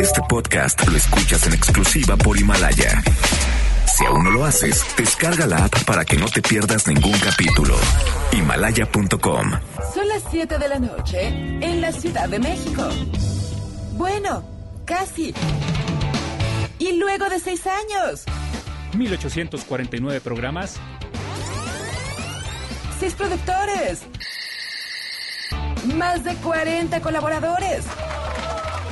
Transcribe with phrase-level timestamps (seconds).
[0.00, 3.02] Este podcast lo escuchas en exclusiva por Himalaya.
[3.96, 7.74] Si aún no lo haces, descarga la app para que no te pierdas ningún capítulo.
[8.32, 9.52] Himalaya.com.
[9.94, 12.88] Son las 7 de la noche en la Ciudad de México.
[13.92, 14.44] Bueno,
[14.84, 15.34] casi.
[16.78, 18.24] Y luego de seis años,
[18.96, 20.76] 1849 programas,
[23.00, 24.02] seis productores,
[25.94, 27.84] más de 40 colaboradores,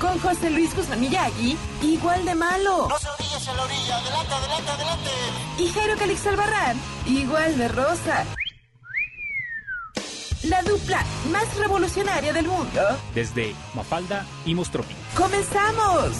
[0.00, 2.88] con José Luis Guzmán Miyagi, igual de malo.
[2.88, 5.10] No se orillas en la orilla, adelante, adelante, adelante.
[5.58, 6.76] Y Jairo Calix Albarrán,
[7.06, 8.24] igual de rosa.
[10.44, 12.80] La dupla más revolucionaria del mundo.
[13.14, 14.94] desde Mafalda y Mostropi.
[15.14, 16.12] ¡Comenzamos!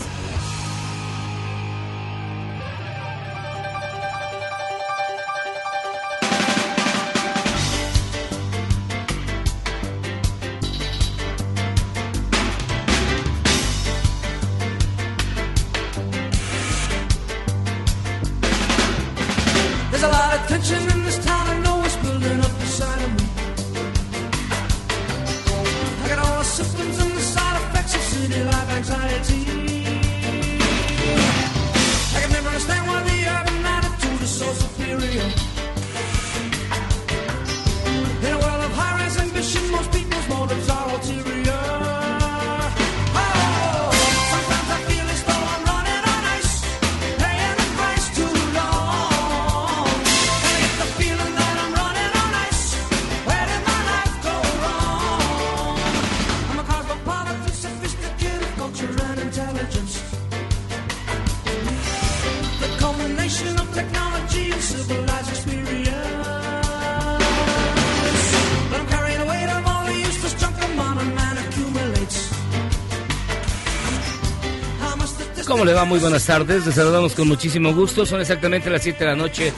[75.70, 75.84] Le va?
[75.84, 76.66] Muy buenas tardes.
[76.66, 78.04] Les saludamos con muchísimo gusto.
[78.04, 79.53] Son exactamente las 7 de la noche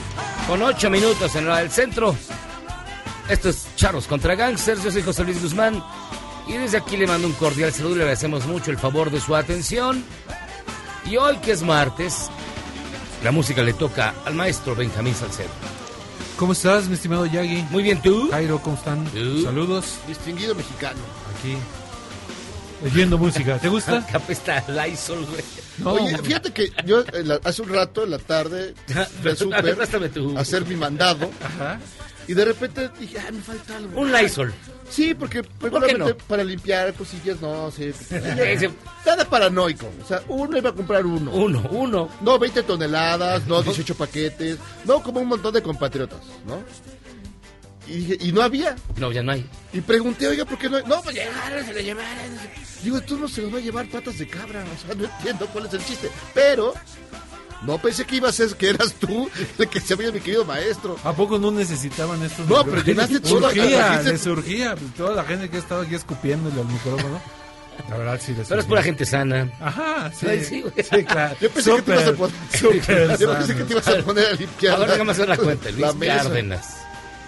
[0.47, 2.15] con 8 minutos en la del centro.
[3.27, 4.83] Esto es Charros contra Gangsters.
[4.83, 5.83] Yo soy José Luis Guzmán.
[6.47, 9.19] Y desde aquí le mando un cordial saludo y le agradecemos mucho el favor de
[9.19, 10.03] su atención.
[11.09, 12.29] Y hoy que es martes,
[13.23, 15.49] la música le toca al maestro Benjamín Salcedo.
[16.37, 17.65] ¿Cómo estás, mi estimado Yagi?
[17.71, 18.29] Muy bien, ¿tú?
[18.29, 19.03] Jairo, ¿cómo están?
[19.05, 19.41] ¿Tú?
[19.41, 19.95] Saludos.
[20.07, 20.99] Distinguido mexicano.
[21.39, 21.57] Aquí.
[22.83, 23.57] Oyendo música.
[23.59, 24.05] ¿Te gusta?
[24.27, 25.43] Está Lysol, güey.
[25.79, 28.73] No, Oye, fíjate que yo la- hace un rato en la tarde
[29.21, 29.77] fui al súper
[30.37, 31.79] a hacer mi mandado Ajá.
[32.27, 33.99] y de repente dije, ah, me falta algo.
[33.99, 34.53] Un Lysol.
[34.89, 36.17] Sí, porque qué regularmente no?
[36.27, 37.91] para limpiar cosillas, no, sí.
[39.05, 39.89] Nada paranoico.
[40.03, 41.31] O sea, uno iba a comprar uno.
[41.31, 42.09] Uno, uno.
[42.21, 46.59] No 20 toneladas, no 18 paquetes, no como un montón de compatriotas, ¿no?
[47.87, 48.75] Y dije, y no había.
[48.97, 49.45] No, ya no hay.
[49.73, 50.83] Y pregunté, oiga, ¿por qué no hay?
[50.85, 52.37] No, pues llegaron, se lo llevaron.
[52.81, 54.63] Digo, tú no se lo va a llevar patas de cabra.
[54.63, 56.09] O sea, no entiendo cuál es el chiste.
[56.33, 56.73] Pero
[57.63, 60.45] no pensé que ibas a ser, que eras tú el que se había mi querido
[60.45, 60.97] maestro.
[61.03, 62.73] ¿A poco no necesitaban estos No, micrófonos?
[62.73, 64.75] pero llenaste todo, Surgía, les surgía.
[64.95, 67.21] Toda la gente que estaba aquí escupiéndole al micrófono.
[67.89, 69.51] La verdad, sí les Pero es pura gente sana.
[69.59, 70.27] Ajá, sí.
[70.27, 70.73] Ay, sí, güey.
[70.77, 71.35] Sí, claro.
[71.41, 71.71] Yo pensé,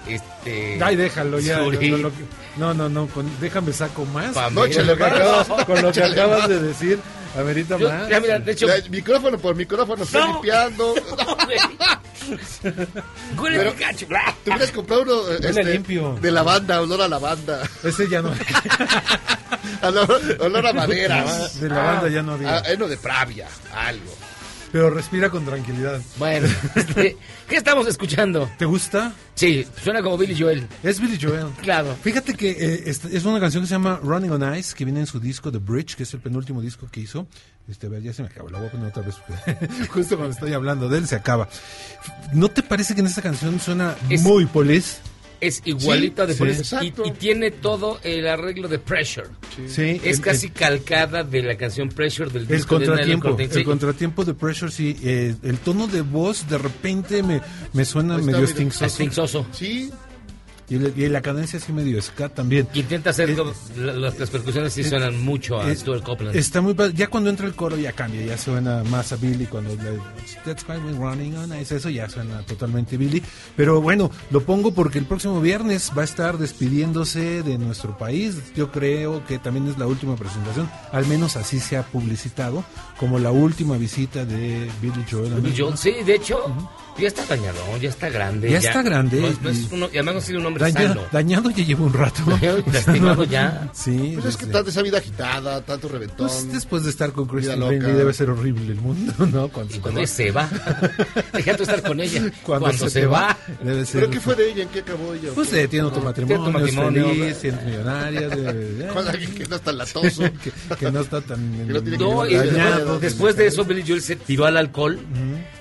[0.08, 0.80] Este.
[0.84, 1.60] Ay, déjalo ya.
[1.60, 2.12] Lo
[2.58, 3.08] no, no, no.
[3.08, 4.34] con- déjame saco más.
[4.34, 4.68] Pamela.
[4.78, 7.00] No, lo que acabas, con lo que acabas de decir.
[7.38, 8.08] Amerita Yo- más.
[8.10, 8.68] ya, mira, de hecho.
[8.90, 10.34] Micrófono por micrófono, estoy No.
[10.34, 10.94] limpiando.
[13.38, 13.74] Huele Pero-.
[14.44, 16.18] Te hubieras comprado uno Huele limpio.
[16.22, 17.62] de lavanda, olor a lavanda.
[17.84, 18.32] Ese ya no.
[19.84, 21.24] olor, olor a madera.
[21.60, 22.58] De la banda ya no había.
[22.58, 24.14] Ah, eh, no, de pravia, algo.
[24.76, 26.02] Pero respira con tranquilidad.
[26.18, 27.16] Bueno, este,
[27.48, 28.52] ¿qué estamos escuchando?
[28.58, 29.14] ¿Te gusta?
[29.34, 30.68] Sí, suena como Billy Joel.
[30.84, 31.48] Es Billy Joel.
[31.62, 31.96] Claro.
[32.04, 35.08] Fíjate que eh, es una canción que se llama Running on Ice, que viene en
[35.08, 37.26] su disco The Bridge, que es el penúltimo disco que hizo.
[37.70, 39.16] Este, a ver, ya se me acabó, la voy a poner otra vez.
[39.92, 41.48] Justo cuando estoy hablando de él se acaba.
[42.34, 44.98] ¿No te parece que en esta canción suena Es- muy police?
[45.48, 47.04] Es igualita de sí, Police exacto.
[47.06, 49.28] y, y tiene todo el arreglo de Pressure.
[49.68, 50.02] Sí.
[50.04, 53.50] Es el- casi el- calcada de la canción Pressure del El disco de contratiempo, Cortain.
[53.52, 53.64] el Sí.
[53.64, 54.98] contratiempo de Pressure, sí.
[55.04, 57.42] eh, el tono de voz de repente me,
[57.74, 58.46] me suena medio.
[59.52, 59.92] Sí,
[60.68, 62.68] Y, el- y la cadencia así medio ska también.
[62.74, 66.36] Intenta hacer como- las, las percusiones sí suenan mucho a Es- Stuart Copeland.
[66.36, 66.76] Está muy.
[66.96, 69.46] Ya cuando entra el coro ya cambia, ya suena más a Billy.
[69.46, 70.00] Cuando le,
[70.44, 73.22] That's why we're running on ice", eso ya suena totalmente Billy.
[73.56, 78.36] Pero bueno, lo pongo porque el próximo viernes va a estar despidiéndose de nuestro país.
[78.56, 82.64] Yo creo que también es la última presentación, al menos así se ha publicitado,
[83.00, 85.34] como la última visita de Billy Joel.
[85.42, 85.56] Billy.
[85.58, 86.40] Joel, sí, de hecho,
[86.98, 88.50] ya está dañado, ya está grande.
[88.50, 90.55] Ya está grande, No es- no es uno- y además no ha sido un hombre
[90.60, 91.02] Dañado, sano.
[91.12, 92.22] dañado ya lleva un rato.
[92.74, 93.70] Lastimado ya.
[93.74, 96.28] Sí, Pues es que tanta esa vida agitada, tanto reventón.
[96.28, 97.68] pues después de estar con loca.
[97.68, 99.48] Brinkley debe ser horrible el mundo, ¿no?
[99.50, 100.50] Cuando, Y se cuando se va,
[101.34, 102.32] deja tú estar con ella.
[102.44, 104.02] Cuando, se, te va, debe ser.
[104.02, 104.64] ¿Pero qué fue de ella?
[104.64, 105.30] ¿En qué acabó ella?
[105.36, 107.10] Pues eh, tiene otro matrimonio, Tiene otro matrimonio.
[107.10, 110.24] feliz, tiene millonaria, de- Con alguien que no está latoso.
[110.24, 113.00] que, que no está tan Que no tiene No, que- y dañado.
[113.00, 115.00] después de eso Billy Joel se tiró al alcohol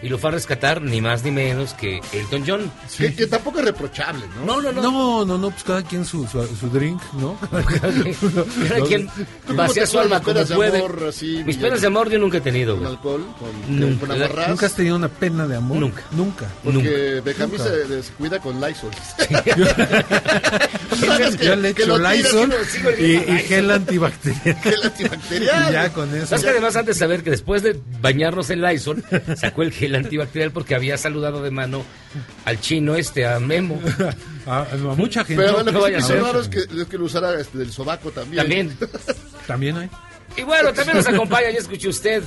[0.02, 2.70] y lo fue a rescatar ni más ni menos que Elton John.
[2.96, 4.44] que, que tampoco es reprochable, ¿no?
[4.61, 4.82] No, no, no.
[4.85, 7.39] No, no, no, pues cada quien su, su, su drink, ¿no?
[7.51, 9.09] Cada quien
[9.47, 10.79] ¿Tú vacía su alma como puede.
[10.79, 12.97] amor, así, Mis penas de amor yo nunca he tenido, Con güey.
[12.97, 14.07] alcohol, con, Nunca.
[14.07, 14.19] con.
[14.51, 15.79] ¿Nunca has tenido una pena de amor?
[15.79, 16.03] Nunca.
[16.13, 16.47] Nunca.
[16.63, 18.91] Porque Benjamín se descuida con Lysol.
[21.41, 22.55] Yo le que echo Lysol
[22.99, 24.57] y y, y gel antibacterial.
[24.63, 25.73] Gel Y antibacterial.
[25.73, 26.27] ya con eso.
[26.27, 29.05] ¿Sabes que además antes de saber que después de bañarnos en Lysol,
[29.37, 31.83] sacó el gel antibacterial porque había saludado de mano
[32.45, 33.81] al chino este, a Memo.
[34.46, 35.43] A, a mucha gente.
[35.43, 38.11] Pero no lo que sí raro es que, es que lo usara este, del sobaco
[38.11, 38.43] también.
[38.43, 38.76] También.
[39.46, 39.91] También hay.
[40.37, 42.23] Y bueno, también nos acompaña, ya escuchó usted,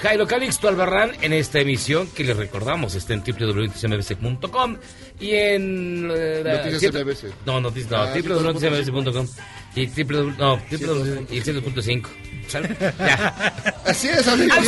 [0.00, 4.76] Jairo Calixto Albarrán en esta emisión que le recordamos está en www.mbc.com
[5.18, 6.10] y en...
[6.14, 7.46] eh, Noticias MBC.
[7.46, 9.26] No, noticias, no, Ah, www.mbc.com
[9.74, 12.06] y www, no, www, y 100.5.
[13.86, 14.58] Así es, amigos.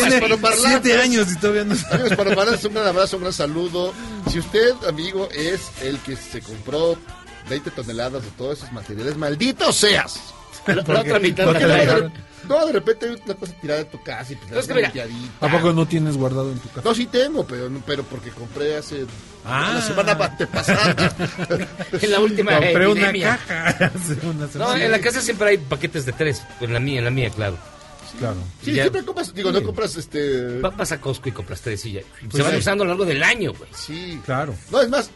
[0.64, 1.74] Siete años y todavía no.
[1.90, 3.92] Amigos, para parlar, un gran abrazo, un gran saludo.
[4.30, 6.96] Si usted, amigo, es el que se compró
[7.48, 10.20] 20 toneladas de todos esos materiales, maldito seas.
[10.66, 12.10] La, la otra mitad la la No, de,
[12.48, 15.46] no, de repente hay una cosa tirada en tu casa y pues limpiadita.
[15.46, 16.82] ¿A poco no tienes guardado en tu casa?
[16.88, 19.04] No, sí tengo, pero, pero porque compré hace
[19.46, 19.72] Ah.
[19.74, 21.14] la semana antepasada.
[22.00, 23.38] En la última Compré una epidemia.
[23.46, 24.84] caja hace una No, semana.
[24.86, 26.42] en la casa siempre hay paquetes de tres.
[26.62, 27.58] En la mía, en la mía, claro.
[28.18, 28.36] Claro.
[28.62, 28.84] Sí, Ya.
[28.84, 30.60] siempre compras, digo, no compras este...
[30.60, 32.00] Va- Vas a Costco y compras tres y ya.
[32.20, 32.58] Pues Se van sí.
[32.58, 33.68] usando a lo largo del año, güey.
[33.74, 34.20] Sí.
[34.24, 34.54] Claro.
[34.70, 35.10] No, es más,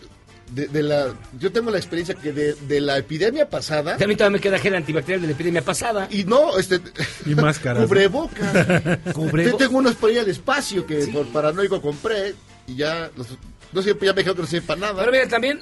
[0.52, 3.96] de, de la, yo tengo la experiencia que de, de la epidemia pasada...
[4.00, 6.08] A mí todavía me queda gel antibacterial de la epidemia pasada.
[6.10, 6.80] Y no, este...
[7.26, 7.84] Y máscaras.
[7.86, 8.52] Cubrebocas.
[9.14, 12.34] Cubrebo- Yo tengo unos por ahí al espacio que por paranoico compré
[12.66, 13.10] y ya...
[13.16, 13.28] Los,
[13.72, 14.94] no sé, ya me dijeron que no sirve para nada.
[15.00, 15.60] Pero miren, también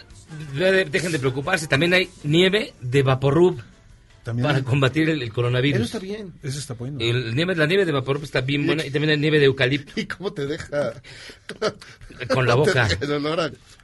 [0.54, 1.66] de- dejen de preocuparse.
[1.66, 3.60] También hay nieve de Vaporub
[4.26, 5.86] También para hay- combatir el, el Eso coronavirus.
[5.86, 6.32] está bien.
[6.42, 6.98] Eso está bueno.
[7.00, 9.92] El nieve, la nieve de Vaporub está bien buena y también hay nieve de eucalipto
[10.00, 10.92] ¿Y cómo te deja?
[12.34, 12.88] con la ¿Cómo te boca.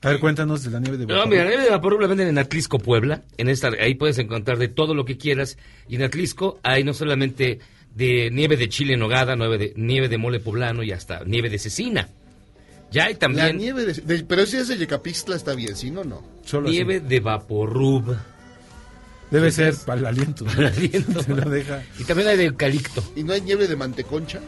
[0.02, 1.30] a- ver, cuéntanos de la nieve de No, Vaporub.
[1.30, 3.22] mira, la nieve de Vaporub la venden en Atlisco, Puebla.
[3.38, 5.56] En esta, ahí puedes encontrar de todo lo que quieras.
[5.88, 7.60] Y en Atlisco hay no solamente
[7.94, 11.48] de nieve de chile en nogada, nieve de, nieve de mole poblano y hasta nieve
[11.50, 12.08] de cecina.
[12.90, 15.90] Ya hay La también nieve de, de- Pero si es de Yecapixtla está bien, si
[15.90, 16.22] no, no.
[16.44, 16.76] Solo así.
[16.76, 18.16] nieve de Vaporub.
[19.32, 20.44] Debe ser para el aliento.
[20.46, 21.24] Para el aliento.
[21.24, 21.82] Te lo deja.
[21.98, 23.02] Y también hay de eucalipto.
[23.16, 24.38] ¿Y no hay nieve de manteconcha?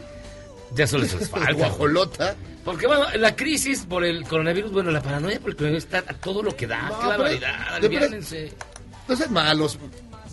[0.77, 1.47] Ya solo les falta.
[1.53, 1.57] güey.
[1.57, 2.37] Guajolota.
[2.65, 6.15] Porque bueno, la crisis por el coronavirus, bueno, la paranoia por el coronavirus está a
[6.15, 6.89] todo lo que da.
[6.89, 8.53] No, qué barbaridad, aliviánense.
[9.09, 9.79] No sean malos.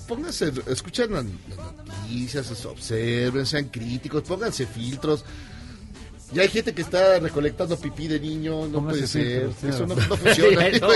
[0.07, 5.23] Pónganse, escuchen las las noticias, observen, sean críticos, pónganse filtros.
[6.33, 9.49] Ya hay gente que está recolectando pipí de niño, no Póngase puede ser.
[9.53, 10.69] filtros, Eso no, no funciona.
[10.81, 10.87] no,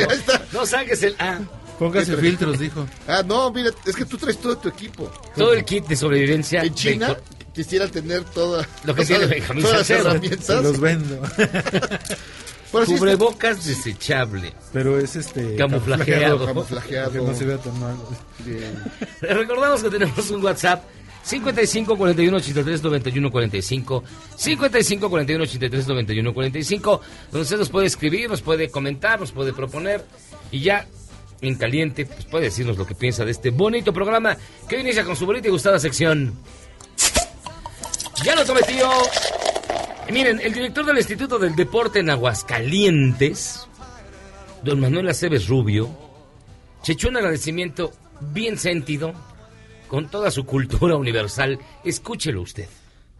[0.60, 1.40] no saques el A.
[1.80, 2.88] Póngase filtros, dijo.
[3.08, 5.12] Ah, no, mira, es que tú traes todo tu equipo.
[5.36, 6.62] Todo el kit de sobrevivencia.
[6.64, 7.22] En China de-
[7.54, 10.64] quisiera tener toda, Lo que todas- tiene Benjamín todas las herramientas.
[10.64, 11.22] los vendo.
[12.72, 14.54] Pero sí está- Cubrebocas desechable.
[14.74, 15.56] Pero es este.
[15.56, 16.46] Camuflajeado.
[16.46, 17.12] Camuflajeado.
[17.12, 17.96] Que no se vea tan mal.
[18.46, 18.74] Bien.
[19.22, 20.84] Recordamos que tenemos un WhatsApp
[21.24, 24.04] 55 41 83 91 45
[24.36, 29.52] 55 41 83 91 45 donde usted nos puede escribir, nos puede comentar, nos puede
[29.54, 30.06] proponer
[30.52, 30.86] y ya
[31.48, 34.38] en caliente pues puede decirnos lo que piensa de este bonito programa
[34.68, 36.34] que inicia con su bonita y gustada sección.
[38.24, 38.90] Ya lo cometió.
[40.12, 43.68] Miren, el director del Instituto del Deporte en Aguascalientes,
[44.64, 45.90] don Manuel Aceves Rubio,
[46.82, 49.14] se un agradecimiento bien sentido
[49.88, 51.60] con toda su cultura universal.
[51.84, 52.68] Escúchelo usted.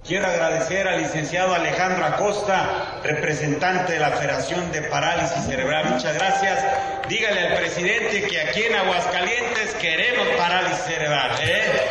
[0.08, 5.90] Quiero agradecer al licenciado Alejandro Acosta, representante de la Federación de Parálisis Cerebral.
[5.90, 6.64] Muchas gracias.
[7.10, 11.32] Dígale al presidente que aquí en Aguascalientes queremos parálisis cerebral.
[11.42, 11.90] ¿eh?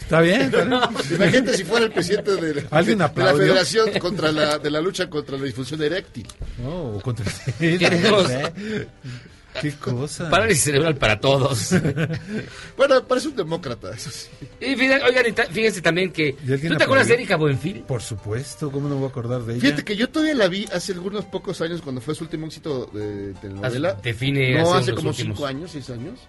[0.00, 0.80] Está bien, está bien.
[1.10, 3.34] Imagínate si fuera el presidente de, de- Alguien de la.
[3.34, 6.26] Federación contra la, de la lucha contra la disfunción eréctil.
[6.58, 7.26] No, o contra
[7.58, 8.30] Queremos-
[9.60, 10.30] Qué cosa.
[10.30, 11.70] Parálisis cerebral para todos.
[12.76, 14.28] Bueno, parece un demócrata, eso sí.
[14.60, 16.36] Y fíjate, oigan, fíjense también que...
[16.46, 17.14] ¿Y alguien ¿Tú te acuerdas de?
[17.14, 17.80] Erika Buenfil?
[17.80, 19.62] Por supuesto, ¿cómo no voy a acordar de ella?
[19.62, 22.86] Fíjate que yo todavía la vi hace algunos pocos años cuando fue su último éxito
[22.92, 23.94] de telenovela.
[23.94, 25.36] Define No, hace como últimos.
[25.36, 26.20] cinco años, seis años.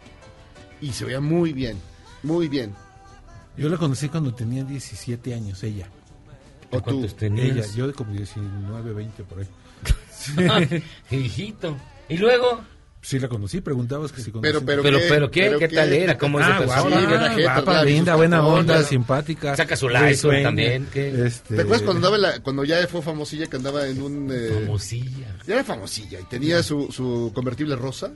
[0.80, 1.78] Y se veía muy bien,
[2.24, 2.74] muy bien.
[3.58, 5.90] Yo la conocí cuando tenía 17 años, ella.
[6.72, 6.84] O tú.
[6.84, 7.58] ¿Cuántos tenías?
[7.58, 10.84] Ella, yo de como 19, 20 por ahí.
[11.12, 11.76] Hijito.
[12.10, 12.62] Y luego...
[13.02, 14.48] Sí la conocí, preguntabas que si conocí.
[14.52, 15.06] Pero, pero, Pero, ¿qué?
[15.08, 15.42] pero, ¿qué?
[15.44, 16.18] ¿Pero ¿Qué tal era?
[16.18, 16.82] ¿Cómo es de Ah, persona?
[16.82, 19.56] guapa, Sí, buena guapa, linda, buena onda, simpática.
[19.56, 20.10] Saca su Risueña.
[20.10, 21.26] Lysol también, ¿qué?
[21.26, 24.30] Este, ¿Te acuerdas cuando, andaba en la- cuando ya fue famosilla que andaba en un...
[24.32, 25.36] eh, Famosilla.
[25.46, 28.12] ya era famosilla y tenía su, su convertible rosa,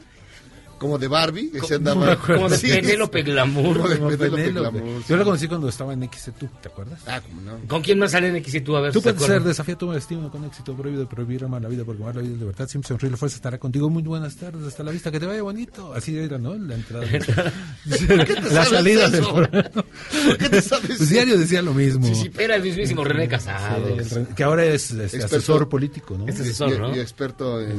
[0.81, 2.15] como de Barbie, que se andaba...
[2.15, 3.77] Como de Sí, Penélope Glamour.
[3.77, 4.79] Como de Como Penélope Penélope.
[4.79, 5.25] Glamour, Yo la sí.
[5.25, 6.99] conocí cuando estaba en XC2, ¿te acuerdas?
[7.05, 7.59] Ah, como no.
[7.67, 8.75] ¿Con quién más sale en X y tú?
[8.75, 11.69] A ver, Tú ¿se puedes ser desafía tu estímulo con éxito prohibido, prohibir amar la
[11.69, 12.67] vida, porque amar la vida es libertad.
[12.67, 13.91] Siempre sonríe, la fuerza estará contigo.
[13.91, 15.93] Muy buenas tardes, hasta la vista, que te vaya bonito.
[15.93, 16.55] Así era, ¿no?
[16.55, 17.05] La entrada.
[17.85, 19.23] la sabes salida del.
[19.23, 19.49] ¿Por
[20.39, 22.07] qué te sabes Pues diario decía lo mismo.
[22.07, 23.87] Sí, sí, Era el mismísimo René Casado.
[23.99, 26.25] El que ahora es este, asesor político, ¿no?
[26.25, 26.95] Y, asesor, ¿no?
[26.95, 27.69] y experto en,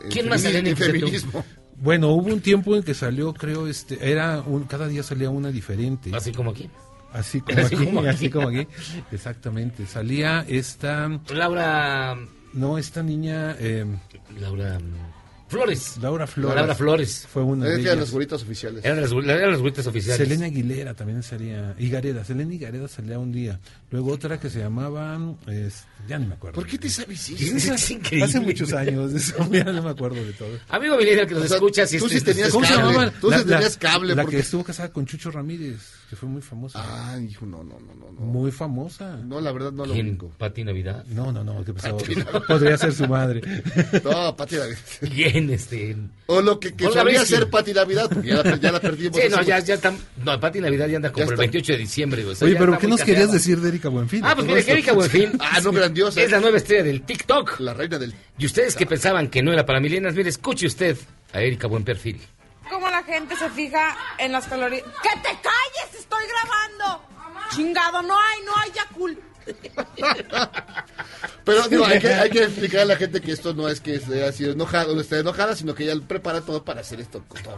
[0.00, 0.78] en ¿Quién más sale en en XC2?
[0.78, 1.44] feminismo.
[1.82, 5.50] Bueno, hubo un tiempo en que salió, creo, este, era un, cada día salía una
[5.50, 6.10] diferente.
[6.14, 6.70] Así como aquí.
[7.12, 8.08] Así como Así aquí, como aquí.
[8.08, 8.66] así como aquí.
[9.10, 9.86] Exactamente.
[9.86, 12.16] Salía esta, Laura...
[12.52, 13.84] no, esta niña, eh,
[14.40, 14.78] Laura...
[15.48, 15.98] Flores.
[16.00, 16.56] Laura Flores.
[16.56, 17.26] Laura Flores.
[17.30, 17.98] Fue una de eran ellas.
[17.98, 18.82] los güeritos oficiales.
[18.86, 20.16] Eran las, eran las güeritas oficiales.
[20.26, 23.60] Selena Aguilera también salía, y Gareda, Selena y Gareda salía un día.
[23.90, 26.54] Luego otra que se llamaba, es- ya no me acuerdo.
[26.54, 27.74] ¿Por qué te sabes Es- eso?
[27.74, 28.24] es increíble.
[28.24, 30.58] Hace muchos años, de eso ya no me acuerdo de todo.
[30.68, 32.92] Amigo millennial que nos O sea, escucha, si tú este- sí tenías ¿Cómo se cable.
[32.92, 33.10] llamaba?
[33.20, 35.78] Tú sí tenías cable, La porque- que estuvo casada con Chucho Ramírez,
[36.10, 36.78] que fue muy famosa.
[36.82, 38.20] Ah, hijo, no, no, no, no.
[38.20, 39.16] Muy famosa.
[39.16, 40.08] no la verdad no lo ¿Quién?
[40.08, 40.28] único.
[40.38, 41.04] Pati Navidad.
[41.08, 41.96] No, no, no, ¿qué pasó?
[42.46, 43.40] Podría ser su madre.
[44.04, 44.78] No, Pati Navidad.
[45.00, 45.50] ¿Quién?
[45.50, 45.96] Este...
[46.26, 49.16] O lo que, que solía ser Pati Navidad, porque ya la, ya la perdimos.
[49.18, 49.92] Sí, no, ya, ya está...
[50.24, 51.40] No, Pati Navidad ya anda como Ya el está.
[51.42, 52.22] 28 de diciembre.
[52.22, 52.32] güey.
[52.32, 54.22] O sea, Oye, pero ¿qué nos querías decir de Erika Buenfil?
[54.24, 56.22] Ah, pues que Erika Buenfil Ah, no, grandiosa.
[56.22, 57.60] es la nueva estrella del TikTok.
[57.60, 58.14] La reina del...
[58.38, 60.96] Y ustedes que pensaban que no era para milenias, mire, escuche usted
[61.32, 62.20] a Erika Buen Perfil.
[62.70, 64.82] cómo la gente se fija en las calorías.
[65.02, 65.94] ¡Que te calles!
[65.98, 67.02] ¡Estoy grabando!
[67.54, 69.18] Chingado, no hay, no hay Yakult.
[71.44, 73.94] Pero digo, hay, que, hay que explicar a la gente que esto no es que
[73.94, 77.24] haya sido enojada, no esté enojada, sino que ella prepara todo para hacer esto.
[77.26, 77.56] con todo.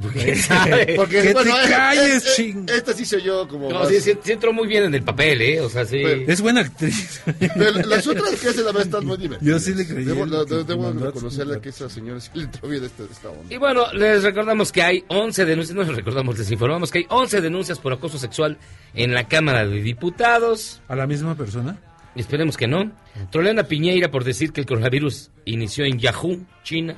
[0.96, 2.66] Porque, Que bueno, te eh, calles, eh, ching.
[2.68, 3.68] Esta sí soy yo como...
[3.70, 5.60] No, sí, sí, sí entró muy bien en el papel, ¿eh?
[5.60, 6.00] O sea, sí.
[6.02, 7.20] Pero- Es buena actriz.
[7.38, 9.52] Pero las otras que hace la verdad están muy divertidas.
[9.54, 12.68] Yo sí le creí Debo, lo- que debo reconocerle que esa señora sí le entró
[12.68, 13.42] bien esta, esta onda.
[13.52, 17.06] Y bueno, les recordamos que hay 11 denuncias, no les recordamos, les informamos que hay
[17.08, 18.58] 11 denuncias por acoso sexual
[18.94, 20.80] en la Cámara de Diputados.
[20.88, 21.78] ¿A la misma persona?
[22.14, 22.90] Esperemos que no.
[23.30, 26.96] Trolean a Piñeira por decir que el coronavirus inició en Yahoo, China.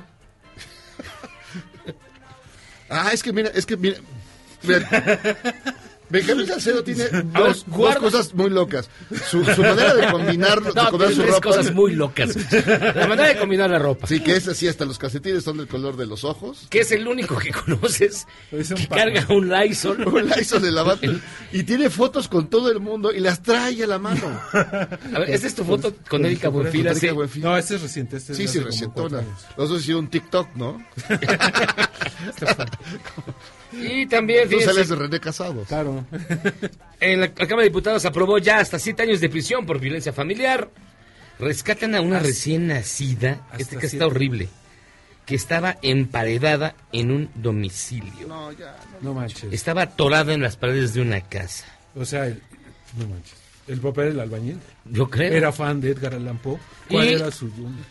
[2.91, 3.97] Ah, es que mira, es que mira.
[6.11, 7.65] Benjamín Salcedo tiene dos,
[7.99, 8.89] cosas muy locas.
[9.29, 11.41] Su, su manera de combinar, de No, combinar tiene su tres ropa.
[11.41, 12.35] cosas muy locas.
[12.95, 14.07] La manera de combinar la ropa.
[14.07, 16.67] Sí, que es así, hasta los calcetines son del color de los ojos.
[16.69, 20.05] Que es el único que conoces Es un que carga un Lysol.
[20.11, 21.13] Un Lysol de lavando.
[21.51, 24.27] Y tiene fotos con todo el mundo y las trae a la mano.
[24.53, 27.05] A ver, esta es tu foto con Erika Buenfil Con hace...
[27.07, 27.43] Erika Buenfil.
[27.43, 28.17] No, este es reciente.
[28.17, 29.21] Este es Sí, de sí, recientona.
[29.57, 30.83] Los dos hicieron un TikTok, ¿no?
[33.73, 35.63] Y también, Tú fíjense, sales de René Casado.
[35.63, 36.05] Claro.
[36.99, 40.13] en la, la Cámara de Diputados aprobó ya hasta siete años de prisión por violencia
[40.13, 40.69] familiar.
[41.39, 44.47] Rescatan a una recién nacida, este que está horrible,
[45.25, 48.27] que estaba emparedada en un domicilio.
[48.27, 48.75] No, ya.
[49.01, 49.51] No manches.
[49.51, 51.65] Estaba atorada en las paredes de una casa.
[51.95, 53.40] O sea, no manches.
[53.67, 55.31] El papel del albañil Yo creo.
[55.31, 56.57] era fan de Edgar Allan Poe.
[56.89, 57.49] ¿Cuál Y- era su...?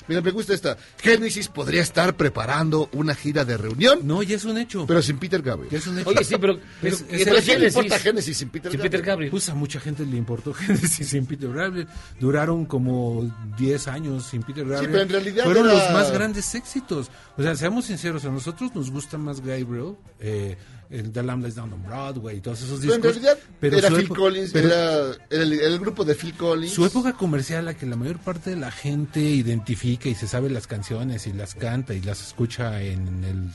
[0.08, 0.76] Mira, me gusta esta.
[1.00, 4.84] Génesis podría estar preparando una gira de reunión, No, ya es un hecho.
[4.86, 5.70] pero sin Peter Gabriel.
[5.70, 6.08] Ya es un hecho.
[6.10, 6.58] Oye, sí, pero...
[6.82, 7.76] pero Es- es ¿qué el- tal ¿Pero a quién le Génesis?
[7.76, 8.90] importa Génesis sin Peter Sí, Gabriel?
[8.90, 9.30] Peter Gabriel.
[9.30, 11.86] Pues a mucha gente le importó Genesis sin Peter Gabriel.
[12.18, 14.90] Duraron como 10 años sin Peter Gabriel.
[14.90, 17.10] pero en realidad Fueron era- los más grandes éxitos.
[17.38, 20.58] O sea, seamos sinceros, a nosotros nos gusta más Gabriel, eh,
[20.90, 23.16] el The Lamb Lies Down on Broadway y todos esos Pero discos.
[23.16, 26.34] en realidad era su Phil época- Collins, pero era, era el, el grupo de Phil
[26.34, 26.72] Collins.
[26.74, 30.50] Su época comercial, la que la mayor parte de la gente identifica y se sabe
[30.50, 33.48] las canciones y las canta y las escucha en el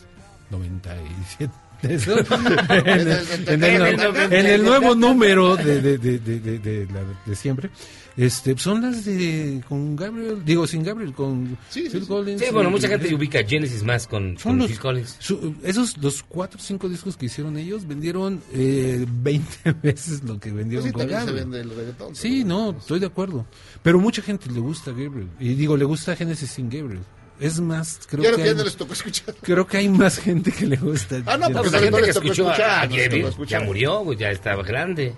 [0.51, 1.51] 97.
[1.83, 2.17] Eso.
[2.69, 7.01] en, el, en el- en el nuevo número de, de, de, de, de- de la
[7.25, 7.69] de siempre.
[8.17, 12.07] Este, son las de con Gabriel, digo sin Gabriel, con Sí, sí, Phil sí.
[12.07, 12.41] Collins.
[12.41, 15.17] Sí, bueno, mucha gente ubica Genesis más con, son con los, Phil Collins.
[15.19, 20.39] su- esos los cuatro o cinco discos que hicieron ellos vendieron eh, 20 veces lo
[20.39, 21.35] que Pues vendieron sí, con se Gabriel.
[21.35, 22.15] vende el reggaetón.
[22.15, 23.45] Sí, no, estoy de acuerdo.
[23.83, 25.27] Pero mucha gente le gusta Gabriel.
[25.37, 27.01] Y digo, le gusta Genesis sin Gabriel.
[27.37, 29.35] Es más, creo Ya que ya hay, no les tocó escuchar.
[29.41, 31.21] creo que hay más gente que le gusta.
[31.25, 34.03] Ah, no, pues la no gente que escuchó escuchar, a no tocó Gabriel ya murió,
[34.05, 35.13] pues ya estaba grande.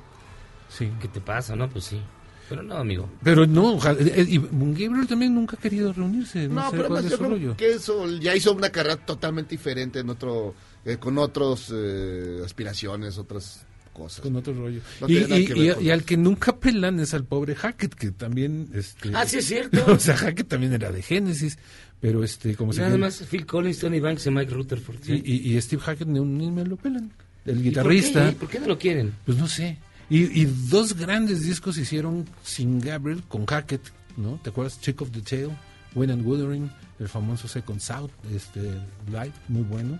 [0.68, 0.90] Sí.
[1.00, 1.70] ¿Qué te pasa, no?
[1.70, 2.02] Pues sí.
[2.50, 3.10] Pero no, amigo.
[3.24, 6.48] Pero no, ojalá- eh, y Gabriel también nunca ha querido reunirse.
[6.48, 7.58] No, No, sé pero cuál además es yo su creo rollo.
[7.58, 13.18] que eso ya hizo una carrera totalmente diferente en otro, eh, con otros eh, aspiraciones,
[13.18, 14.22] otras cosas.
[14.22, 14.80] Con otro rollo.
[15.02, 18.12] No y, y- y- con y al que nunca pelan es al pobre Hackett, que
[18.12, 18.70] también...
[18.74, 19.84] Este, Ah, sí, es cierto.
[19.92, 21.58] o sea, Hackett también era de Génesis,
[22.00, 24.98] pero este, como se más Phil Collins, Tony Banks y Mike Rutherford.
[25.02, 25.22] Y, ¿sí?
[25.26, 27.12] y- y Steve Hackett ni, ni me lo pelan.
[27.46, 28.36] El ¿Y por guitarrista, qué?
[28.36, 29.14] ¿Por qué no lo quieren?
[29.26, 29.78] pues no sé.
[30.10, 33.82] Y, y dos grandes discos hicieron sin Gabriel, con Hackett,
[34.16, 34.40] ¿no?
[34.42, 34.80] ¿Te acuerdas?
[34.80, 35.50] Chick of the Tail,
[35.96, 38.62] Win and Wuthering, el famoso Second South, este,
[39.08, 40.00] live, muy bueno.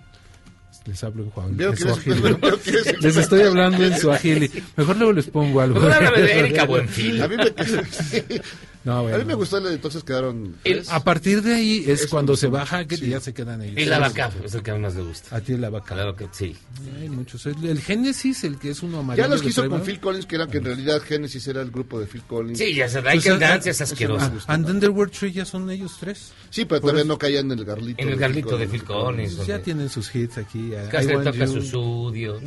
[0.86, 1.76] Les hablo en, Juan, en
[3.02, 4.50] Les estoy hablando en Swahili.
[4.78, 5.76] Mejor luego les pongo algo.
[5.76, 7.22] Mejor háblame de Erika Buenfil.
[7.22, 7.44] A mí me,
[8.88, 9.18] No, bueno.
[9.18, 10.56] a mí me gustó, el- entonces quedaron...
[10.64, 10.84] El-.
[10.90, 13.10] A partir de ahí es, Es cuando se Hackett y sí.
[13.10, 13.76] ya se quedan ellos.
[13.78, 15.36] El Abacaf es el que a mí más me gusta.
[15.36, 15.94] A ti la vaca.
[16.02, 16.56] El sí.
[17.00, 17.46] Hay muchos.
[17.46, 19.26] El, el Génesis, el que es uno amarillo.
[19.26, 19.86] Ya los que de hizo con Trevor.
[19.86, 22.58] Phil Collins, que era que en realidad Genesis era el grupo de Phil Collins.
[22.58, 24.32] Sí, ya se Like ah, and Dance es asqueroso.
[24.48, 26.32] Ah, and Underworld Tree ya son ellos tres.
[26.50, 28.02] Sí, pero todavía no caían en el garlito.
[28.02, 29.46] En el de garlito de Phil Collins.
[29.46, 30.70] Ya tienen sus hits aquí.
[30.70, 32.40] le Want toca su estudio.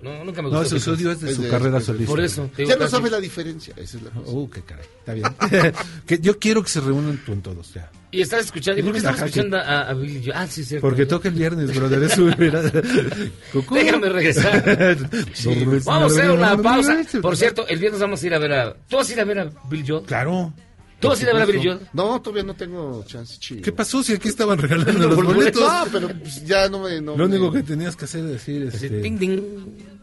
[0.00, 0.62] No, nunca me gustó.
[0.62, 2.10] No, su estudio es de Es su de- carrera es de- solista.
[2.10, 2.50] Por eso.
[2.58, 4.30] Ya no sabes la diferencia, esa es la cosa.
[4.30, 4.84] Uh, qué caray.
[4.98, 5.26] Está bien.
[6.06, 7.90] que yo quiero que se reúnan con todos ya.
[8.10, 8.78] Y estás escuchando.
[8.80, 10.32] ¿Y por qué Ajá, escuchando a, a Billy Joel?
[10.36, 10.86] Ah, sí, cierto.
[10.86, 12.02] Porque toca el viernes, brother.
[12.04, 12.16] Es.
[13.70, 14.62] Déjame regresar.
[15.84, 16.98] Vamos a hacer una pausa.
[17.20, 18.74] Por cierto, el viernes vamos a ir a ver a.
[18.88, 20.04] ¿Tú vas a ir a ver a Bill Joel?
[20.04, 20.52] Claro.
[21.00, 21.80] ¿Tú vas a ir a ver a Billy Joel?
[21.92, 23.62] No, todavía no tengo chance, chido.
[23.62, 25.60] ¿Qué pasó si aquí estaban regalando los boletos?
[25.60, 27.00] No, pero pues, ya no me...
[27.00, 28.70] No Lo me- único que tenías que hacer es decir...
[28.72, 29.40] Este, ding, ding.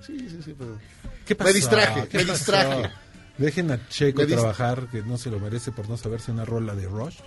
[0.06, 0.78] Sí, sí, sí, pero...
[1.25, 2.34] ¿Qué Me distraje, ¿Qué me pasó?
[2.38, 2.90] distraje.
[3.41, 6.86] Dejen a Checo trabajar, que no se lo merece por no saberse una rola de
[6.86, 7.17] Rush.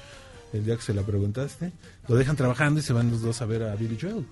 [0.53, 1.73] El día que se la preguntaste.
[2.07, 4.25] Lo dejan trabajando y se van los dos a ver a Billy Joel.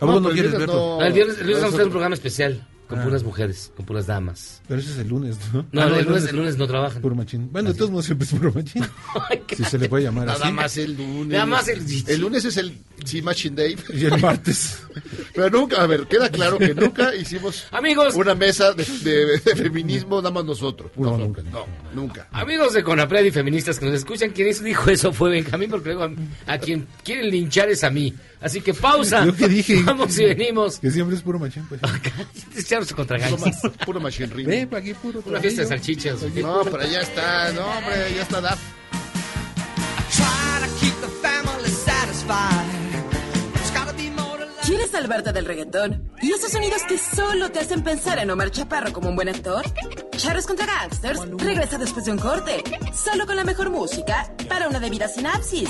[0.00, 0.74] ¿A no, pero el quieres viernes verlo?
[0.74, 0.98] no.
[1.00, 3.04] No, el viernes, el viernes no, vamos a hacer un programa especial con Ah.
[3.04, 4.60] puras mujeres, con puras damas.
[4.68, 5.66] Pero ese es el lunes, ¿no?
[5.72, 7.00] No, Ah, el, lunes, el lunes no trabajan.
[7.00, 7.50] Puro machín.
[7.50, 8.84] Bueno, de todos modos siempre es puro machín.
[9.30, 10.52] Ay, Si se le puede llamar Nada así.
[10.52, 11.28] más el lunes.
[11.28, 13.76] Nada más el- El lunes es el Sí Machine Day.
[13.92, 14.82] Y el martes.
[15.34, 19.56] Pero nunca, a ver, queda claro que nunca hicimos Amigos, una mesa de, de- de
[19.56, 20.90] feminismo nada más nosotros.
[20.96, 21.44] No, Nosotros.
[21.44, 21.50] nunca.
[21.50, 22.28] No, nunca.
[22.32, 26.04] amigos de Conapred y feministas que nos escuchan, quien dijo eso fue Benjamín, porque luego
[26.46, 28.14] a, a quien quieren linchar es a mí.
[28.44, 29.24] Así que pausa.
[29.24, 29.82] Yo que dije.
[29.84, 30.78] Vamos y venimos.
[30.78, 31.80] Que siempre es puro machín, pues.
[32.56, 34.46] Echarnos contra Puro, ma- puro machinería.
[34.46, 36.22] Ve, pa' aquí puro Una fiesta de salchichas.
[36.34, 38.60] No, pero ya está, no, hombre, ya está DAF.
[44.64, 46.10] ¿Quieres salvarte del reggaetón?
[46.22, 49.62] ¿Y esos sonidos que solo te hacen pensar en Omar Chaparro como un buen actor?
[50.16, 52.62] Charros contra Gangsters regresa después de un corte,
[52.94, 55.68] solo con la mejor música para una debida sinapsis.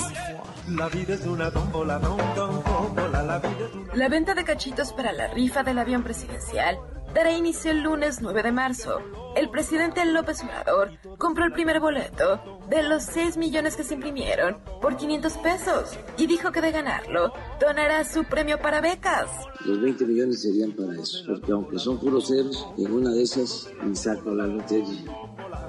[3.93, 6.79] La venta de cachitos para la rifa del avión presidencial
[7.13, 8.99] dará inicio el lunes 9 de marzo.
[9.35, 14.57] El presidente López Obrador compró el primer boleto de los 6 millones que se imprimieron
[14.81, 19.29] por 500 pesos y dijo que de ganarlo donará su premio para becas.
[19.65, 23.69] Los 20 millones serían para eso, porque aunque son puros ceros, en una de esas
[23.83, 25.11] me saco la lotería.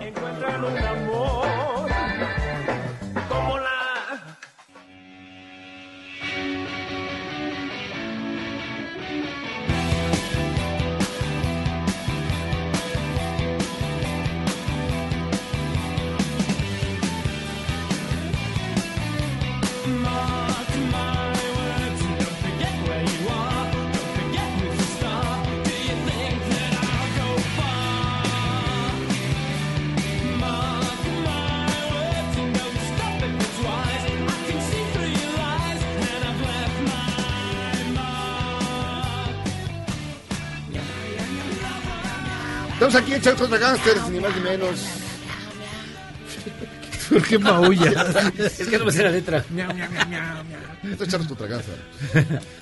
[0.00, 0.72] Estamos
[42.96, 44.80] aquí en Charros contra Gangsters, ni más ni menos.
[47.08, 48.32] ¿Por qué maulla?
[48.38, 49.44] Es que no me sé la letra.
[50.90, 51.78] Esto es Charros contra Gangsters.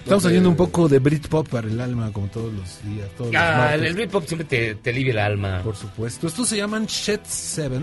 [0.02, 3.08] Estamos oyendo un poco de Britpop para el alma, como todos los días.
[3.16, 3.86] Todos los Ah, martes.
[3.88, 5.62] el Britpop siempre te, te alivia el alma.
[5.62, 6.26] Por supuesto.
[6.26, 7.80] Estos se llaman Shed 7.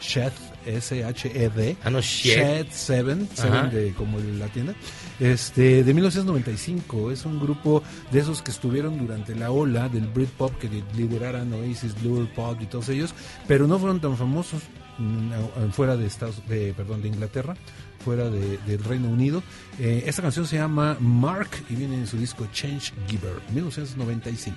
[0.00, 0.32] Shed
[0.66, 1.76] S-H-E-D.
[1.84, 2.66] Ah, no, Shed.
[2.66, 3.16] Shed 7,
[3.48, 3.66] Ajá.
[3.66, 4.74] de, como la tienda.
[5.20, 7.10] Este, de 1995.
[7.10, 12.00] Es un grupo de esos que estuvieron durante la ola del Britpop que lideraran Oasis,
[12.02, 13.14] Blur, Pop y todos ellos,
[13.46, 14.62] pero no fueron tan famosos
[14.98, 17.54] mm, fuera de Estados, de, perdón, de Inglaterra,
[18.04, 19.42] fuera de- del Reino Unido.
[19.78, 24.56] Eh, esta canción se llama Mark y viene en su disco Change Giver, 1995.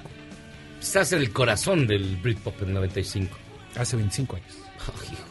[0.81, 3.35] Estás en el corazón del Britpop en 95.
[3.77, 4.53] Hace 25 años.
[4.87, 5.24] Oh, hijo.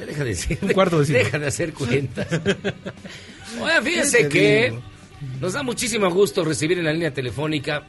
[0.00, 0.58] Ya deja de decir.
[0.62, 1.18] Un cuarto de siglo.
[1.22, 2.26] Deja de hacer cuentas.
[3.60, 4.82] Oye, fíjense ¿Qué te que digo?
[5.40, 7.82] nos da muchísimo gusto recibir en la línea telefónica,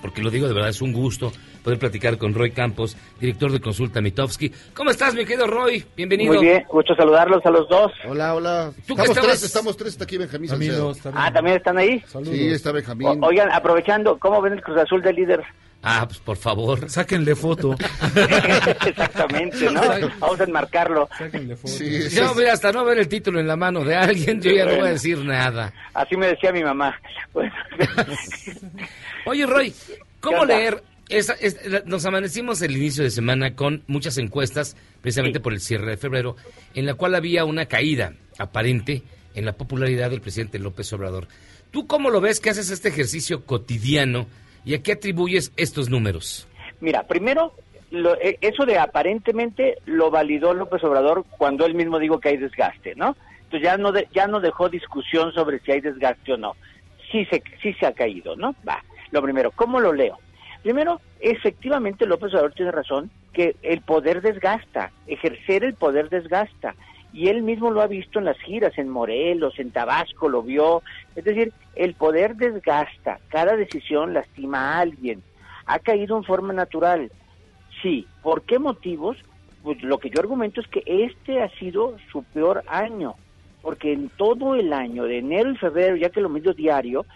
[0.00, 3.60] porque lo digo de verdad, es un gusto poder platicar con Roy Campos, director de
[3.60, 4.52] Consulta Mitofsky.
[4.72, 5.84] ¿Cómo estás, mi querido Roy?
[5.96, 6.34] Bienvenido.
[6.34, 7.90] Muy bien, gusto saludarlos a los dos.
[8.08, 8.72] Hola, hola.
[8.86, 9.92] Tú Estamos estabas- tres, estamos tres.
[9.94, 10.90] Está aquí Benjamín Salcedo.
[10.90, 10.98] Amigos.
[11.12, 12.02] Ah, ¿también están ahí?
[12.24, 13.08] Sí, está Benjamín.
[13.08, 15.42] O- oigan, aprovechando, ¿cómo ven el Cruz Azul del líder?
[15.82, 16.90] Ah, pues por favor.
[16.90, 17.76] Sáquenle foto.
[18.86, 19.80] Exactamente, ¿no?
[20.18, 21.08] Vamos a enmarcarlo.
[21.16, 21.68] Sáquenle foto.
[21.72, 22.34] Sí, sí, Yo, sí.
[22.38, 24.88] mira, hasta no ver el título en la mano de alguien, yo ya no voy
[24.88, 25.72] a decir nada.
[25.94, 26.98] Así me decía mi mamá.
[27.32, 27.52] Bueno,
[29.26, 29.74] Oye, Roy,
[30.20, 30.82] ¿cómo leer?
[31.08, 35.42] esa- es- nos amanecimos el inicio de semana con muchas encuestas, precisamente Sí.
[35.42, 36.36] por el cierre de febrero,
[36.74, 39.02] en la cual había una caída aparente
[39.34, 41.28] en la popularidad del presidente López Obrador.
[41.70, 44.26] ¿Tú cómo lo ves que haces este ejercicio cotidiano
[44.66, 46.46] y a qué atribuyes estos números?
[46.80, 47.54] Mira, primero,
[47.90, 52.36] lo- eh, eso de aparentemente lo validó López Obrador cuando él mismo dijo que hay
[52.36, 53.16] desgaste, ¿no?
[53.44, 56.54] Entonces ya no de- ya no dejó discusión sobre si hay desgaste o no.
[57.10, 58.54] Sí se sí se ha caído, ¿no?
[58.68, 58.82] Va.
[59.12, 60.18] Lo primero, ¿cómo lo leo?
[60.62, 66.74] Primero, efectivamente López Obrador tiene razón que el poder desgasta, ejercer el poder desgasta.
[67.16, 70.82] Y él mismo lo ha visto en las giras, en Morelos, en Tabasco, lo vio.
[71.14, 75.22] Es decir, el poder desgasta, cada decisión lastima a alguien.
[75.64, 77.10] Ha caído en forma natural.
[77.80, 79.16] Sí, ¿por qué motivos?
[79.62, 83.14] Pues lo que yo argumento es que este ha sido su peor año,
[83.62, 87.06] porque en todo el año, de enero y febrero, ya que lo mido diario,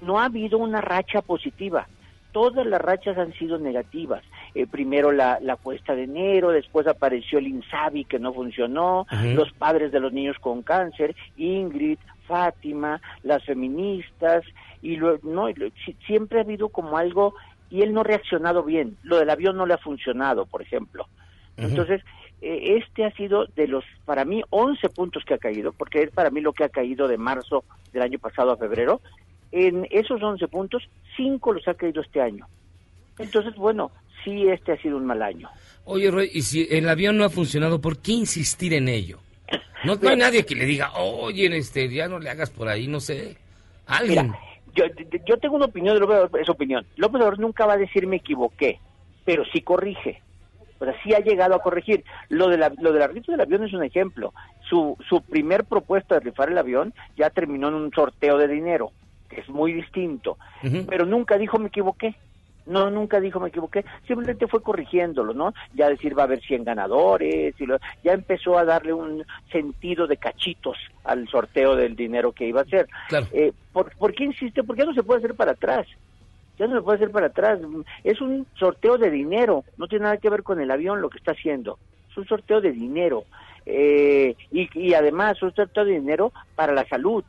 [0.00, 1.86] no ha habido una racha positiva.
[2.32, 4.24] Todas las rachas han sido negativas.
[4.54, 9.52] Eh, primero la, la cuesta de enero, después apareció el Insabi que no funcionó, los
[9.52, 14.44] padres de los niños con cáncer, Ingrid, Fátima, las feministas,
[14.82, 15.46] y lo- no,
[16.06, 17.34] siempre ha habido como algo,
[17.70, 18.96] y él no ha reaccionado bien.
[19.02, 21.06] Lo del avión no le ha funcionado, por ejemplo.
[21.56, 22.02] Entonces,
[22.40, 26.10] eh, este ha sido de los, para mí, 11 puntos que ha caído, porque es
[26.10, 29.00] para mí lo que ha caído de marzo del año pasado a febrero.
[29.52, 32.46] En esos 11 puntos, 5 los ha caído este año.
[33.18, 33.90] Entonces, bueno,
[34.24, 35.48] sí, este ha sido un mal año.
[35.84, 39.18] Oye, Roy, y si el avión no ha funcionado, ¿por qué insistir en ello?
[39.84, 42.86] No, no hay nadie que le diga, oye, este, ya no le hagas por ahí,
[42.86, 43.36] no sé.
[43.86, 44.26] Alguien.
[44.26, 44.40] Mira,
[44.74, 44.84] yo,
[45.26, 46.86] yo tengo una opinión de López Obrador, esa opinión.
[46.96, 48.78] López Obrador nunca va a decir me equivoqué,
[49.24, 50.22] pero sí corrige.
[50.78, 52.04] O sea, sí ha llegado a corregir.
[52.28, 54.32] Lo de la, lo de la rifa del avión es un ejemplo.
[54.68, 58.92] Su, su primer propuesta de rifar el avión ya terminó en un sorteo de dinero,
[59.28, 60.38] que es muy distinto.
[60.88, 62.14] Pero nunca dijo me equivoqué.
[62.70, 63.84] No, nunca dijo me equivoqué.
[64.06, 65.52] Simplemente fue corrigiéndolo, ¿no?
[65.74, 67.54] Ya decir va a haber 100 ganadores.
[67.60, 72.46] y lo- ya empezó a darle un sentido de cachitos al sorteo del dinero que
[72.46, 72.88] iba a hacer.
[73.08, 73.26] Claro.
[73.32, 74.62] Eh, ¿por, ¿Por qué insiste?
[74.62, 75.86] Porque ya no se puede hacer para atrás.
[76.58, 77.58] Ya no se puede hacer para atrás.
[78.04, 79.64] Es un sorteo de dinero.
[79.76, 81.78] No tiene nada que ver con el avión lo que está haciendo.
[82.10, 83.24] Es un sorteo de dinero.
[83.66, 87.24] Eh, y, y además un sorteo de dinero para la salud.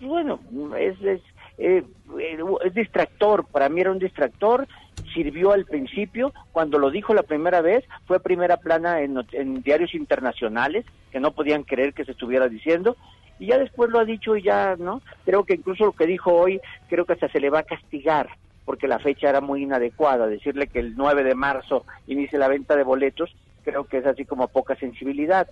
[0.00, 0.40] Y bueno,
[0.78, 1.20] es, es,
[1.58, 1.82] eh,
[2.18, 3.44] eh, es distractor.
[3.46, 4.66] Para mí era un distractor.
[5.14, 6.32] Sirvió al principio.
[6.52, 11.62] Cuando lo dijo la primera vez, fue primera plana en, diarios internacionales que no podían
[11.62, 12.96] creer que se estuviera diciendo
[13.38, 15.02] y ya después lo ha dicho y ya, ¿no?
[15.24, 18.28] Creo que incluso lo que dijo hoy, creo que hasta se le va a castigar,
[18.64, 22.76] porque la fecha era muy inadecuada, decirle que el 9 de marzo inicie la venta
[22.76, 23.34] de boletos,
[23.64, 25.48] creo que es así como poca sensibilidad.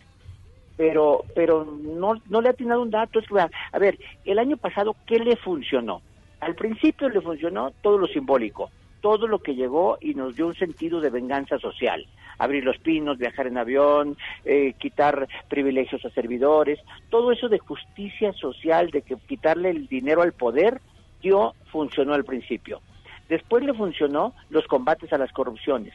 [0.80, 4.56] Pero pero no, no le ha atinado un dato, es que, a ver, el año
[4.56, 6.00] pasado, ¿qué le funcionó?
[6.40, 8.70] Al principio le funcionó todo lo simbólico,
[9.02, 12.06] todo lo que llegó y nos dio un sentido de venganza social.
[12.38, 14.16] Abrir los pinos, viajar en avión,
[14.46, 20.22] eh, quitar privilegios a servidores, todo eso de justicia social, de que quitarle el dinero
[20.22, 20.80] al poder,
[21.20, 22.80] dio, funcionó al principio.
[23.28, 25.92] Después le funcionó los combates a las corrupciones.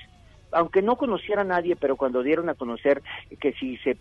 [0.55, 3.01] Aunque no conociera a nadie, pero cuando dieron a conocer
[3.41, 3.97] que si se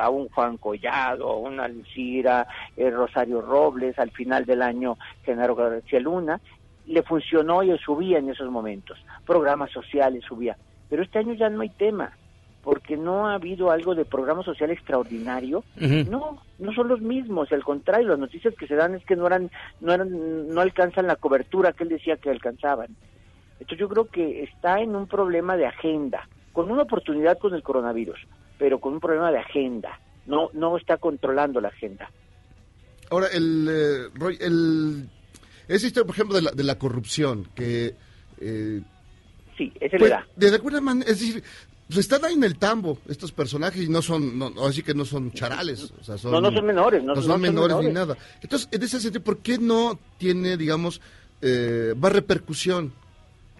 [0.00, 2.46] a un Juan Collado, a una Alcira,
[2.78, 6.40] eh, Rosario Robles, al final del año Genaro García Luna,
[6.86, 8.98] le funcionó y subía en esos momentos.
[9.26, 10.56] Programas sociales subía.
[10.88, 12.12] Pero este año ya no hay tema,
[12.62, 15.62] porque no ha habido algo de programa social extraordinario.
[15.76, 19.26] No, no son los mismos, al contrario, las noticias que se dan es que no
[19.26, 22.96] eran, no eran, no alcanzan la cobertura que él decía que alcanzaban.
[23.60, 27.62] Entonces yo creo que está en un problema de agenda, con una oportunidad con el
[27.62, 28.18] coronavirus.
[28.58, 30.00] pero con un problema de agenda.
[30.26, 32.10] No, no está controlando la agenda.
[33.08, 35.08] Ahora, el, eh, Roy, el,
[35.68, 37.94] esa historia, por ejemplo, de la, de la corrupción, que...
[38.40, 38.82] eh,
[39.56, 40.26] Sí, ese pues, le da.
[40.36, 41.42] de alguna manera, es decir,
[41.86, 45.04] pues están ahí en el tambo estos personajes y no son, no, así que no
[45.04, 45.92] son charales.
[46.00, 47.94] O sea, son, No, no son menores, no- son, no son menores, ni menores.
[48.08, 48.16] nada.
[48.42, 51.00] Entonces, en ese sentido, ¿por qué no tiene, digamos,
[51.42, 52.92] eh, más repercusión?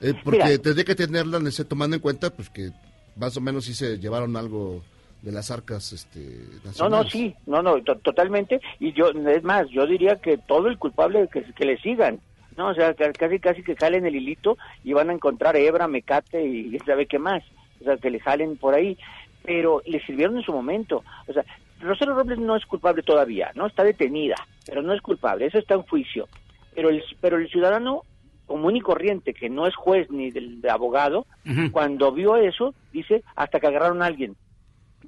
[0.01, 0.59] Eh, porque Mira.
[0.59, 2.71] tendría que tenerla, tomando en cuenta, pues que
[3.17, 4.83] más o menos sí se llevaron algo
[5.23, 7.05] de las arcas este, No, nacionales.
[7.07, 8.61] no, sí, no, no, to- totalmente.
[8.79, 12.21] Y yo, es más, yo diría que todo el culpable que, que le sigan.
[12.57, 15.89] No, o sea, ca- casi casi que jalen el hilito y van a encontrar hebra,
[15.89, 17.43] mecate y sabe qué más.
[17.81, 18.97] O sea, que le jalen por ahí.
[19.45, 21.03] Pero le sirvieron en su momento.
[21.27, 21.45] O sea,
[21.81, 23.67] Rosario Robles no es culpable todavía, ¿no?
[23.67, 24.35] Está detenida,
[24.67, 25.47] pero no es culpable.
[25.47, 26.29] Eso está en juicio.
[26.75, 28.03] Pero el, pero el ciudadano
[28.49, 31.27] común y corriente, que no es juez ni del de abogado,
[31.71, 34.35] cuando vio eso, dice, hasta que agarraron a alguien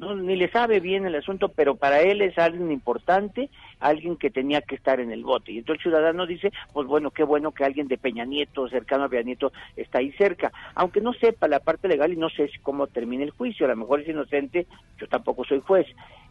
[0.00, 3.50] no, ni le sabe bien el asunto, pero para él es alguien importante,
[3.80, 5.52] alguien que tenía que estar en el bote.
[5.52, 9.04] Y entonces el ciudadano dice, pues bueno, qué bueno que alguien de Peña Nieto, cercano
[9.04, 10.52] a Peña Nieto, está ahí cerca.
[10.74, 13.76] Aunque no sepa la parte legal y no sé cómo termina el juicio, a lo
[13.76, 14.66] mejor es inocente,
[14.98, 15.86] yo tampoco soy juez,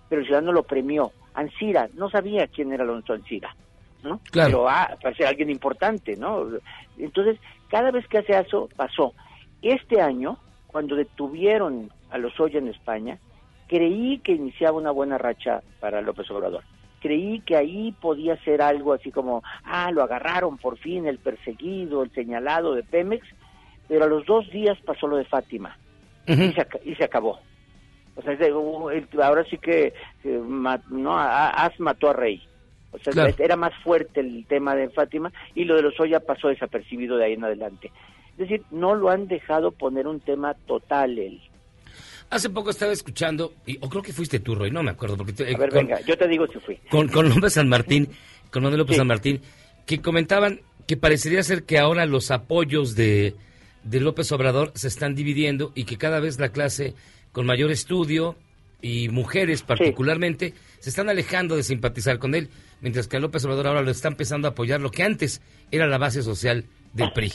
[0.09, 1.11] pero el ciudadano lo premió.
[1.35, 3.55] Ansira, no sabía quién era Alonso Ansira,
[4.03, 4.19] ¿no?
[4.31, 4.49] Claro.
[4.49, 6.47] Pero ah, parece alguien importante, ¿no?
[6.97, 9.13] Entonces, cada vez que hace eso, pasó.
[9.61, 13.19] Este año, cuando detuvieron a Lozoya en España,
[13.67, 16.63] creí que iniciaba una buena racha para López Obrador.
[17.01, 22.03] Creí que ahí podía ser algo así como, ah, lo agarraron por fin, el perseguido,
[22.03, 23.25] el señalado de Pemex,
[23.87, 25.77] pero a los dos días pasó lo de Fátima
[26.27, 27.39] y, se, y se acabó.
[28.15, 28.89] O sea, uh,
[29.23, 30.41] ahora sí que eh,
[30.89, 32.41] no, As mató a Rey.
[32.91, 33.35] O sea, Claro.
[33.37, 37.25] era más fuerte el tema de Fátima y lo de los Oya pasó desapercibido de
[37.25, 37.91] ahí en adelante.
[38.33, 41.39] Es decir, no lo han dejado poner un tema total él.
[42.31, 45.17] Hace poco estaba escuchando, y, o creo que fuiste tú, Roy, no me acuerdo.
[45.17, 46.77] Porque te- A ver, con- venga, yo te digo si fui.
[46.89, 48.07] con, con López San Martín,
[48.51, 48.99] con Manuel López Sí.
[48.99, 49.41] San Martín,
[49.85, 53.35] que comentaban que parecería ser que ahora los apoyos de,
[53.83, 56.93] de López Obrador se están dividiendo y que cada vez la clase
[57.31, 58.35] con mayor estudio
[58.81, 62.49] y mujeres particularmente se están alejando de simpatizar con él,
[62.81, 65.87] mientras que a López Obrador ahora lo está empezando a apoyar lo que antes era
[65.87, 67.31] la base social del PRI.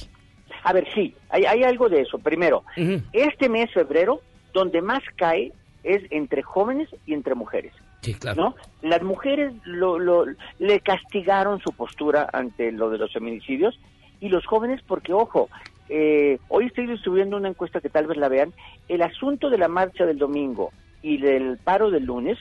[0.64, 2.18] A ver, sí, hay, hay algo de eso.
[2.18, 2.64] Primero,
[3.12, 4.20] este mes, febrero,
[4.52, 5.52] donde más cae
[5.82, 7.72] es entre jóvenes y entre mujeres.
[8.00, 8.42] Sí, claro.
[8.42, 8.56] ¿no?
[8.88, 10.26] Las mujeres lo, lo-
[10.58, 13.78] le castigaron su postura ante lo de los feminicidios
[14.20, 15.48] y los jóvenes porque, ojo,
[15.90, 18.52] eh, hoy estoy distribuyendo una encuesta que tal vez la vean,
[18.88, 22.38] el asunto de la marcha del domingo y del paro del lunes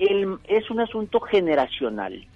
[0.00, 2.26] el- es un asunto generacional.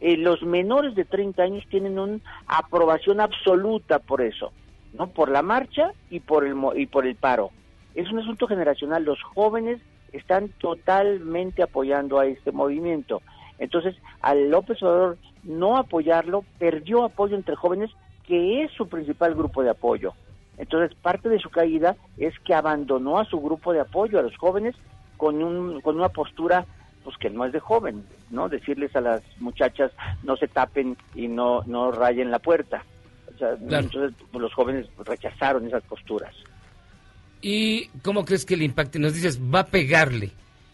[0.00, 4.52] Eh, los menores de 30 años tienen una aprobación absoluta por eso,
[4.92, 7.50] no por la marcha y por el y por el paro.
[7.94, 9.04] Es un asunto generacional.
[9.04, 9.80] Los jóvenes
[10.12, 13.22] están totalmente apoyando a este movimiento.
[13.58, 17.90] Entonces, al López Obrador no apoyarlo, perdió apoyo entre jóvenes,
[18.24, 20.12] que es su principal grupo de apoyo.
[20.58, 24.36] Entonces, parte de su caída es que abandonó a su grupo de apoyo, a los
[24.36, 24.76] jóvenes,
[25.16, 26.66] con, un, con una postura
[27.08, 28.50] pues que no es de joven, ¿no?
[28.50, 29.90] Decirles a las muchachas
[30.24, 32.84] no se tapen y no, no rayen la puerta.
[33.34, 33.84] O sea, Claro.
[33.86, 36.34] entonces pues, los jóvenes rechazaron esas posturas.
[37.40, 38.98] ¿Y cómo crees que le impacte?
[38.98, 40.32] Nos dices, va a pegarle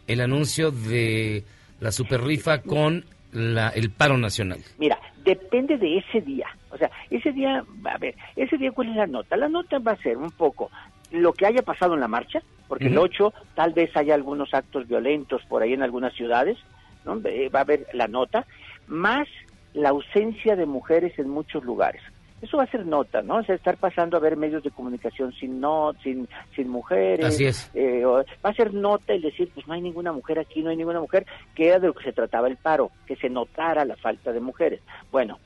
[0.09, 1.45] el anuncio de
[1.79, 4.59] la super rifa con la, el paro nacional.
[4.79, 6.49] Mira, depende de ese día.
[6.71, 9.37] O sea, ese día, a ver, ese día, ¿cuál es la nota?
[9.37, 10.69] La nota va a ser un poco
[11.15, 13.05] lo que haya pasado en la marcha, porque el Ujú.
[13.05, 16.59] 8 tal vez haya algunos actos violentos por ahí en algunas ciudades,
[17.05, 17.21] ¿no?
[17.21, 18.47] Va a haber la nota,
[18.87, 19.29] más
[19.75, 22.03] la ausencia de mujeres en muchos lugares.
[22.43, 23.37] Eso va a ser nota, ¿no?
[23.37, 27.25] O sea, estar pasando a ver medios de comunicación sin no, sin, sin mujeres.
[27.25, 27.71] Así es.
[27.75, 30.77] Eh, va a ser nota el decir, pues no hay ninguna mujer aquí, no hay
[30.77, 31.25] ninguna mujer,
[31.55, 34.41] que era de lo que se trataba el paro, que se notara la falta de
[34.41, 34.81] mujeres.
[35.11, 35.39] Bueno,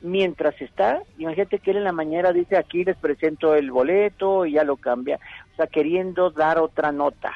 [0.00, 4.52] mientras está, imagínate que él en la mañana dice, aquí les presento el boleto y
[4.52, 5.18] ya lo cambia,
[5.52, 7.32] o sea, queriendo dar otra nota.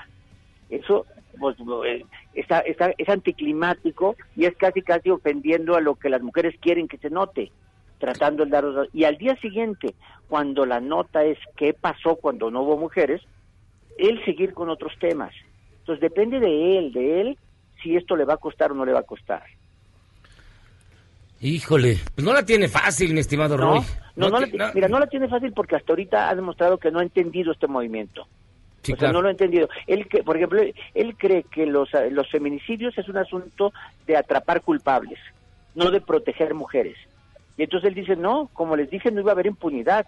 [0.69, 1.07] Eso
[1.39, 6.23] pues, eh, está, está- es anticlimático y es casi casi ofendiendo a lo que las
[6.23, 7.51] mujeres quieren que se note,
[7.99, 9.95] tratando de dar otra- Y al día siguiente,
[10.29, 13.23] cuando la nota es qué pasó cuando no hubo mujeres,
[13.99, 15.33] él seguir con otros temas.
[15.79, 17.39] Entonces depende de él, de él,
[17.83, 19.43] si esto le va a costar o no le va a costar.
[21.41, 23.81] Híjole, pues no la tiene fácil, mi estimado No, Roy.
[24.17, 26.99] no, no la mira, no la tiene fácil porque hasta ahorita ha demostrado que no
[26.99, 28.27] ha entendido este movimiento.
[28.83, 29.15] Sí, o sea, claro.
[29.15, 29.69] no lo ha entendido.
[29.87, 30.61] Él, que, por ejemplo,
[30.95, 33.73] él cree que los, los feminicidios es un asunto
[34.07, 35.19] de atrapar culpables,
[35.75, 36.97] no de proteger mujeres.
[37.57, 40.07] Y entonces él dice, no, como les dije, no iba a haber impunidad.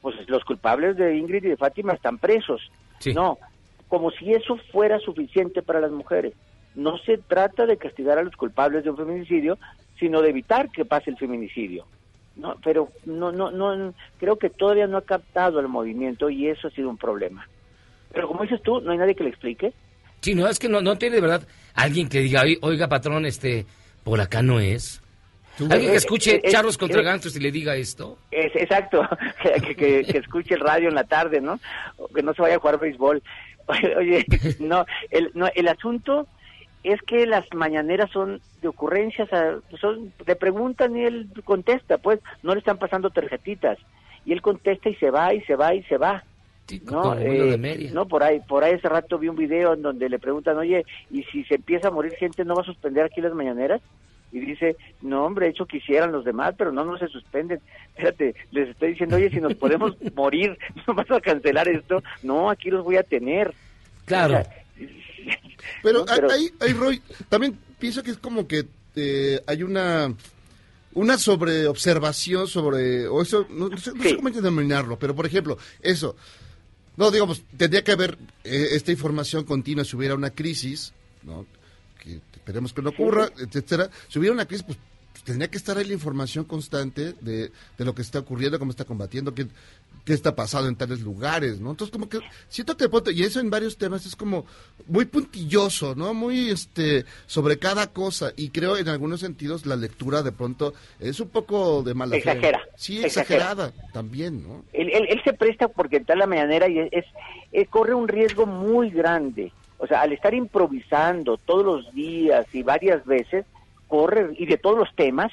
[0.00, 2.60] Pues los culpables de Ingrid y de Fátima están presos.
[2.98, 3.12] Sí.
[3.14, 3.38] No,
[3.88, 6.34] como si eso fuera suficiente para las mujeres.
[6.74, 9.58] No se trata de castigar a los culpables de un feminicidio,
[10.02, 11.86] sino de evitar que pase el feminicidio.
[12.34, 16.66] No, pero no, no, no, creo que todavía no ha captado el movimiento y eso
[16.66, 17.46] ha sido un problema.
[18.12, 19.72] Pero como dices tú, no hay nadie que le explique.
[20.20, 23.26] Sí, no, es que no, no tiene de verdad alguien que diga, "Oy- oiga, patrón,
[23.26, 23.64] este,
[24.02, 25.00] por acá no es.
[25.60, 28.18] Alguien que Eh, escuche eh, charros contra eh, gangsters y le diga esto.
[28.32, 29.06] Es, exacto,
[29.42, 31.60] que, que- que escuche el radio en la tarde, ¿no?
[31.98, 33.22] O que no se vaya a jugar béisbol.
[33.68, 34.26] Oye, oye,
[34.58, 36.26] no, el, no, el asunto
[36.82, 39.28] es que las mañaneras son de ocurrencias,
[39.80, 43.78] son, le preguntan y él contesta, pues no le están pasando tarjetitas.
[44.24, 46.24] Y él contesta y se va, y se va, y se va.
[46.90, 47.14] ¿no?
[47.14, 50.18] de Eh, no, por ahí, por ahí hace rato vi un video en donde le
[50.18, 53.34] preguntan, oye, ¿y si se empieza a morir gente, no va a suspender aquí las
[53.34, 53.80] mañaneras?
[54.32, 57.60] Y dice, no, hombre, hecho quisieran los demás, pero no, no se suspenden.
[57.96, 62.02] Espérate, les estoy diciendo, oye, si nos podemos morir, ¿no vas a cancelar esto?
[62.22, 63.52] No, aquí los voy a tener.
[64.06, 64.38] Claro.
[64.38, 64.56] O sea,
[65.82, 70.14] Pero, No, pero- ahí, ahí, Roy, también pienso que es como que eh, hay una
[70.94, 75.56] una sobreobservación sobre, o eso, no, no sé, no sé cómo denominarlo, pero por ejemplo,
[75.80, 76.16] eso,
[76.98, 81.46] no, digamos, tendría que haber eh, esta información continua si hubiera una crisis, ¿no?
[81.98, 83.88] Que esperemos que no ocurra, etcétera.
[84.08, 84.78] Si hubiera una crisis, pues
[85.12, 88.70] pues, tendría que estar ahí la información constante de, de lo que está ocurriendo, cómo
[88.70, 89.46] está combatiendo, qué,
[90.04, 91.70] qué está pasando en tales lugares, ¿no?
[91.70, 94.44] Entonces, como que siento que, de pronto- y eso en varios temas es como
[94.88, 96.12] muy puntilloso, ¿no?
[96.12, 101.20] Muy, este, sobre cada cosa, y creo en algunos sentidos la lectura de pronto es
[101.20, 102.18] un poco de mala fe.
[102.18, 103.22] Exagera, Sí, exagera.
[103.52, 104.64] exagerada también, ¿no?
[104.72, 107.04] él, él- él se presta porque está la mañanera y es,
[107.52, 109.52] es- corre un riesgo muy grande.
[109.78, 113.44] O sea, al estar improvisando todos los días y varias veces,
[113.88, 115.30] corre, y de todos los temas,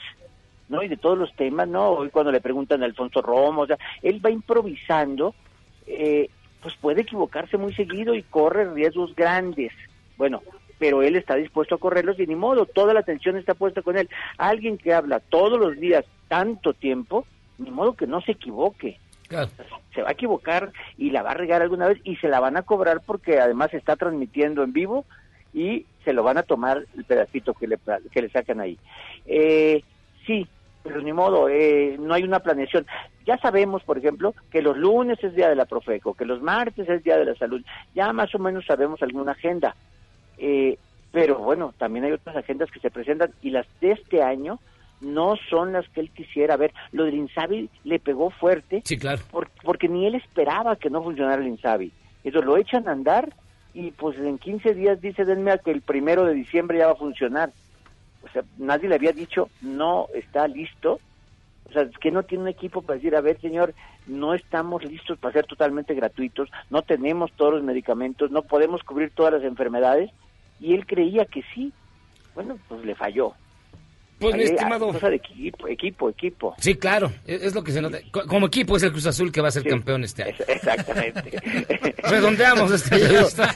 [0.70, 0.84] ¿no?
[0.84, 1.90] Y de todos los temas, ¿no?
[1.90, 5.36] Hoy cuando le preguntan a Alfonso Romo, o sea, él va improvisando,
[5.88, 6.30] eh,
[6.62, 9.74] pues puede equivocarse muy seguido y corre riesgos grandes.
[10.18, 10.42] Bueno,
[10.78, 13.98] pero él está dispuesto a correrlos y ni modo, toda la atención está puesta con
[13.98, 14.10] él.
[14.38, 17.26] Alguien que habla todos los días tanto tiempo,
[17.58, 18.98] ni modo que no se equivoque.
[19.94, 22.58] Se va a equivocar y la va a regar alguna vez y se la van
[22.58, 25.06] a cobrar porque además está transmitiendo en vivo
[25.54, 27.78] y se lo van a tomar el pedacito que le,
[28.12, 28.78] que le sacan ahí.
[29.26, 29.84] Eh,
[30.26, 30.48] sí,
[30.84, 32.86] pero ni modo, eh, no hay una planeación.
[33.26, 36.88] Ya sabemos, por ejemplo, que los lunes es día de la Profeco, que los martes
[36.90, 37.62] es día de la salud.
[37.94, 39.76] Ya más o menos sabemos alguna agenda.
[40.38, 40.78] Eh,
[41.12, 44.60] pero bueno, también hay otras agendas que se presentan y las de este año
[45.02, 46.74] no son las que él quisiera ver.
[46.92, 48.82] Lo del Insabi le pegó fuerte.
[48.86, 49.22] Sí, claro.
[49.32, 51.92] por- porque ni él esperaba que no funcionara el Insabi.
[52.24, 53.34] Eso lo echan a andar
[53.74, 56.94] y pues en 15 días dice denme a que el primero de diciembre ya va
[56.94, 57.52] a funcionar.
[58.24, 61.00] O sea, nadie le había dicho no está listo.
[61.70, 63.76] O sea, es que no tiene un equipo para decir, a ver, señor,
[64.08, 69.12] no estamos listos para ser totalmente gratuitos, no tenemos todos los medicamentos, no podemos cubrir
[69.14, 70.10] todas las enfermedades.
[70.60, 71.72] Y él creía que sí.
[72.36, 73.34] Bueno, pues le falló.
[74.20, 76.54] Pues, mi estimado- cosa de equipo, equipo, equipo.
[76.58, 78.00] Sí, claro, es, es lo que se nota.
[78.12, 80.36] Co- Como equipo es el Cruz Azul que va a ser campeón este año.
[80.46, 81.40] Exactamente.
[82.04, 83.56] Redondeamos esta Yo- entrevista.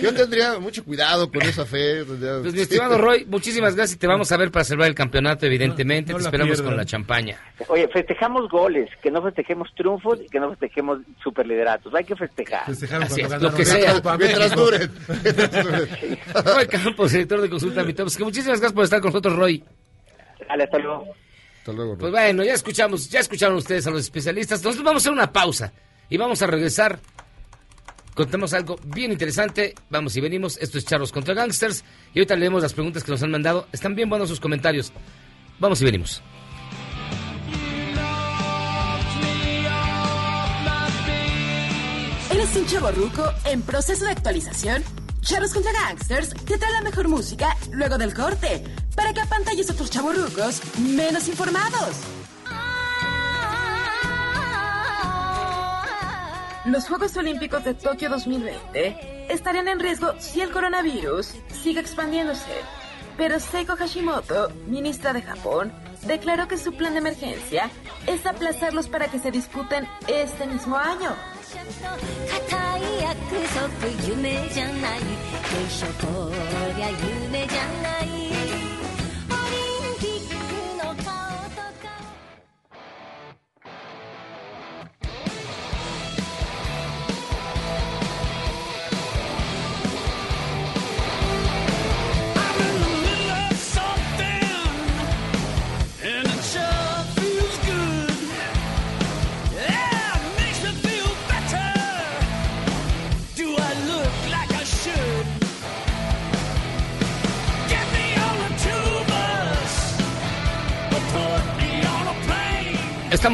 [0.00, 2.04] Yo tendría mucho cuidado con esa fe.
[2.04, 5.46] Pues mi estimado Roy, muchísimas gracias y te vamos a ver para celebrar el campeonato,
[5.46, 6.12] evidentemente.
[6.12, 7.38] No te esperamos con la champaña.
[7.68, 11.94] Oye, festejamos goles, que no festejemos triunfos y que no festejemos superlideratos.
[11.94, 12.62] Hay que festejar.
[12.70, 14.00] Así es, lo que sea.
[14.18, 14.90] Mientras duren.
[16.44, 18.24] Roy Campos, director de Consulta Mitovsky.
[18.24, 19.64] Muchísimas gracias por estar con nosotros, Roy.
[20.48, 21.06] Dale, hasta luego.
[21.58, 21.98] Hasta luego.
[21.98, 24.62] Pues bueno, ya escuchamos, ya escucharon ustedes a los especialistas.
[24.62, 25.72] Nosotros vamos a hacer una pausa
[26.08, 26.98] y vamos a regresar.
[28.16, 29.74] Contamos algo bien interesante.
[29.90, 30.56] Vamos y venimos.
[30.56, 31.84] Esto es Charlos contra Gangsters.
[32.14, 33.68] Y ahorita leemos las preguntas que nos han mandado.
[33.72, 34.90] Están bien buenos sus comentarios.
[35.58, 36.22] Vamos y venimos.
[42.30, 42.90] ¿Eres un chavo
[43.44, 44.82] en proceso de actualización?
[45.20, 49.74] Charros contra Gangsters te trae la mejor música luego del corte para que apantalles a
[49.74, 51.96] otros chavos rucos menos informados.
[56.66, 62.50] Los Juegos Olímpicos de Tokio 2020 estarían en riesgo si el coronavirus sigue expandiéndose.
[63.16, 65.72] Pero Seiko Hashimoto, ministra de Japón,
[66.08, 67.70] declaró que su plan de emergencia
[68.08, 71.14] es aplazarlos para que se disputen este mismo año.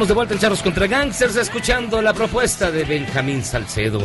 [0.07, 4.01] De vuelta en Charros contra Gangsters escuchando la propuesta de Benjamín Salcedo.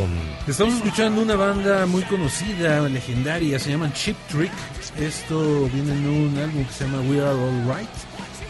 [0.46, 4.53] Estamos escuchando una banda muy conocida, legendaria, se llaman Chip Trick.
[4.96, 7.88] Esto viene en un álbum que se llama We Are All Right.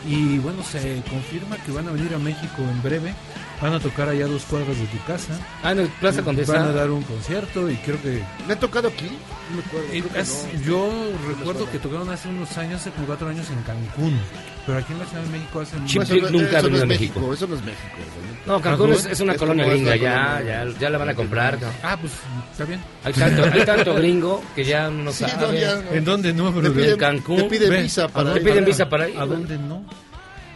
[0.07, 3.15] Y bueno, se confirma que van a venir a México en breve.
[3.61, 5.33] Van a tocar allá a dos cuadras de tu casa.
[5.65, 6.53] Ah, en el Plaza Condesa.
[6.53, 8.23] Van a dar un concierto y creo que...
[8.47, 9.07] ¿Me ha tocado aquí?
[9.51, 9.89] No me acuerdo.
[9.91, 10.61] Creo que es- no.
[10.63, 10.93] Yo
[11.27, 14.17] recuerdo que tocaron hace unos años, hace como cuatro años en Cancún.
[14.65, 16.77] Pero aquí en la Ciudad de México hace Trick no- nunca ha eso no venido
[16.77, 17.33] es a México.
[17.35, 17.89] Eso no es México.
[17.97, 18.47] ¿verdad?
[18.47, 21.59] No, Cancún es, es una Es colonia gringa, ya, ya, ya la van a comprar.
[21.83, 22.13] Ah, pues
[22.53, 22.81] está bien.
[23.03, 25.47] Hay tanto, hay tanto gringo que ya no Sí, sabe.
[25.49, 25.91] no, ya no.
[25.91, 26.73] ¿En dónde no, Te brother?
[26.75, 27.37] piden, En Cancún.
[27.39, 28.45] te piden visa ¿a para ir.
[28.45, 29.19] piden visa para ir?
[29.19, 29.85] ¿A dónde no?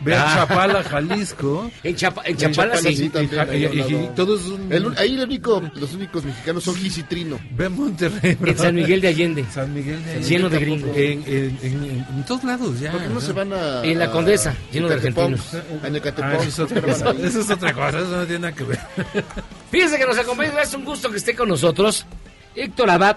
[0.04, 0.34] Ve a Ah.
[0.46, 1.70] Chapala, Jalisco.
[1.82, 2.96] En, Chapa, en En Chapala, Chapala sí.
[2.96, 3.90] sí, también, Y- y- ahí al y- lado.
[3.90, 7.38] y todos un- El un- ahí el único, los únicos mexicanos son Gis y Trino.
[7.52, 8.36] Ve a Monterrey.
[8.44, 9.44] En San Miguel de Allende.
[9.52, 10.28] San Miguel de Allende.
[10.28, 10.90] Lleno de gringos.
[10.96, 12.92] En, en, en, en- en todos lados ya.
[12.92, 13.82] ¿Por qué no se van a...
[13.84, 15.40] En la Condesa, lleno de argentinos.
[15.84, 16.24] En Ecatepec.
[16.24, 17.10] Ah, eso es otra Van cosa.
[17.10, 17.22] ahí.
[17.24, 17.98] Eso es otra cosa.
[17.98, 18.78] Eso no tiene nada que ver.
[19.70, 22.04] Fíjense que nos acompaña, es un gusto que esté con nosotros
[22.54, 23.16] Héctor Abad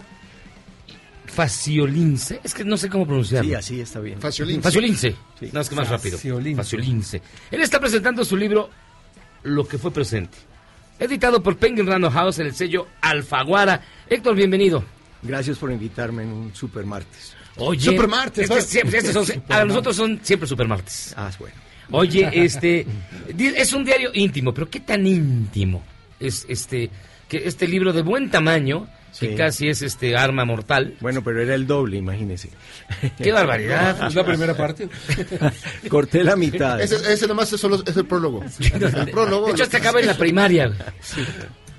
[1.36, 2.40] Faciolince.
[2.44, 3.50] Es que no sé cómo pronunciarlo.
[3.50, 4.20] Sí, así está bien.
[4.22, 4.62] Faciolince.
[4.62, 5.16] Faciolince.
[5.40, 5.50] Sí.
[5.52, 6.18] No, es que más rápido.
[6.18, 6.56] Faciolince.
[6.64, 7.22] Faciolince.
[7.52, 8.70] Él está presentando su libro
[9.44, 10.38] Lo que fue presente.
[10.98, 13.82] Editado por Penguin Random House en el sello Alfaguara.
[14.10, 14.84] Héctor, bienvenido.
[15.22, 17.34] Gracias por invitarme en un super martes.
[17.58, 18.62] Oye, Supermartes, es que ¿no?
[18.62, 21.14] siempre, estos son- a nosotros son siempre supermartes.
[21.18, 21.56] Ah, bueno.
[21.92, 22.86] Oye, este
[23.38, 25.84] es un diario íntimo, pero qué tan íntimo
[26.20, 26.90] es este
[27.28, 28.88] que este libro de buen tamaño
[29.20, 30.96] que casi es este arma mortal.
[31.00, 32.50] Bueno, pero era el doble, imagínese.
[33.18, 34.08] Qué barbaridad.
[34.08, 34.90] Es la primera parte.
[35.90, 36.82] Corté la mitad.
[36.82, 38.44] Ese, ese nomás es, solo, es el prólogo.
[38.60, 39.48] El prólogo.
[39.48, 40.72] De hecho, hasta acaba en la primaria.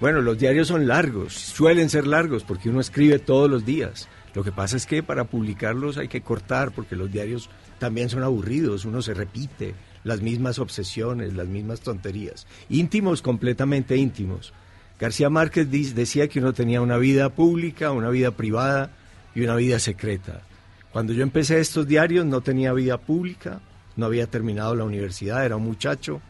[0.01, 4.09] Bueno, los diarios son largos, suelen ser largos porque uno escribe todos los días.
[4.35, 8.23] Lo que pasa es que para publicarlos hay que cortar porque los diarios también son
[8.23, 9.75] aburridos, uno se repite
[10.05, 12.47] las mismas obsesiones, las mismas tonterías.
[12.69, 14.53] Íntimos, completamente íntimos.
[14.99, 18.91] García Márquez decía que uno tenía una vida pública, una vida privada
[19.35, 20.43] y una vida secreta.
[20.93, 23.61] Cuando yo empecé estos diarios no tenía vida pública,
[23.97, 26.23] no había terminado la universidad, era un muchacho,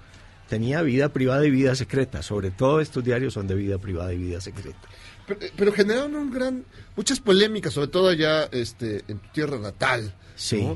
[0.48, 2.22] tenía vida privada y vida secreta.
[2.22, 4.78] Sobre todo estos diarios son de vida privada y vida secreta.
[5.26, 6.64] Pero, pero generaron un gran,
[6.96, 10.14] muchas polémicas, sobre todo allá este, en tu tierra natal.
[10.34, 10.68] Sí.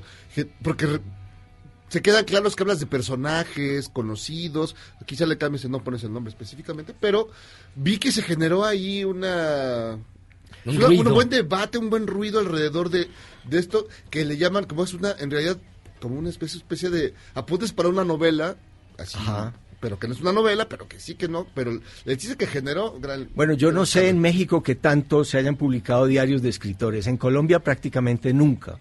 [0.62, 1.00] Porque
[1.90, 4.74] se quedan claros que hablas de personajes conocidos.
[5.04, 7.28] Quizá le cambies y no pones el nombre específicamente, pero
[7.76, 9.98] vi que se generó ahí una.
[10.64, 11.02] Un una- ruido.
[11.02, 13.08] un buen debate, un buen ruido alrededor de,
[13.48, 15.58] de esto que le llaman, como es una, en realidad,
[16.00, 18.56] como una especie, especie de apuntes para una novela,
[18.98, 19.54] así, Ajá.
[19.80, 22.46] pero que no es una novela, pero que sí que no, pero le dice que
[22.46, 23.30] generó gran...
[23.34, 27.06] Bueno, yo no sé en México que tanto se hayan publicado diarios de escritores.
[27.06, 28.78] En Colombia prácticamente nunca.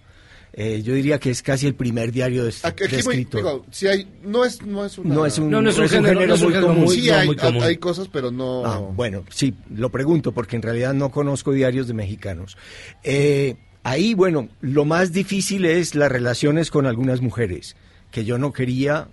[0.54, 3.40] Eh, yo diría que es casi el primer diario de, Aquí, de escritor.
[3.42, 5.14] digo, sí hay, no es, no es una...
[5.16, 6.90] no es un, No, no es un género- no es un muy género común.
[6.90, 7.64] sí no, hay, muy común.
[7.64, 8.66] hay cosas, pero no...
[8.66, 12.58] Ah, bueno, sí, lo pregunto porque en realidad no conozco diarios de mexicanos.
[13.04, 17.76] Eh, ahí, bueno, lo más difícil es las relaciones con algunas mujeres,
[18.12, 19.08] que yo no quería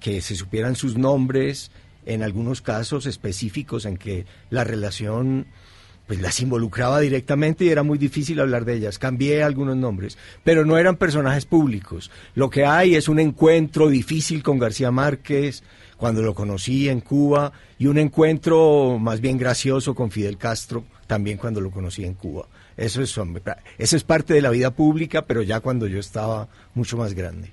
[0.00, 1.70] que se supieran sus nombres,
[2.04, 5.46] en algunos casos específicos en que la relación
[6.06, 8.98] pues las involucraba directamente y era muy difícil hablar de ellas.
[8.98, 12.10] Cambié algunos nombres, pero no eran personajes públicos.
[12.34, 15.62] Lo que hay es un encuentro difícil con García Márquez
[15.96, 21.38] cuando lo conocí en Cuba y un encuentro más bien gracioso con Fidel Castro también
[21.38, 22.46] cuando lo conocí en Cuba.
[22.76, 23.16] Eso es,
[23.78, 27.50] eso es parte de la vida pública, pero ya cuando yo estaba mucho más grande.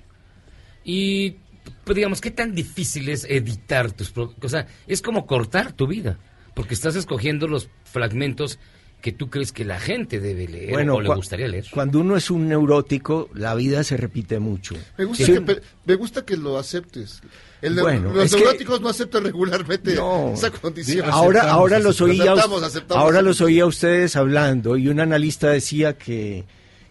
[0.84, 1.36] Y
[1.84, 6.18] pues, digamos, ¿qué tan difícil es editar tus O sea, es como cortar tu vida,
[6.54, 8.58] porque estás escogiendo los fragmentos
[9.00, 11.66] que tú crees que la gente debe leer o le gustaría leer.
[11.70, 14.74] Cuando uno es un neurótico, la vida se repite mucho.
[14.98, 15.32] Me gusta, Sí.
[15.34, 17.20] que, me gusta que lo aceptes.
[17.60, 20.32] El Bueno, los que- neuróticos no aceptan regularmente No.
[20.32, 21.06] esa condición.
[21.10, 23.02] Ahora, ahora los oía, Aceptamos, aceptamos.
[23.04, 26.44] ahora los oía a ustedes hablando y un analista decía que,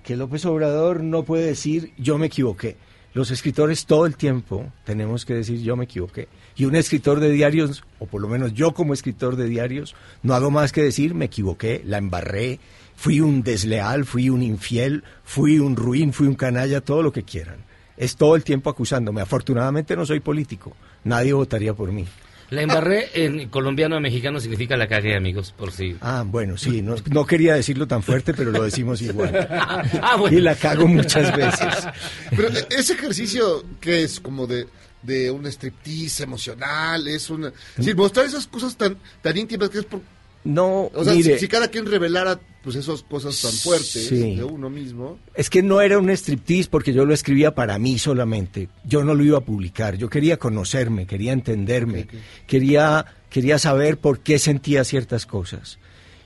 [0.04, 2.78] que López Obrador no puede decir yo me equivoqué.
[3.16, 6.28] Los escritores todo el tiempo tenemos que decir yo me equivoqué.
[6.56, 10.34] Y un escritor de diarios, o por lo menos yo como escritor de diarios, no
[10.34, 12.60] hago más que decir me equivoqué, la embarré,
[12.96, 17.24] fui un desleal, fui un infiel, fui un ruin, fui un canalla, todo lo que
[17.24, 17.58] quieran.
[17.98, 19.22] Es todo el tiempo acusándome.
[19.22, 20.76] Afortunadamente no soy político.
[21.04, 22.06] Nadie votaría por mí.
[22.50, 25.98] La embarré en colombiano a mexicano significa la cagué, amigos, por si...
[26.02, 29.48] Ah, bueno, sí, no, no quería decirlo tan fuerte, pero lo decimos igual.
[30.02, 30.38] Ah, bueno.
[30.38, 31.88] Y la cago muchas veces.
[32.30, 34.68] Pero eh, ese ejercicio que es como de,
[35.04, 37.52] de un striptease emocional, es una...
[37.80, 40.02] Sí, mostrar esas cosas tan, tan íntimas que es por...
[40.46, 44.36] No, O sea, mire, si, si cada quien revelara pues esas cosas tan fuertes Sí.
[44.36, 45.18] de uno mismo.
[45.36, 48.70] Es que no era un striptease porque yo lo escribía para mí solamente.
[48.86, 49.96] Yo no lo iba a publicar.
[49.98, 52.08] Yo quería conocerme, quería entenderme,
[52.48, 55.80] quería, quería saber por qué sentía ciertas cosas.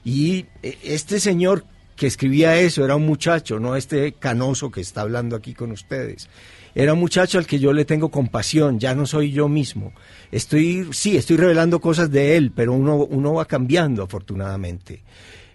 [0.04, 1.66] Y eh, este señor
[1.96, 6.30] que escribía eso era un muchacho, no este canoso que está hablando aquí con ustedes.
[6.78, 9.94] Era un muchacho al que yo le tengo compasión, ya no soy yo mismo.
[10.32, 15.02] Estoy, sí, estoy revelando cosas de él, pero uno, uno va cambiando afortunadamente.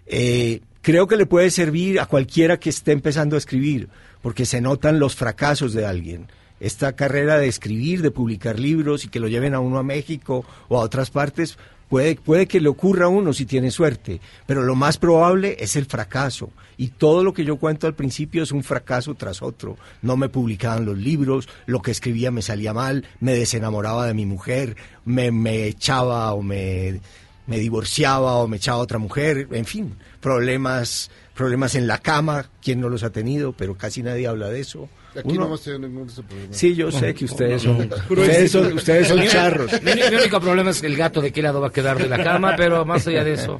[0.05, 3.87] Eh, creo que le puede servir a cualquiera que esté empezando a escribir,
[4.21, 6.27] porque se notan los fracasos de alguien.
[6.59, 10.43] Esta carrera de escribir, de publicar libros y que lo lleven a uno a México
[10.67, 11.57] o a otras partes,
[11.93, 15.75] puede, puede que le ocurra a uno si tiene suerte, pero lo más probable es
[15.75, 16.49] el fracaso.
[16.75, 19.77] Y todo lo que yo cuento al principio es un fracaso tras otro.
[20.01, 24.25] No me publicaban los libros, lo que escribía me salía mal, me desenamoraba de mi
[24.25, 24.75] mujer,
[25.05, 26.99] me, me echaba o me
[27.45, 32.49] me divorciaba o me echaba a otra mujer, en fin, problemas, problemas en la cama,
[32.63, 33.51] ¿quién no los ha tenido?
[33.51, 34.89] Pero casi nadie habla de eso.
[35.15, 36.57] Aquí Uno- no hemos tenido ningún de esos problemas.
[36.57, 39.71] Sí, yo sé que ustedes son, ustedes son, ustedes son Mi- charros.
[39.83, 42.23] Mi, mi único problema es el gato de qué lado va a quedar de la
[42.23, 43.57] cama, pero más allá de eso.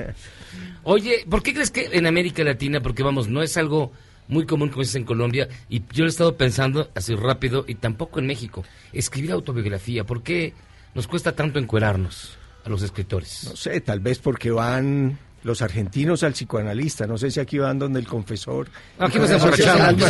[0.84, 3.92] Oye, ¿por qué crees que en América Latina, porque vamos, no es algo
[4.28, 7.76] muy común como es en Colombia, y yo lo he estado pensando así rápido, y
[7.76, 10.54] tampoco en México, escribir autobiografía, ¿por qué
[10.96, 13.46] nos cuesta tanto encuerarnos a los escritores?
[13.50, 17.78] No sé, tal vez porque van los argentinos al psicoanalista, no sé si aquí van
[17.78, 18.70] donde el confesor.
[18.98, 20.04] Aquí nos emborrachamos.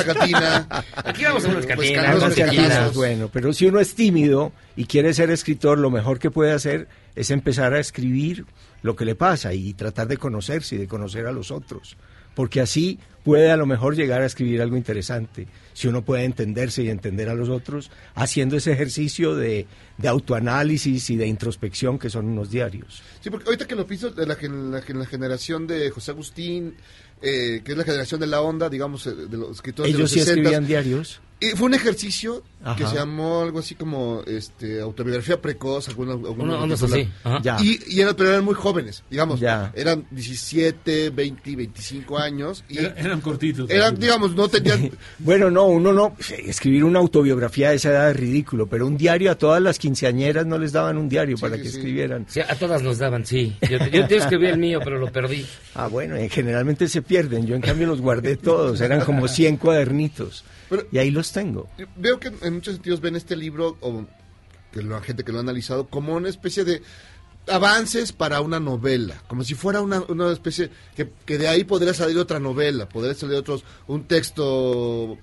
[0.96, 2.94] Aquí vamos a unas así, tequilas.
[2.94, 6.88] Bueno, pero si uno es tímido y quiere ser escritor, lo mejor que puede hacer
[7.16, 8.46] es empezar a escribir
[8.82, 11.98] lo que le pasa y tratar de conocerse y de conocer a los otros.
[12.36, 15.48] Porque así puede a lo mejor llegar a escribir algo interesante.
[15.74, 19.66] Si uno puede entenderse y entender a los otros haciendo ese ejercicio de,
[19.98, 23.02] de autoanálisis y de introspección que son unos diarios.
[23.22, 26.76] Sí, porque ahorita que lo pienso, de la, la, la generación de José Agustín,
[27.22, 30.12] eh, que es la generación de la onda, digamos, eh, de los escritores de Ellos
[30.12, 31.22] los sí 60s, escribían diarios.
[31.44, 32.44] Y fue un ejercicio
[32.78, 37.10] que se llamó algo así como este autobiografía precoz, alguna, alguna Una onda así.
[37.44, 37.58] Ya.
[37.62, 39.39] Y, y eran, pero eran muy jóvenes, digamos.
[39.39, 39.72] Ya.
[39.76, 42.64] Eran 17, 20, 25 años.
[42.70, 43.70] Y Era- eran cortitos.
[43.70, 44.91] eran, digamos, no tenían...
[45.20, 46.16] Bueno, no, uno no.
[46.46, 50.46] Escribir una autobiografía a esa edad es ridículo, pero un diario a todas las quinceañeras
[50.46, 52.26] no les daban un diario para que escribieran.
[52.30, 53.56] Sí, a todas nos daban, sí.
[53.70, 55.46] Yo, yo, yo escribí el mío, pero lo perdí.
[55.76, 57.46] Ah, bueno, eh, generalmente se pierden.
[57.46, 58.80] Yo, en cambio, los guardé todos.
[58.82, 60.44] Eran como 100 cuadernitos.
[60.91, 61.70] Y ahí los tengo.
[61.95, 64.05] Veo que en muchos sentidos ven este libro, o
[64.72, 66.82] que la gente que lo ha analizado, como una especie de
[67.47, 71.93] avances para una novela, como si fuera una, una especie que, que de ahí podría
[71.93, 75.18] salir otra novela, podría salir otros un texto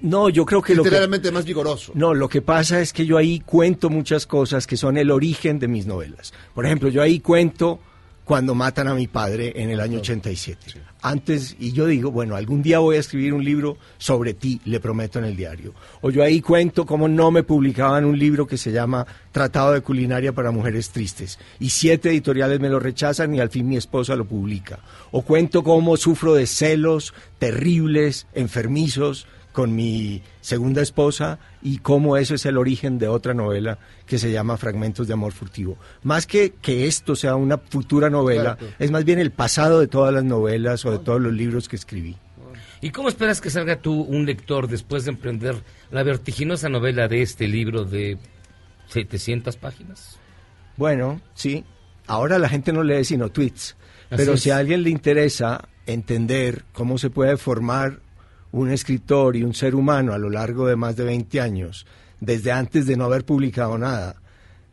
[0.00, 0.90] No, yo creo que lo que...
[0.90, 1.92] literalmente más vigoroso.
[1.94, 5.58] No, lo que pasa es que yo ahí cuento muchas cosas que son el origen
[5.58, 6.32] de mis novelas.
[6.54, 7.80] Por ejemplo, yo ahí cuento
[8.24, 10.80] cuando matan a mi padre en el año 87.
[11.06, 14.80] Antes, y yo digo, bueno, algún día voy a escribir un libro sobre ti, le
[14.80, 15.74] prometo en el diario.
[16.00, 19.82] O yo ahí cuento cómo no me publicaban un libro que se llama Tratado de
[19.82, 21.38] Culinaria para Mujeres Tristes.
[21.60, 24.78] Y siete editoriales me lo rechazan y al fin mi esposa lo publica.
[25.10, 32.34] O cuento cómo sufro de celos terribles, enfermizos, con mi segunda esposa y cómo eso
[32.34, 35.78] es el origen de otra novela que se llama Fragmentos de Amor Furtivo.
[36.02, 38.74] Más que que esto sea una futura novela, Claro.
[38.78, 41.76] es más bien el pasado de todas las novelas o de todos los libros que
[41.76, 42.16] escribí.
[42.80, 45.54] ¿Y cómo esperas que salga tú un lector después de emprender
[45.90, 48.18] la vertiginosa novela de este libro de
[48.88, 50.18] 700 páginas?
[50.76, 51.64] Bueno, sí,
[52.06, 53.76] ahora la gente no lee sino tweets,
[54.10, 54.42] Así pero es.
[54.42, 58.00] si a alguien le interesa entender cómo se puede formar
[58.54, 61.86] un escritor y un ser humano a lo largo de más de 20 años,
[62.20, 64.22] desde antes de no haber publicado nada,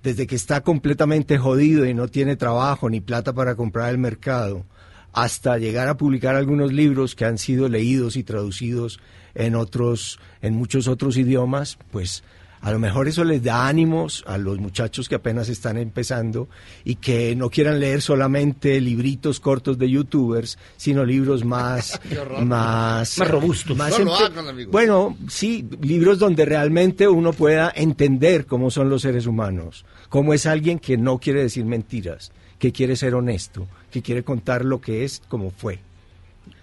[0.03, 4.65] desde que está completamente jodido y no tiene trabajo ni plata para comprar el mercado,
[5.13, 8.99] hasta llegar a publicar algunos libros que han sido leídos y traducidos
[9.33, 12.23] en otros, en muchos otros idiomas, pues
[12.61, 16.47] a lo mejor eso les da ánimos a los muchachos que apenas están empezando
[16.83, 21.99] y que no quieran leer solamente libritos cortos de youtubers, sino libros más,
[22.45, 23.75] más, Más robustos.
[23.75, 24.45] más No hagan.
[24.71, 30.45] Bueno, sí, libros donde realmente uno pueda entender cómo son los seres humanos, cómo es
[30.45, 35.03] alguien que no quiere decir mentiras, que quiere ser honesto, que quiere contar lo que
[35.03, 35.79] es como fue,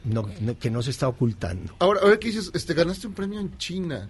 [0.05, 1.75] no- no- que no se está ocultando.
[1.81, 4.09] Ahora, ahora que dices, este, ganaste un premio en China.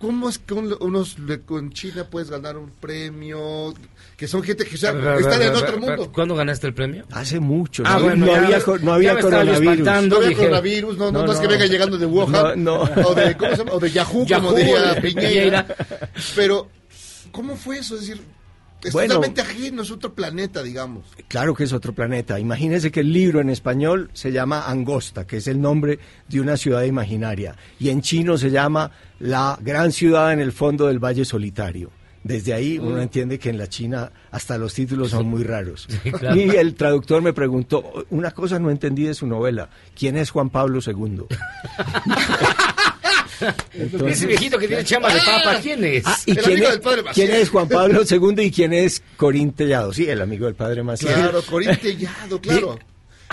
[0.00, 1.16] ¿Cómo es que un- unos
[1.50, 3.74] en China puedes ganar un premio?
[4.16, 6.10] Que son gente que o sea, están en otro mundo.
[6.12, 7.04] ¿Cuándo ganaste el premio?
[7.10, 9.60] Hace mucho, Ah, no, bueno, no ya había, no había coronavirus.
[9.60, 10.08] espantando.
[10.08, 12.32] No había dije- coronavirus, no, no, No, no es que venga llegando de Wuhan
[12.64, 12.90] No, no.
[13.08, 13.72] o de ¿cómo se llama?
[13.72, 15.66] O de Yahoo, Yahoo, como diría de Piñeira.
[15.66, 15.66] Piñeira.
[16.34, 16.68] Pero
[17.30, 17.94] ¿cómo fue eso?
[17.96, 18.22] Es decir,
[18.82, 19.14] Es Bueno.
[19.14, 21.04] totalmente ajeno, es otro planeta, digamos.
[21.28, 22.38] Claro que es otro planeta.
[22.40, 26.56] Imagínese que el libro en español se llama Angosta, que es el nombre de una
[26.56, 31.24] ciudad imaginaria, y en chino se llama La gran ciudad en el fondo del Valle
[31.24, 31.90] Solitario.
[32.22, 33.00] Desde ahí uno Mm.
[33.00, 35.88] entiende que en la China hasta los títulos son muy raros.
[36.18, 36.36] claro.
[36.36, 40.50] Y el traductor me preguntó, una cosa no entendí de su novela, ¿quién es Juan
[40.50, 41.22] Pablo II?
[44.06, 46.04] Ese viejito que tiene chamba de papa, ¿quién es?
[46.06, 46.80] Ah, ¿y quién es,
[47.14, 49.92] quién es Juan Pablo II y quién es Corín Tellado?
[49.92, 51.14] Sí, el amigo del padre Maciel.
[51.14, 52.78] Claro, Corín Tellado, claro.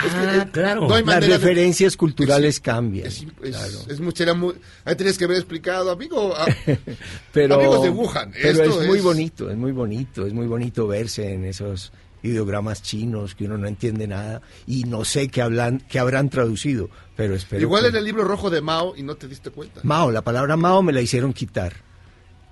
[0.04, 0.82] Es que, eh, claro.
[0.82, 3.08] no Las manera de- referencias culturales cambian.
[3.08, 4.54] Es, es, es mucho, era muy,
[4.84, 6.46] ahí tenías que haber explicado, amigo, a-
[7.32, 8.30] pero, amigos de Wuhan.
[8.32, 11.90] pero esto es muy bonito, es muy bonito, es muy bonito verse en esos
[12.22, 16.90] ideogramas chinos que uno no entiende nada y no sé qué hablan, qué habrán traducido,
[17.16, 17.62] pero espero.
[17.62, 19.80] Igual que- en el libro rojo de Mao y no te diste cuenta.
[19.84, 21.72] Mao, la palabra Mao me la hicieron quitar.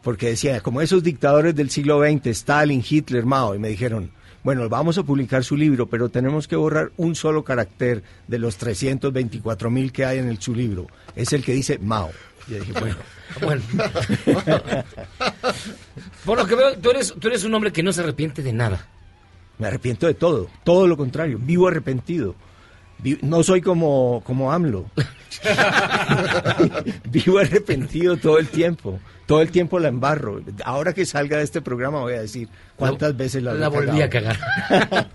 [0.03, 4.13] Porque decía, como esos dictadores del siglo XX, Stalin, Hitler, Mao, y me dijeron,
[4.45, 8.57] bueno, vamos a publicar su libro, pero tenemos que borrar un solo carácter de los
[8.57, 10.87] 324 mil que hay en el, su libro.
[11.17, 12.11] Es el que dice Mao.
[12.47, 12.97] Y yo dije, bueno.
[13.43, 13.61] Bueno.
[16.25, 18.53] Por lo que veo, tú eres, tú eres un hombre que no se arrepiente de
[18.53, 18.87] nada.
[19.59, 22.35] Me arrepiento de todo, todo lo contrario, vivo arrepentido.
[23.23, 24.87] No soy como, como AMLO.
[27.11, 29.01] vivo arrepentido todo el tiempo.
[29.27, 30.41] Todo el tiempo la embarro.
[30.65, 34.09] Ahora que salga de este programa voy a decir cuántas veces la, La volví a
[34.09, 34.39] cagar.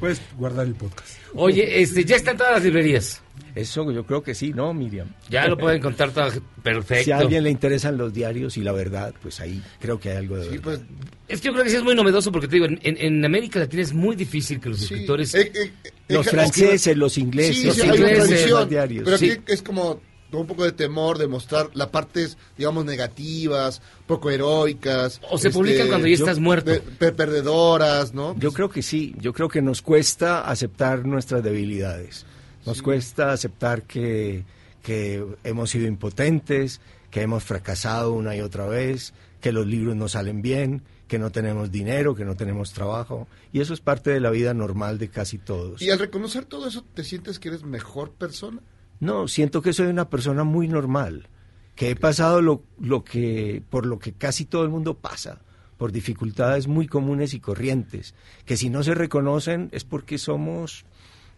[0.00, 1.16] Puedes guardar el podcast.
[1.34, 3.22] Oye, este, ya está en todas las librerías.
[3.54, 5.08] Eso yo creo que sí, ¿no, Miriam?
[5.30, 6.28] Ya lo pueden contar todo.
[6.62, 7.04] Perfecto.
[7.04, 10.16] Si a alguien le interesan los diarios y la verdad, pues ahí creo que hay
[10.16, 10.60] algo de verdad.
[10.62, 10.80] pues,
[11.28, 13.60] Es que yo creo que sí es muy novedoso porque te digo, en, en América
[13.60, 15.34] Latina es muy difícil que los escritores...
[15.36, 15.70] Eh, eh,
[16.08, 19.04] Los eh, franceses, los ingleses, Sí, los sí, ingleses, los diarios.
[19.04, 19.38] Pero aquí Sí.
[19.46, 20.00] es como
[20.32, 25.14] un poco de temor de mostrar las partes, digamos, negativas, poco heroicas.
[25.14, 26.72] este, O se publican cuando ya estás muerto.
[26.72, 28.36] de- per- perdedoras, ¿no?
[28.36, 32.26] Yo creo que sí, yo creo que nos cuesta aceptar nuestras debilidades,
[32.66, 34.44] nos cuesta aceptar que,
[34.82, 40.08] que hemos sido impotentes, que hemos fracasado una y otra vez, que los libros no
[40.08, 44.20] salen bien, que no tenemos dinero, que no tenemos trabajo, y eso es parte de
[44.20, 45.82] la vida normal de casi todos.
[45.82, 48.62] Y al reconocer todo eso, ¿te sientes que eres mejor persona?
[49.00, 51.28] No, siento que soy una persona muy normal,
[51.74, 55.40] que he pasado lo, lo que, por lo que casi todo el mundo pasa,
[55.76, 58.14] por dificultades muy comunes y corrientes,
[58.46, 60.86] que si no se reconocen es porque somos,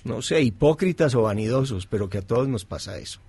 [0.07, 3.21] no sé, hipócritas o vanidosos, pero que a todos nos pasa eso.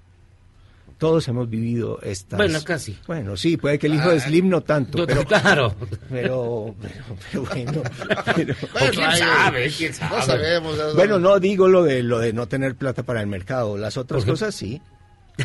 [0.97, 2.38] Todos hemos vivido estas...
[2.38, 2.97] Bueno, casi.
[3.05, 5.23] Bueno, sí, puede que el hijo de Slim no tanto, pero...
[5.25, 5.75] claro.
[6.09, 7.84] Pero, pero, pero bueno...
[8.36, 8.55] pero-
[8.91, 10.15] quién sabe, quién sabe.
[10.17, 10.95] No sabemos.
[10.95, 13.78] bueno, no digo lo de lo de no tener plata para el mercado.
[13.78, 14.82] Las otras cosas sí,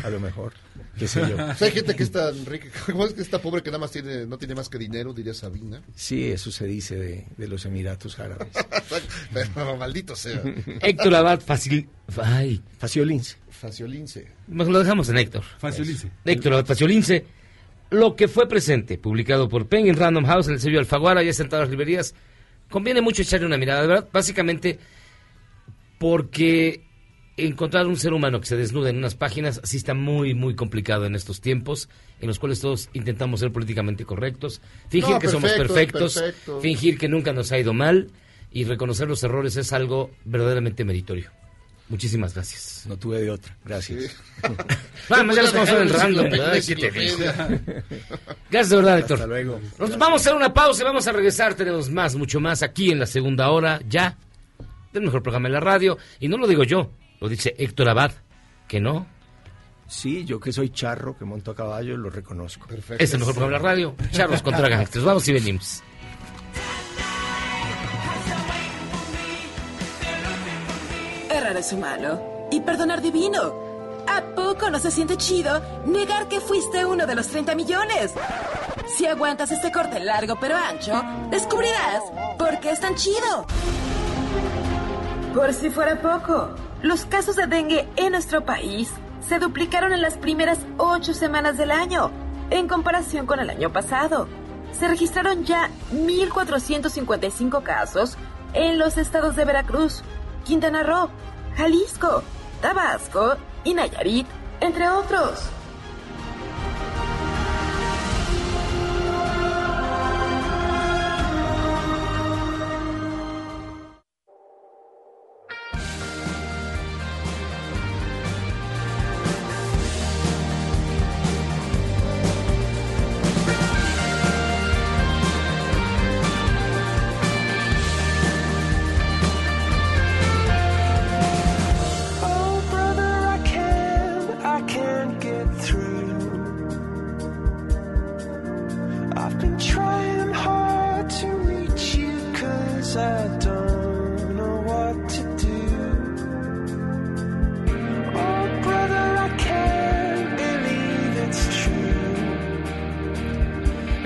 [0.01, 0.53] a lo mejor.
[0.97, 1.35] Qué sé yo.
[1.35, 3.79] O sea, hay gente que es tan rica, ¿cómo es que está pobre que nada
[3.79, 5.81] más tiene, no tiene más que dinero, diría Sabina?
[5.95, 8.47] Sí, eso se dice de, de los Emiratos Árabes.
[9.33, 10.41] Pero maldito sea.
[10.81, 11.89] Héctor Abad Facil...
[12.21, 13.37] Ay, Faciolince.
[13.49, 14.27] Faciolince.
[14.47, 15.43] Mejor lo dejamos en Héctor.
[15.57, 16.11] Faciolince.
[16.25, 17.25] Héctor Abad Faciolince.
[17.89, 21.43] Lo que fue presente, publicado por Penguin Random House en el sello Alfaguara, ya está
[21.43, 22.15] en las librerías.
[22.69, 24.79] Conviene mucho echarle una mirada, verdad, básicamente
[25.99, 26.83] porque
[27.37, 31.05] encontrar un ser humano que se desnuda en unas páginas sí está muy, muy complicado
[31.05, 31.89] en estos tiempos,
[32.21, 36.61] en los cuales todos intentamos ser políticamente correctos, fingir No, que somos perfecto, perfectos, perfecto.
[36.61, 38.09] fingir que nunca nos ha ido mal
[38.51, 41.31] y reconocer los errores es algo verdaderamente meritorio.
[41.89, 42.85] Muchísimas gracias.
[42.87, 43.55] No tuve de otra.
[43.65, 44.15] Gracias.
[45.09, 46.29] Vamos, ya los vamos a ver en random.
[46.29, 46.53] ¿verdad?
[46.65, 46.89] ¿Qué te?
[48.49, 49.15] Gracias de verdad, Héctor.
[49.15, 49.59] Hasta luego.
[49.77, 51.55] Nos vamos a hacer una pausa y vamos a regresar.
[51.55, 54.17] Tenemos más, mucho más aquí en la segunda hora, ya,
[54.93, 55.97] del mejor programa de la radio.
[56.21, 56.89] Y no lo digo yo,
[57.23, 58.11] lo dice Héctor Abad,
[58.67, 59.07] que no.
[59.87, 62.67] Sí, yo que soy charro, que monto a caballo, lo reconozco.
[62.99, 63.95] Es el mejor programa de la radio.
[64.11, 65.05] Charlos contra gangsters.
[65.05, 65.81] Vamos y venimos.
[71.29, 74.03] Errar es humano y perdonar divino.
[74.05, 78.13] ¿A poco no se siente chido negar que fuiste uno de los 30 millones?
[78.97, 81.01] Si aguantas este corte largo pero ancho,
[81.31, 82.03] descubrirás
[82.37, 83.47] por qué es tan chido.
[85.33, 86.53] Por si fuera poco,
[86.83, 88.91] los casos de dengue en nuestro país
[89.25, 92.11] se duplicaron en las primeras ocho semanas del año,
[92.49, 94.27] en comparación con el año pasado.
[94.73, 98.17] Se registraron ya 1.455 casos
[98.53, 100.03] en los estados de Veracruz,
[100.43, 101.09] Quintana Roo,
[101.55, 102.21] Jalisco,
[102.61, 104.27] Tabasco y Nayarit,
[104.59, 105.49] entre otros.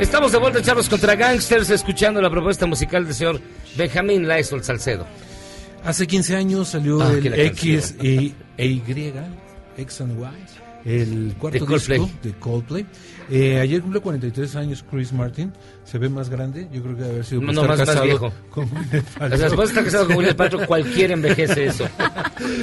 [0.08, 3.42] Estamos de vuelta, Charlos contra Gangsters, escuchando la propuesta musical del señor
[3.76, 5.06] Benjamín Laisol Salcedo.
[5.84, 9.14] Hace 15 años salió Ah, el X e, e Y,
[9.78, 10.26] X and Y,
[10.88, 12.00] el cuarto De Coldplay.
[12.00, 12.86] disco de Coldplay.
[13.30, 15.52] Eh, ayer cumple 43 años Chris Martin,
[15.84, 18.06] se ve más grande, yo creo que debe haber sido No, no, más- más casado
[18.06, 18.32] viejo.
[18.50, 21.88] con Gwyneth O sea, después de estar casado con William Paltrow, cualquiera envejece eso.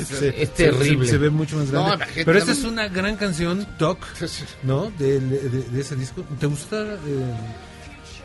[0.07, 1.05] Se- es terrible.
[1.05, 1.99] Se, se ve mucho más grande.
[2.07, 3.99] No, Pero esta es una gran canción, Talk,
[4.62, 4.91] ¿no?
[4.99, 6.25] De, de- de ese disco.
[6.41, 6.95] ¿Te gusta?
[6.95, 6.99] eh,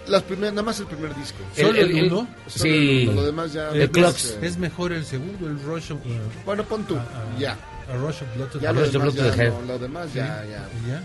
[0.07, 1.37] Las primeras, nada más el primer disco.
[1.55, 2.27] ¿Solo el, el- el- uno?
[2.47, 3.01] Solo sí.
[3.09, 3.69] el- Lo demás ya.
[3.71, 4.37] El es, Clocks.
[4.41, 6.95] es mejor el segundo, el Rush of, eh, Bueno, pon tú.
[6.95, 7.57] a- a- Ya.
[7.91, 9.43] A Rush of Blood to Ya A lo Rush of demás, Blood to the ya,
[9.43, 9.51] Head.
[9.53, 10.17] no, lo demás Sí.
[10.17, 10.67] ya, ya.
[10.85, 11.03] ¿Y ya?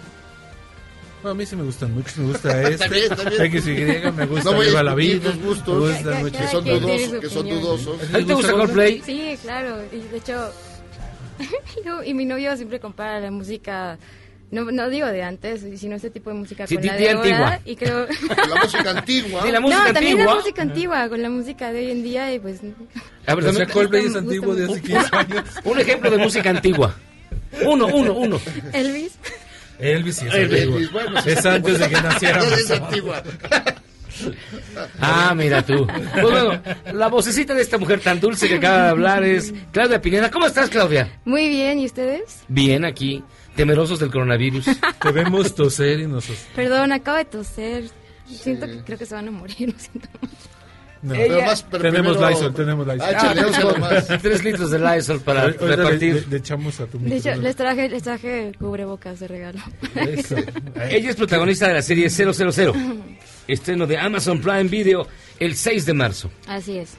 [1.22, 3.04] Bueno, a mí sí me gustan mucho, me gusta este.
[3.06, 3.52] Está bien.
[3.62, 5.30] XY, me gusta No Viva la Vida.
[5.32, 5.74] tus gustos.
[5.82, 6.38] me gusta Cada- mucho.
[6.38, 8.02] Que son dudosos, que son dudosos.
[8.14, 9.02] ¿A ti te gusta Coldplay?
[9.04, 9.78] Sí, claro.
[9.90, 10.52] Y de hecho,
[11.84, 13.98] yo y mi novio siempre compara la música,
[14.54, 17.38] no, no digo de antes, sino este tipo de música Sí, con la de antigua.
[17.38, 17.60] ahora.
[17.64, 18.06] Y creo...
[18.48, 19.42] La música antigua.
[19.44, 20.32] Sí, la música no, también antigua.
[20.34, 22.60] la música antigua, con la música de hoy en día y pues...
[23.26, 24.82] A ver, O sea, dame- Coldplay es antiguo de hace mucho.
[24.86, 25.44] 15 años.
[25.64, 26.94] un ejemplo de música antigua.
[27.64, 28.40] Uno, uno, uno.
[28.72, 29.12] Elvis.
[29.78, 30.90] Elvis sí es Elvis, antiguo.
[30.92, 31.30] bueno, sí.
[31.30, 32.52] es antes de que Ya naciéramos.
[32.52, 33.22] es antigua.
[35.00, 35.86] Ah, mira tú.
[35.86, 40.00] Pues bueno, la vocecita de esta mujer tan dulce que acaba de hablar es Claudia
[40.00, 40.30] Pineda.
[40.30, 41.18] ¿Cómo estás, Claudia?
[41.24, 42.38] Muy bien, ¿y ustedes?
[42.48, 43.22] Bien, aquí,
[43.56, 44.66] temerosos del coronavirus.
[45.02, 46.26] Te vemos toser y nos...
[46.54, 47.84] Perdón, acabo de toser.
[48.26, 50.34] Siento que creo que se van a morir, lo siento mucho.
[51.02, 51.12] No.
[51.12, 53.14] Pero más, pero tenemos primero- Lysol, tenemos Lysol.
[53.14, 54.22] Ah, Ah, más.
[54.22, 56.14] Tres litros de Lysol para repartir.
[56.14, 59.58] Le, le echamos a tu De hecho, les traje, les traje cubrebocas de regalo.
[59.96, 60.36] Eso.
[60.88, 62.32] Ella es protagonista de la serie 000.
[63.46, 65.06] Estreno de Amazon Prime Video
[65.38, 66.30] el 6 de marzo.
[66.48, 66.94] Así es.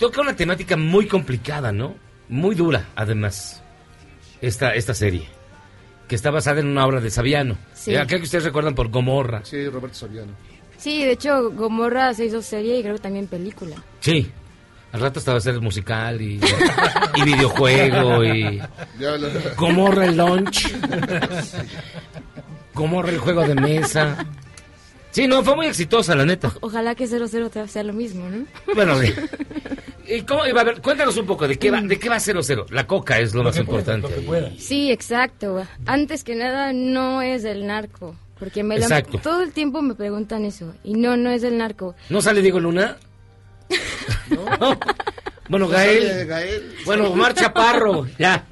[0.00, 1.94] Toca una temática muy complicada, ¿no?
[2.28, 3.62] Muy dura, además,
[4.40, 5.26] esta, esta serie.
[6.08, 7.56] Que está basada en una obra de Saviano.
[7.72, 7.92] Sí.
[7.94, 9.40] Eh, Aquel que ustedes recuerdan por Gomorra.
[9.44, 10.32] Sí, Roberto Saviano.
[10.76, 13.76] Sí, de hecho, Gomorra se hizo serie y creo que también película.
[14.00, 14.30] Sí.
[14.92, 16.38] Al rato estaba a ser musical y,
[17.16, 18.62] y videojuego y
[19.56, 20.72] Gomorra el lunch.
[22.74, 24.24] Gomorra el juego de mesa.
[25.14, 26.52] Sí, no, fue muy exitosa, la neta.
[26.60, 28.46] Ojalá que 00 te- sea lo mismo, ¿no?
[28.74, 29.14] Bueno, sí.
[30.08, 30.82] ¿Y cómo iba a ver?
[30.82, 32.66] Cuéntanos un poco de qué va, de qué va 00.
[32.70, 34.08] La coca es lo, más importante.
[34.58, 35.64] Sí, exacto.
[35.86, 38.16] Antes que nada, no es del narco.
[38.40, 39.18] Porque me Exacto.
[39.18, 40.74] todo el tiempo me preguntan eso.
[40.82, 41.94] Y no, no es del narco.
[42.10, 42.96] ¿No sale Diego Luna?
[44.30, 44.78] No.
[45.48, 46.26] Bueno, Gael.
[46.26, 46.74] Gael.
[46.86, 48.46] Bueno, Omar Chaparro, ya.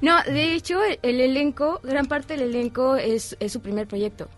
[0.00, 4.28] No, de hecho, el, el elenco, gran parte del elenco es, es su primer proyecto.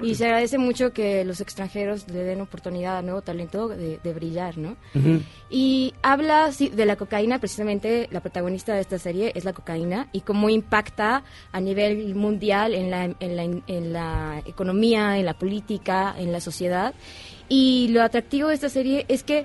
[0.00, 4.14] Y se agradece mucho que los extranjeros le den oportunidad a nuevo talento de, de
[4.14, 4.76] brillar, ¿no?
[5.50, 10.08] Y habla sí, de la cocaína, precisamente la protagonista de esta serie es la cocaína
[10.12, 15.34] y cómo impacta a nivel mundial en la, en la, en la economía, en la
[15.34, 16.94] política, en la sociedad.
[17.48, 19.44] Y lo atractivo de esta serie es que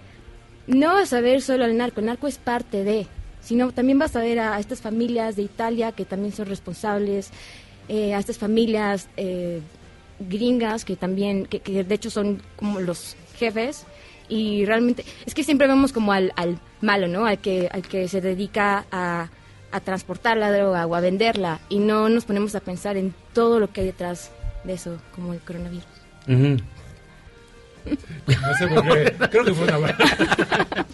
[0.68, 3.08] no vas a ver solo al narco, el narco es parte de,
[3.42, 7.32] sino también vas a ver a, a estas familias de Italia que también son responsables,
[7.90, 9.62] eh, a estas familias eh,
[10.20, 13.86] gringas que también, que, que de hecho son como los jefes
[14.30, 17.26] y realmente es que siempre vemos como al, al malo, ¿no?
[17.26, 19.30] Al que, al que se dedica a,
[19.72, 23.60] a transportar la droga o a venderla y no nos ponemos a pensar en todo
[23.60, 24.32] lo que hay detrás
[24.64, 25.86] de eso, como el coronavirus.
[28.28, 29.14] No sé por qué.
[29.32, 29.78] Creo que fue una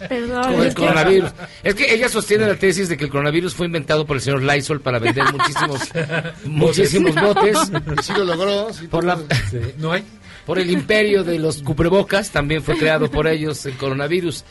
[0.09, 0.43] Perdón.
[0.43, 1.31] Con el es que- coronavirus.
[1.63, 4.43] Es que ella sostiene la tesis de que el coronavirus fue inventado por el señor
[4.43, 5.81] Lysol para vender muchísimos,
[6.45, 7.57] muchísimos botes.
[7.99, 8.73] Y sí lo logró.
[8.73, 9.17] sí, Por, la,
[9.49, 10.03] Sí, No hay.
[10.45, 14.43] por el imperio de los cubrebocas, también fue creado por ellos el coronavirus.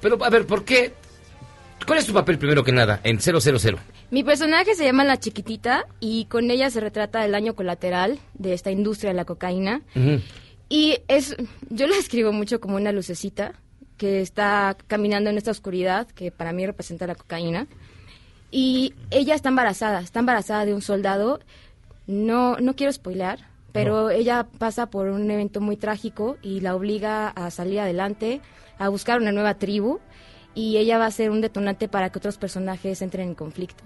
[0.00, 0.92] Pero, a ver, ¿por qué?
[1.86, 3.38] ¿Cuál es tu papel primero que nada en 000?
[4.10, 8.52] Mi personaje se llama La Chiquitita y con ella se retrata el daño colateral de
[8.52, 9.80] esta industria de la cocaína.
[10.68, 11.36] Y es,
[11.70, 13.54] yo la describo mucho como una lucecita
[13.96, 17.66] que está caminando en esta oscuridad que para mí representa la cocaína.
[18.50, 21.40] Y ella está embarazada, está embarazada de un soldado.
[22.06, 23.40] No, no quiero spoilear,
[23.72, 28.40] pero ella pasa por un evento muy trágico y la obliga a salir adelante,
[28.78, 30.00] a buscar una nueva tribu.
[30.54, 33.84] Y ella va a ser un detonante para que otros personajes entren en conflicto.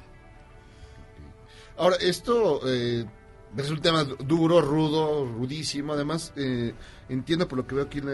[1.77, 3.05] Ahora, esto eh,
[3.57, 5.93] es un tema duro, rudo, rudísimo.
[5.93, 6.73] Además, eh,
[7.09, 8.07] entiendo por lo que veo aquí, en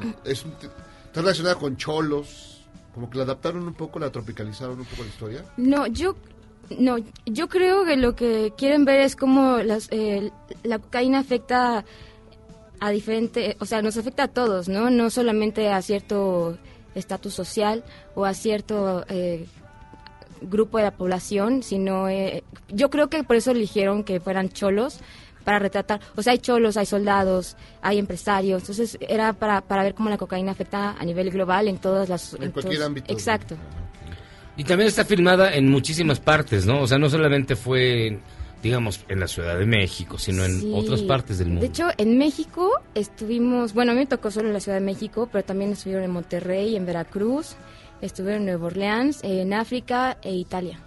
[0.00, 2.50] la- es un está relacionada con cholos.
[2.94, 5.44] Como que la adaptaron un poco, la tropicalizaron un poco la historia.
[5.56, 6.14] No, yo
[6.78, 10.30] no, yo creo que lo que quieren ver es cómo las, eh,
[10.62, 11.84] la cocaína afecta
[12.80, 14.90] a diferente, o sea, nos afecta a todos, ¿no?
[14.90, 16.56] No solamente a cierto
[16.94, 17.84] estatus social
[18.14, 19.46] o a cierto eh,
[20.48, 24.98] grupo de la población, sino eh, yo creo que por eso eligieron que fueran cholos
[25.44, 29.94] para retratar, o sea, hay cholos, hay soldados, hay empresarios, entonces era para, para ver
[29.94, 32.32] cómo la cocaína afecta a nivel global en todas las...
[32.34, 33.12] En cualquier todos- ámbito.
[33.12, 33.56] Exacto.
[34.56, 36.80] Y también está filmada en muchísimas partes, ¿no?
[36.80, 38.20] O sea, no solamente fue,
[38.62, 40.72] digamos, en la Ciudad de México, sino en Sí.
[40.74, 41.60] otras partes del mundo.
[41.62, 44.84] De hecho, en México estuvimos, bueno, a mí me tocó solo en la Ciudad de
[44.84, 47.56] México, pero también estuvieron en Monterrey, en Veracruz,
[48.04, 50.78] estuvieron en Nueva Orleans, en África e Italia.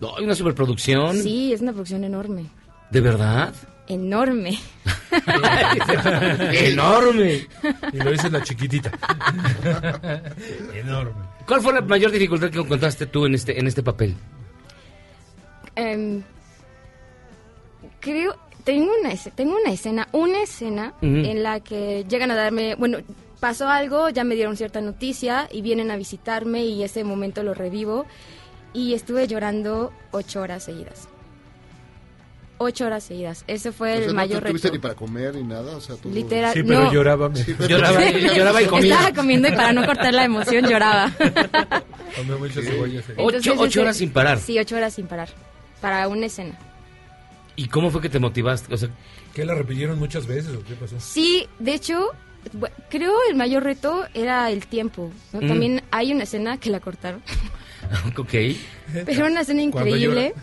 [0.00, 1.16] No, hay una superproducción.
[1.22, 2.46] Sí, es una producción enorme.
[2.90, 3.54] ¿De verdad?
[3.86, 4.58] Enorme.
[6.52, 7.46] Enorme.
[7.92, 8.90] Y lo dice la chiquitita.
[10.74, 11.24] Enorme.
[11.46, 14.14] ¿Cuál fue la mayor dificultad que encontraste tú en este, en este papel?
[15.74, 16.22] Em,
[17.98, 22.98] creo, tengo una, tengo una escena, una escena en la que llegan a darme, bueno,
[23.40, 27.54] pasó algo, ya me dieron cierta noticia y vienen a visitarme y ese momento lo
[27.54, 28.06] revivo
[28.72, 31.08] y estuve llorando ocho horas seguidas.
[32.62, 33.42] Ocho horas seguidas.
[33.46, 34.76] Ese fue O sea, el no mayor te tuviste reto.
[34.76, 36.10] ni para comer ni nada, o sea, tú...
[36.10, 36.92] Literal, Sí, pero no.
[36.92, 37.34] lloraba.
[37.34, 38.94] Sí, pero- Lloraba, lloraba y comía.
[38.96, 41.10] Estaba comiendo y para no cortar la emoción lloraba.
[42.16, 43.04] Comió muchas cebollas.
[43.16, 44.38] Ocho- Entonces, ocho ese- horas sin parar.
[44.38, 45.30] Sí, ocho horas sin parar.
[45.80, 46.58] Para una escena.
[47.56, 48.72] ¿Y cómo fue que te motivaste?
[48.74, 48.90] O sea,
[49.34, 50.96] ¿Qué la repitieron muchas veces o qué pasó?
[50.98, 52.10] Sí, de hecho,
[52.54, 55.10] bu- creo el mayor reto era el tiempo.
[55.32, 55.40] ¿no?
[55.40, 55.48] Mm.
[55.48, 57.22] También hay una escena que la cortaron,
[58.16, 58.34] ok.
[59.06, 60.34] pero una escena increíble.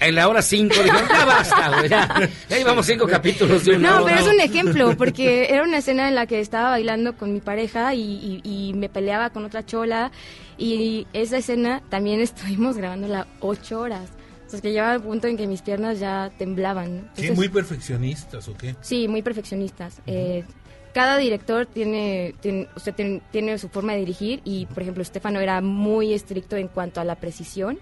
[0.00, 2.30] En la hora cinco dijeron, ya basta, güey, ya.
[2.48, 4.14] Ya llevamos cinco capítulos de una No, hora.
[4.16, 7.40] pero es un ejemplo, porque era una escena en la que estaba bailando con mi
[7.40, 8.00] pareja y,
[8.42, 10.10] y- y me peleaba con otra chola.
[10.56, 14.08] Y esa escena también estuvimos grabándola ocho horas.
[14.56, 16.96] Sea, que llegaba al punto en que mis piernas ya temblaban.
[16.96, 17.02] ¿no?
[17.02, 18.74] Sí, Entonces- muy perfeccionistas o qué.
[18.80, 20.00] Sí, muy perfeccionistas.
[20.06, 20.44] Eh,
[20.92, 25.40] cada director tiene, tiene, usted tiene, tiene su forma de dirigir y, por ejemplo, Stefano
[25.40, 27.78] era muy estricto en cuanto a la precisión.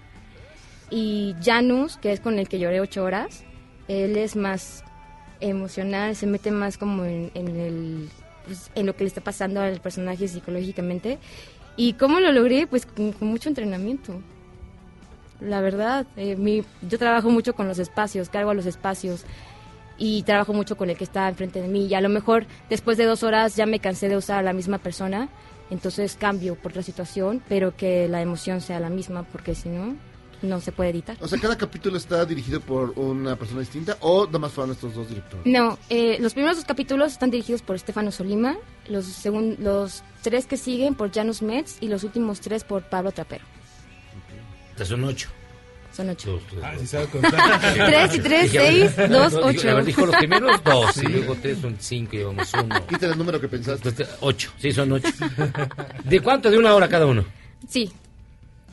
[0.89, 3.43] Y Janus, que es con el que lloré ocho horas,
[3.87, 4.83] él es más
[5.39, 8.09] emocional, se mete más como en, en el,
[8.45, 11.19] pues, en lo que le está pasando al personaje psicológicamente.
[11.75, 12.67] ¿Y cómo lo logré?
[12.67, 14.21] Pues con, con mucho entrenamiento.
[15.43, 19.25] La verdad, eh, mi, yo trabajo mucho con los espacios, cargo a los espacios
[19.97, 21.85] y trabajo mucho con el que está enfrente de mí.
[21.87, 24.53] Y a lo mejor después de dos horas ya me cansé de usar a la
[24.53, 25.29] misma persona,
[25.69, 29.95] entonces cambio por la situación, pero que la emoción sea la misma, porque si no,
[30.41, 31.15] no se puede editar.
[31.21, 34.93] O sea, cada capítulo está dirigido por una persona distinta o nada más fueron estos
[34.95, 35.45] dos directores.
[35.45, 38.55] No, eh, los primeros dos capítulos están dirigidos por Stefano Solima,
[38.87, 43.11] los, segun- los tres que siguen por Janus Metz y los últimos tres por Pablo
[43.11, 43.45] Trapero.
[44.83, 45.29] Son ocho.
[45.91, 46.31] Son ocho.
[46.31, 47.59] Dos, tres, Ah, sí sabe contar.
[47.73, 49.69] Tres y tres, seis, dos, ocho.
[49.69, 52.87] A ver, dijo los primeros dos, y luego tres son cinco, y llevamos uno.
[52.87, 53.89] Quita el número que pensaste.
[53.89, 55.07] Entonces, ocho, sí, son ocho.
[56.03, 56.49] ¿De cuánto?
[56.49, 57.23] De una hora cada uno.
[57.69, 57.91] Sí,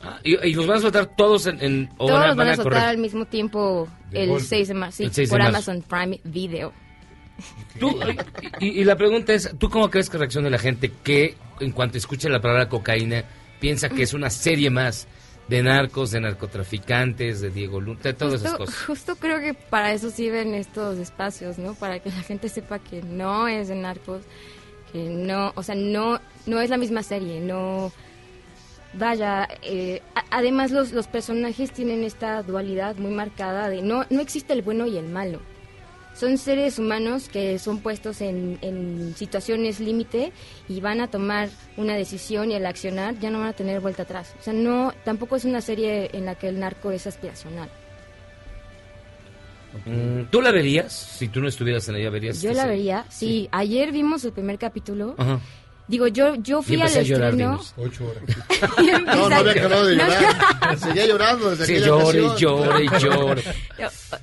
[0.03, 2.35] Ah, y, y los van a soltar todos en, en- o todos van, a- los
[2.37, 4.45] van a soltar al mismo tiempo De el golpe.
[4.47, 5.71] 6 de marzo, sí, El 6 de por marzo.
[5.71, 6.73] Amazon Prime Video.
[7.79, 7.99] Tú,
[8.59, 11.99] y, y la pregunta es, ¿tú cómo crees que reacciona la gente que en cuanto
[11.99, 13.23] escucha la palabra cocaína
[13.59, 15.07] piensa que es una serie más
[15.51, 18.73] de narcos, de narcotraficantes, de Diego Luna, de todas esas cosas?
[18.85, 21.73] justo creo que para eso sirven estos espacios, ¿no?
[21.73, 24.21] Para que la gente sepa que no es de narcos,
[24.93, 27.91] que no, o sea, no, no es la misma serie, no...
[28.93, 34.53] Vaya, eh, además los, los personajes tienen esta dualidad muy marcada de no, no existe
[34.53, 35.41] el bueno y el malo.
[36.21, 40.31] Son seres humanos que son puestos en, en situaciones límite
[40.69, 44.03] y van a tomar una decisión y al accionar ya no van a tener vuelta
[44.03, 44.35] atrás.
[44.39, 47.71] O sea, no, tampoco es una serie en la que el narco es aspiracional.
[49.87, 50.93] Mm, ¿Tú la verías?
[50.93, 52.39] Si tú no estuvieras en ella, ¿verías?
[52.39, 52.69] Yo la serie?
[52.69, 53.49] vería, sí.
[53.51, 55.15] Ayer vimos el primer capítulo.
[55.17, 55.39] Ajá.
[55.91, 57.61] Digo, yo, yo Y fui al empecé a llorar, estreno.
[57.75, 58.23] Ocho horas.
[59.05, 60.77] No, no había acabado de llorar.
[60.79, 63.43] Seguía llorando desde Sí, llore, llore, llore.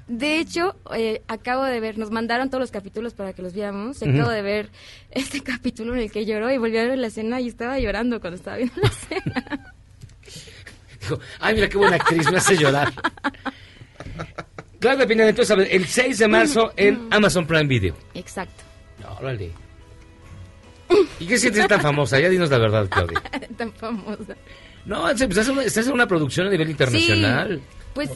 [0.07, 4.03] De hecho, eh, acabo de ver, nos mandaron todos los capítulos para que los viéramos.
[4.03, 4.71] Acabo de ver
[5.11, 8.19] este capítulo en el que lloró y volví a ver la escena y estaba llorando
[8.19, 9.75] cuando estaba viendo la escena.
[11.03, 12.91] Dijo, ay, mira qué buena actriz, me hace llorar.
[14.81, 17.95] Claudia Pineda, entonces, el 6 de marzo en Amazon Prime Video.
[18.15, 18.65] Exacto.
[19.03, 19.68] No, órale.
[21.21, 22.19] ¿Y qué sientes tan famosa?
[22.19, 23.21] Ya dinos la verdad, Claudia.
[23.57, 24.37] Tan famosa.
[24.87, 27.57] No, pues, estás en una, estás en una producción a nivel internacional.
[27.59, 28.11] Sí, pues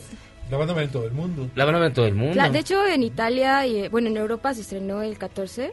[0.51, 1.51] La van a ver en todo el mundo.
[1.55, 2.35] La van a ver en todo el mundo.
[2.37, 5.71] La- de hecho, en Italia, y, bueno, en Europa se estrenó el 14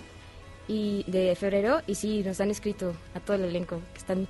[0.68, 4.28] y, de febrero y sí, nos han escrito a todo el elenco que están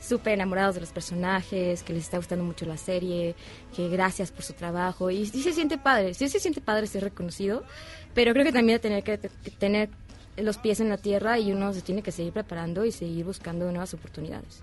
[0.00, 3.34] súper enamorados de los personajes, que les está gustando mucho la serie,
[3.74, 5.10] que gracias por su trabajo.
[5.10, 7.64] Y sí se siente padre, sí se siente padre ser reconocido,
[8.14, 9.88] pero creo que también tener que, que tener
[10.42, 13.64] los pies en la tierra y uno se tiene que seguir preparando y seguir buscando
[13.70, 14.62] nuevas oportunidades.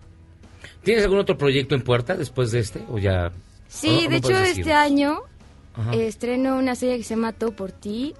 [0.83, 2.83] ¿Tienes algún otro proyecto en puerta después de este?
[2.89, 3.31] ¿O ya.?
[3.67, 5.19] Sí, o no- de hecho este año
[5.75, 5.93] Ajá.
[5.93, 8.13] estreno una serie que se llama Todo por ti,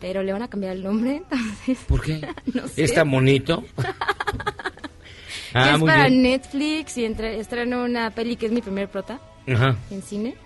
[0.00, 2.20] pero le van a cambiar el nombre, entonces ¿Por qué?
[2.54, 2.84] no sé.
[2.84, 3.64] ¿Está bonito?
[5.54, 6.22] ah, es muy para bien.
[6.22, 9.76] Netflix y entre- estreno una peli que es mi primer prota Ajá.
[9.90, 10.36] en cine.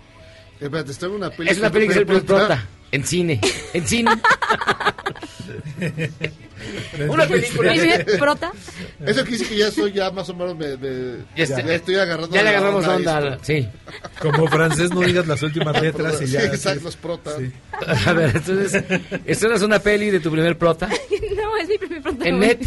[0.61, 1.49] Espérate, está en una peli.
[1.49, 2.65] Es una peli que es el primer prota.
[2.91, 3.39] En cine.
[3.73, 4.11] En cine.
[7.09, 7.73] Una película.
[8.19, 8.51] Prota.
[9.05, 11.43] Eso quiere decir que ya soy ya más o menos me, me- Ya
[11.73, 13.11] estoy agarrando Ya le agarramos a onda.
[13.19, 13.27] esto.
[13.27, 13.67] a la- Sí.
[14.21, 16.41] Como francés no digas las últimas letras y ya.
[16.41, 17.35] Sí, exacto, los protas.
[18.05, 18.83] A ver, entonces,
[19.25, 22.27] estrenas una peli de tu primer prota no, es mi primer protagónico.
[22.27, 22.59] en net.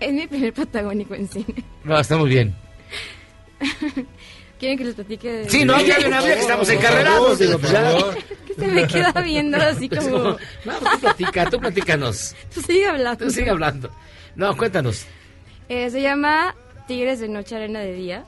[0.00, 1.64] es mi primer protagónico en cine.
[1.84, 2.54] No, está muy bien.
[4.62, 5.28] ¿Quieren que les platique?
[5.32, 7.36] de- Sí, no, ya de una vez que estamos encarrerados.
[7.36, 7.82] Digo, ya.
[8.46, 10.18] que se me queda viendo así como...
[10.64, 12.36] No, tú platica, tú platícanos.
[12.54, 13.24] Tú sigue hablando.
[13.24, 13.90] Tú sigue hablando.
[14.36, 15.04] No, cuéntanos.
[15.68, 16.54] Eh, se llama
[16.86, 18.24] Tigres de Noche, Arena de Día.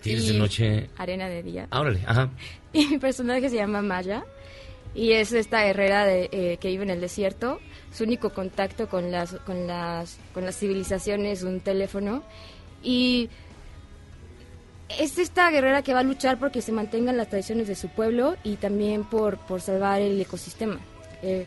[0.00, 0.90] Tienes Y- de noche.
[0.96, 1.66] Arena de Día.
[1.72, 2.30] Ah, órale, ajá.
[2.72, 4.22] Y mi personaje se llama Maya.
[4.94, 7.58] Y es esta guerrera de, eh, que vive en el desierto.
[7.92, 12.22] Su único contacto con las, con las, con las civilizaciones es un teléfono.
[12.80, 13.28] Y
[14.88, 18.36] es esta guerrera que va a luchar porque se mantengan las tradiciones de su pueblo
[18.44, 20.78] y también por, por salvar el ecosistema.
[21.22, 21.46] Eh,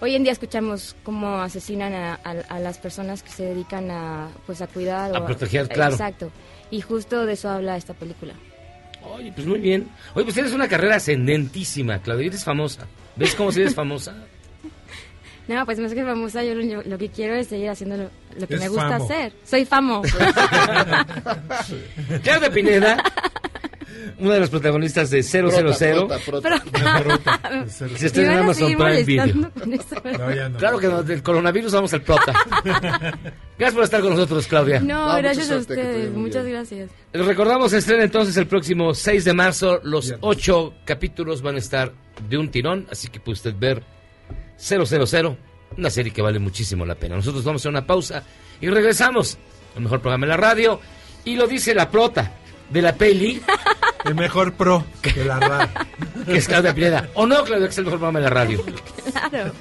[0.00, 4.28] hoy en día escuchamos cómo asesinan a, a- a las personas que se dedican a,
[4.46, 5.14] pues, a cuidar.
[5.14, 5.92] A o proteger, claro.
[5.92, 6.30] Exacto.
[6.70, 8.34] Y justo de eso habla esta película.
[9.02, 9.88] Oye, pues muy bien.
[10.14, 12.26] Oye, pues tienes una carrera ascendentísima, Claudia.
[12.28, 12.86] Eres famosa.
[13.16, 14.14] ¿Ves cómo si eres famosa?
[15.50, 18.46] No, pues más que famosa, yo lo, lo que quiero es seguir haciendo lo, lo
[18.46, 19.04] que Es me gusta famo.
[19.04, 19.32] hacer.
[19.44, 20.00] Soy famo.
[22.22, 23.02] Claudia Pineda,
[24.20, 25.50] una de las protagonistas de 000.
[25.50, 26.62] Prota, prota,
[27.02, 27.40] prota.
[27.66, 29.34] Se estrena en Amazon Prime Video.
[30.58, 32.32] Claro que no, del coronavirus vamos al prota.
[33.58, 34.78] Gracias por estar con nosotros, Claudia.
[34.78, 36.12] No, gracias a ustedes.
[36.12, 36.90] Muchas gracias.
[37.12, 39.80] Les recordamos, estrena entonces el próximo 6 de marzo.
[39.82, 41.90] Los ocho capítulos van a estar
[42.28, 43.82] de un tirón, así que puede usted ver
[44.60, 45.36] 000,
[45.76, 47.16] una serie que vale muchísimo la pena.
[47.16, 48.22] Nosotros vamos a hacer una pausa
[48.60, 49.38] y regresamos.
[49.76, 50.80] El mejor programa de la radio.
[51.24, 52.32] Y lo dice la prota
[52.70, 53.40] de la peli,
[54.04, 55.68] El mejor pro de la radio.
[56.24, 57.08] que es Claudia Pineda.
[57.14, 58.64] ¿O no, Claudia, que es el mejor programa de la radio?
[59.10, 59.52] Claro.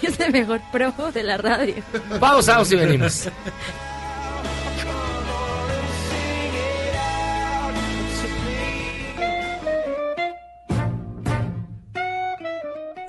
[0.00, 1.74] Soy el mejor pro de la radio.
[2.20, 3.28] Vamos, vamos y venimos.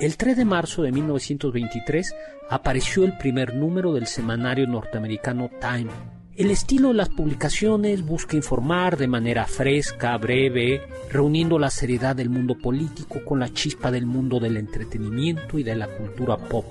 [0.03, 2.13] El 3 de marzo de 1923
[2.49, 5.89] apareció el primer número del semanario norteamericano Time.
[6.35, 12.29] El estilo de las publicaciones busca informar de manera fresca, breve, reuniendo la seriedad del
[12.29, 16.65] mundo político con la chispa del mundo del entretenimiento y de la cultura pop.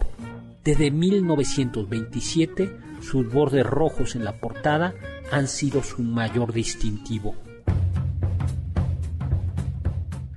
[0.63, 2.71] Desde 1927,
[3.01, 4.93] sus bordes rojos en la portada
[5.31, 7.35] han sido su mayor distintivo.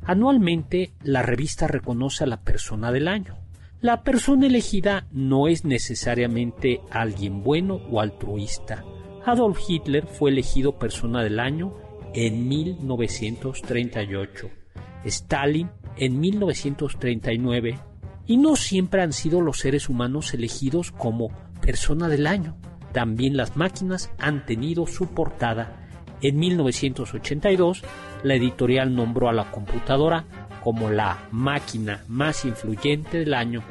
[0.05, 3.37] Anualmente, la revista reconoce a la persona del año.
[3.81, 8.83] La persona elegida no es necesariamente alguien bueno o altruista.
[9.25, 11.73] Adolf Hitler fue elegido persona del año
[12.13, 14.49] en 1938,
[15.05, 17.79] Stalin en 1939,
[18.27, 21.29] y no siempre han sido los seres humanos elegidos como
[21.61, 22.55] persona del año.
[22.93, 25.81] También las máquinas han tenido su portada.
[26.21, 27.83] En 1982,
[28.25, 30.25] la editorial nombró a la computadora
[30.63, 33.63] como la máquina más influyente del año.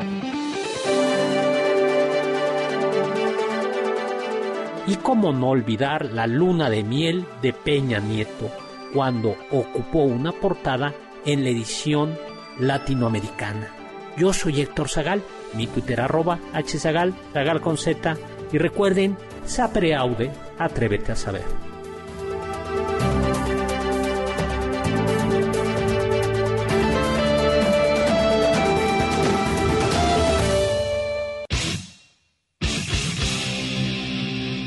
[4.86, 8.48] Y cómo no olvidar la luna de miel de Peña Nieto,
[8.92, 10.94] cuando ocupó una portada
[11.26, 12.16] en la edición
[12.60, 13.70] latinoamericana.
[14.16, 15.22] Yo soy Héctor Zagal,
[15.54, 18.16] mi Twitter arroba hzagal, zagal con z,
[18.52, 21.73] y recuerden, sapere aude, atrévete a saber.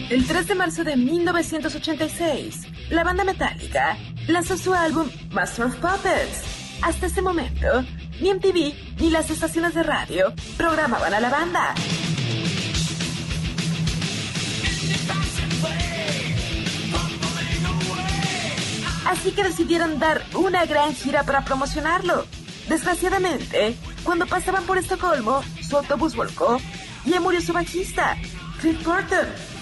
[0.09, 3.97] El 3 de marzo de 1986, la banda Metallica
[4.29, 6.77] lanzó su álbum Master of Puppets.
[6.81, 7.83] Hasta ese momento,
[8.21, 11.75] ni MTV ni las estaciones de radio programaban a la banda.
[19.07, 22.25] Así que decidieron dar una gran gira para promocionarlo.
[22.69, 26.61] Desgraciadamente, cuando pasaban por Estocolmo, su autobús volcó
[27.03, 28.15] y murió su bajista,
[28.61, 29.56] Cliff Burton.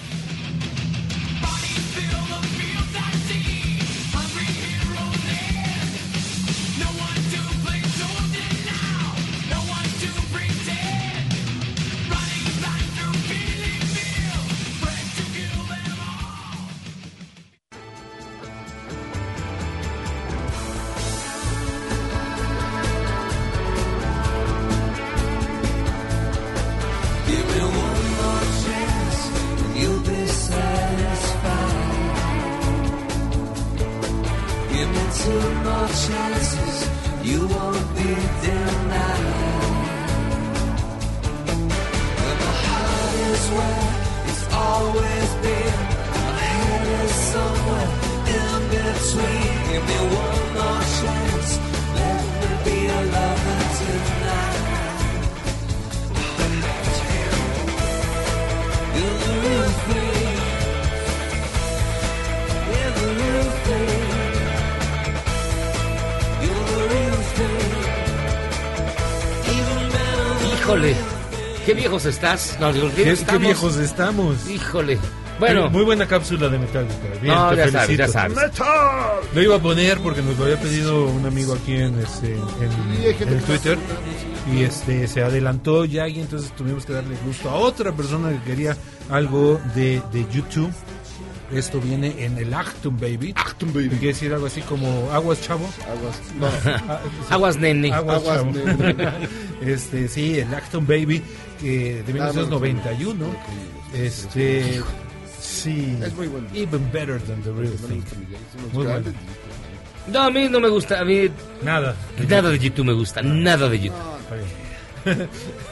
[35.96, 36.35] sunshine.
[71.66, 72.56] Qué viejos estás.
[72.60, 73.42] No, digo, ¿Qué, qué estamos?
[73.42, 74.48] viejos estamos.
[74.48, 74.98] Híjole.
[75.38, 76.94] Bueno, muy buena cápsula de Metallica.
[77.20, 78.38] Bien, No, te ya sabes, ya sabes.
[79.34, 83.28] Lo iba a poner porque nos lo había pedido un amigo aquí en, este, en,
[83.28, 83.76] en Twitter
[84.50, 88.50] y este se adelantó ya y entonces tuvimos que darle gusto a otra persona que
[88.50, 88.76] quería
[89.10, 90.72] algo de, de YouTube.
[91.52, 93.32] Esto viene en el Actum Baby.
[93.36, 93.90] Actum Baby.
[93.90, 95.68] Quiere decir algo así como aguas chavo.
[95.88, 96.20] Aguas.
[96.38, 96.46] No.
[96.88, 97.34] Ah, sí.
[97.34, 97.92] Aguas, nene.
[97.92, 98.52] Aguas, Aguas, chavo.
[98.52, 99.12] nene.
[99.72, 101.22] este sí, el Actum Baby
[101.60, 103.26] que de 1991.
[103.94, 104.82] Este
[105.40, 105.96] sí.
[106.02, 106.46] Es muy bueno.
[106.54, 108.02] Even better than the real thing.
[108.72, 109.12] Muy bueno.
[110.08, 111.00] no, a mí no me gusta.
[111.00, 111.30] A mí
[111.62, 111.94] Nada.
[112.28, 113.22] nada de YouTube me gusta.
[113.22, 113.96] Nada de YouTube.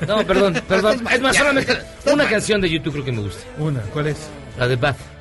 [0.07, 1.05] No, perdón, perdón.
[1.11, 1.77] Es más, solamente
[2.13, 3.43] una canción de YouTube creo que me gusta.
[3.59, 4.29] Una, ¿cuál es?
[4.59, 5.14] La de Bath.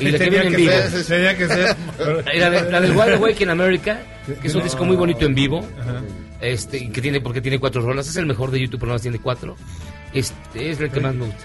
[0.00, 0.72] Y la que Tenía viene en que vivo.
[1.02, 1.76] ser, que ser.
[2.38, 4.00] La, de, la del Wild Awake in America,
[4.40, 4.64] que es un No.
[4.64, 5.66] disco muy bonito en vivo.
[5.80, 6.02] Ajá.
[6.40, 8.08] Este, que tiene, porque tiene cuatro rolas.
[8.08, 9.56] Es el mejor de YouTube, pero nada más tiene cuatro.
[10.12, 11.44] Este es el que más me gusta.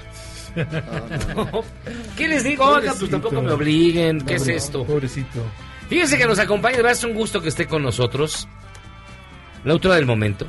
[1.36, 1.64] No.
[2.18, 2.66] ¿Qué les digo?
[2.66, 4.22] Oiga, pues tampoco me obliguen.
[4.22, 4.86] ¿Qué es esto?
[4.86, 5.39] Pobrecito.
[5.89, 8.47] Fíjense que nos acompaña, de verdad es un gusto que esté con nosotros.
[9.64, 10.47] La autora del momento,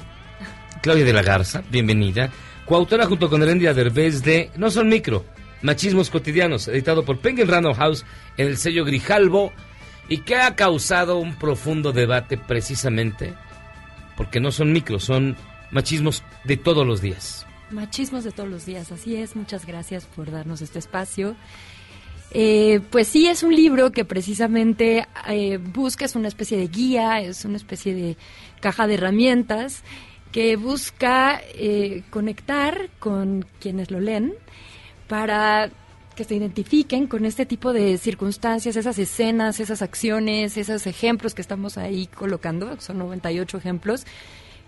[0.80, 2.30] Claudia de la Garza, bienvenida.
[2.64, 5.24] Coautora junto con Erendia Derbez de No son micro,
[5.62, 8.04] Machismos cotidianos, editado por Penguin Random House
[8.36, 9.52] en el sello Grijalbo
[10.08, 13.34] y que ha causado un profundo debate precisamente
[14.16, 15.36] porque no son micro, son
[15.70, 17.46] machismos de todos los días.
[17.70, 19.34] Machismos de todos los días, así es.
[19.34, 21.34] Muchas gracias por darnos este espacio.
[22.32, 27.20] Eh, pues sí, es un libro que precisamente eh, busca, es una especie de guía,
[27.20, 28.16] es una especie de
[28.60, 29.82] caja de herramientas
[30.30, 34.34] que busca eh, conectar con quienes lo leen
[35.08, 35.70] para
[36.14, 41.42] que se identifiquen con este tipo de circunstancias, esas escenas, esas acciones, esos ejemplos que
[41.42, 44.04] estamos ahí colocando, son 98 ejemplos,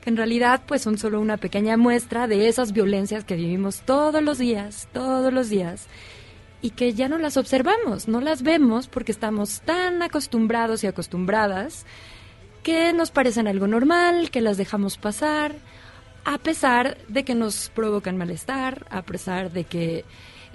[0.01, 4.22] que en realidad pues son solo una pequeña muestra de esas violencias que vivimos todos
[4.22, 5.87] los días, todos los días,
[6.62, 11.85] y que ya no las observamos, no las vemos porque estamos tan acostumbrados y acostumbradas
[12.62, 15.57] que nos parecen algo normal, que las dejamos pasar,
[16.25, 20.05] a pesar de que nos provocan malestar, a pesar de que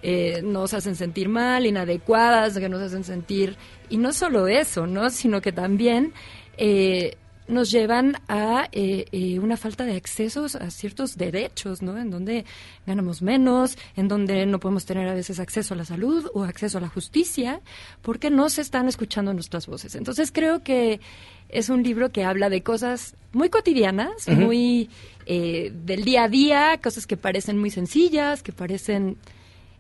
[0.02, 3.58] eh, nos hacen sentir mal, inadecuadas, de que nos hacen sentir,
[3.90, 5.10] y no solo eso, ¿no?
[5.10, 6.14] sino que también
[6.58, 7.18] eh,
[7.50, 11.98] nos llevan a eh, eh, una falta de accesos a ciertos derechos, ¿no?
[11.98, 12.46] En donde
[12.86, 16.78] ganamos menos, en donde no podemos tener a veces acceso a la salud o acceso
[16.78, 17.62] a la justicia,
[18.02, 19.96] porque no se están escuchando nuestras voces.
[19.96, 21.02] Entonces creo que
[21.50, 24.90] es un libro que habla de cosas muy cotidianas, muy
[25.26, 29.18] eh, del día a día, cosas que parecen muy sencillas, que parecen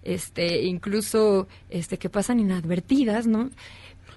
[0.02, 3.50] este incluso este que pasan inadvertidas, ¿no?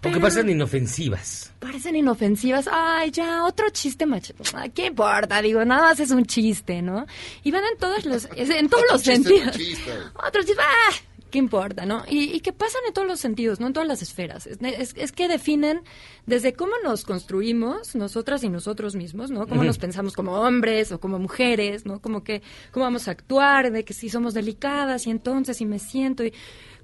[0.03, 1.53] Porque Pero- pasan inofensivas.
[1.61, 2.69] parecen inofensivas.
[2.71, 4.35] Ay, ya, otro chiste macho.
[4.53, 5.41] Ay, ¿Qué importa?
[5.41, 7.07] Digo, nada más es un chiste, ¿no?
[7.45, 9.49] Y van en todos los, en todos los chiste, sentidos.
[9.49, 9.91] otro chiste.
[10.27, 10.93] Otro chiste, ¡ah!
[11.31, 12.03] ¿Qué importa, no?
[12.11, 14.47] Y, y que pasan en todos los sentidos, no en todas las esferas.
[14.47, 15.81] Es, es- es que definen
[16.27, 19.47] desde cómo nos construimos nosotras y nosotros mismos, ¿no?
[19.47, 22.01] Cómo nos pensamos como hombres o como mujeres, ¿no?
[22.03, 25.79] Como que, cómo vamos a actuar, de que si somos delicadas y entonces si me
[25.79, 26.35] siento y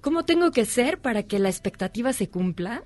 [0.01, 2.85] cómo tengo que ser para que la expectativa se cumpla.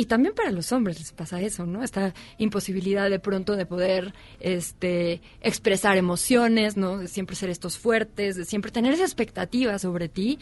[0.00, 1.82] Y también para los hombres les pasa eso, ¿no?
[1.82, 6.96] Esta imposibilidad de pronto de poder este, expresar emociones, ¿no?
[6.96, 10.38] De siempre ser estos fuertes, de siempre tener esa expectativa sobre ti.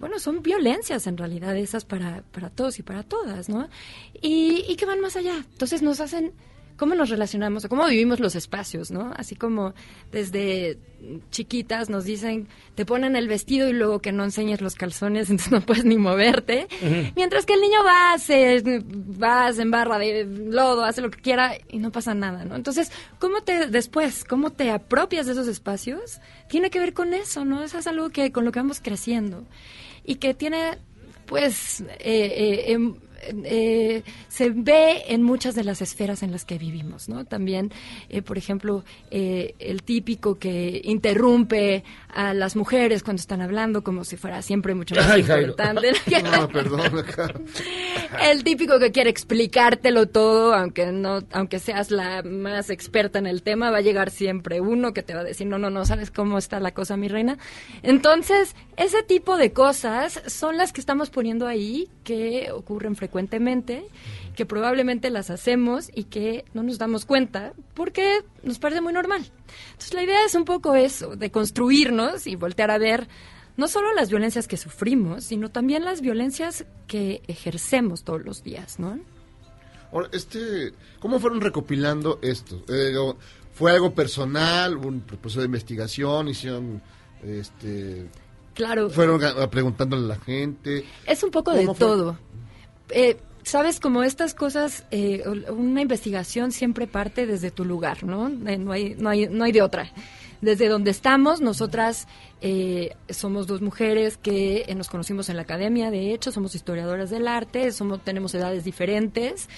[0.00, 3.70] Bueno, son violencias en realidad esas para, para todos y para todas, ¿no?
[4.20, 5.46] Y, y que van más allá.
[5.50, 6.34] Entonces nos hacen
[6.80, 9.12] cómo nos relacionamos o cómo vivimos los espacios, ¿no?
[9.14, 9.74] Así como
[10.10, 10.78] desde
[11.30, 15.52] chiquitas nos dicen, te ponen el vestido y luego que no enseñes los calzones, entonces
[15.52, 16.68] no puedes ni moverte.
[17.16, 18.62] Mientras que el niño va, se,
[19.22, 22.56] va, se embarra de lodo, hace lo que quiera y no pasa nada, ¿no?
[22.56, 26.18] Entonces, ¿cómo te, después, cómo te apropias de esos espacios?
[26.48, 27.62] Tiene que ver con eso, ¿no?
[27.62, 29.44] Eso es algo que, con lo que vamos creciendo.
[30.02, 30.78] Y que tiene,
[31.26, 32.94] pues, eh, eh, em-
[33.44, 37.24] eh, se ve en muchas de las esferas en las que vivimos, ¿no?
[37.24, 37.72] También,
[38.08, 44.04] eh, por ejemplo, eh, el típico que interrumpe a las mujeres cuando están hablando como
[44.04, 45.92] si fuera siempre mucho más Ay, importante.
[46.30, 47.04] No, perdón.
[48.22, 53.42] El típico que quiere explicártelo todo, aunque no, aunque seas la más experta en el
[53.42, 56.10] tema, va a llegar siempre uno que te va a decir, no, no, no, ¿sabes
[56.10, 57.38] cómo está la cosa, mi reina?
[57.82, 63.09] Entonces, ese tipo de cosas son las que estamos poniendo ahí, que ocurren frecuentemente,
[64.36, 69.30] que probablemente las hacemos y que no nos damos cuenta porque nos parece muy normal.
[69.72, 73.08] Entonces, la idea es un poco eso, de construirnos y voltear a ver
[73.56, 78.78] no solo las violencias que sufrimos, sino también las violencias que ejercemos todos los días,
[78.78, 78.98] ¿no?
[79.92, 82.62] Ahora, este, ¿cómo fueron recopilando esto?
[82.68, 82.94] Eh,
[83.52, 86.28] ¿Fue algo personal, un proceso de investigación?
[86.28, 86.80] ¿Hicieron,
[87.22, 88.06] este,
[88.54, 88.88] Claro.
[88.88, 89.20] fueron
[89.50, 90.84] preguntándole a la gente?
[91.06, 91.86] Es un poco de ¿Cómo fue?
[91.86, 92.18] todo.
[92.92, 98.28] Eh, Sabes, como estas cosas, eh, una investigación siempre parte desde tu lugar, ¿no?
[98.28, 99.90] Eh, no, hay, no, hay, no hay de otra.
[100.42, 102.06] Desde donde estamos, nosotras
[103.08, 107.72] somos dos mujeres que nos conocimos en la academia, de hecho, somos historiadoras del arte,
[107.72, 109.48] somos, tenemos edades diferentes.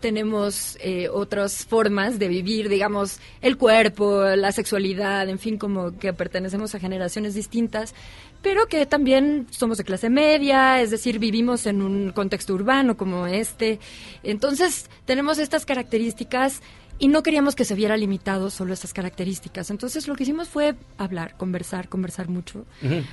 [0.00, 6.12] Tenemos eh, otras formas de vivir, digamos, el cuerpo, la sexualidad, en fin, como que
[6.12, 7.94] pertenecemos a generaciones distintas,
[8.42, 13.26] pero que también somos de clase media, es decir, vivimos en un contexto urbano como
[13.26, 13.80] este.
[14.22, 16.62] Entonces, tenemos estas características
[17.00, 19.70] y no queríamos que se viera limitado solo a estas características.
[19.70, 22.64] Entonces, lo que hicimos fue hablar, conversar, conversar mucho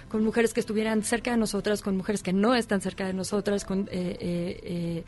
[0.10, 3.64] con mujeres que estuvieran cerca de nosotras, con mujeres que no están cerca de nosotras,
[3.64, 5.04] con eh, eh, eh,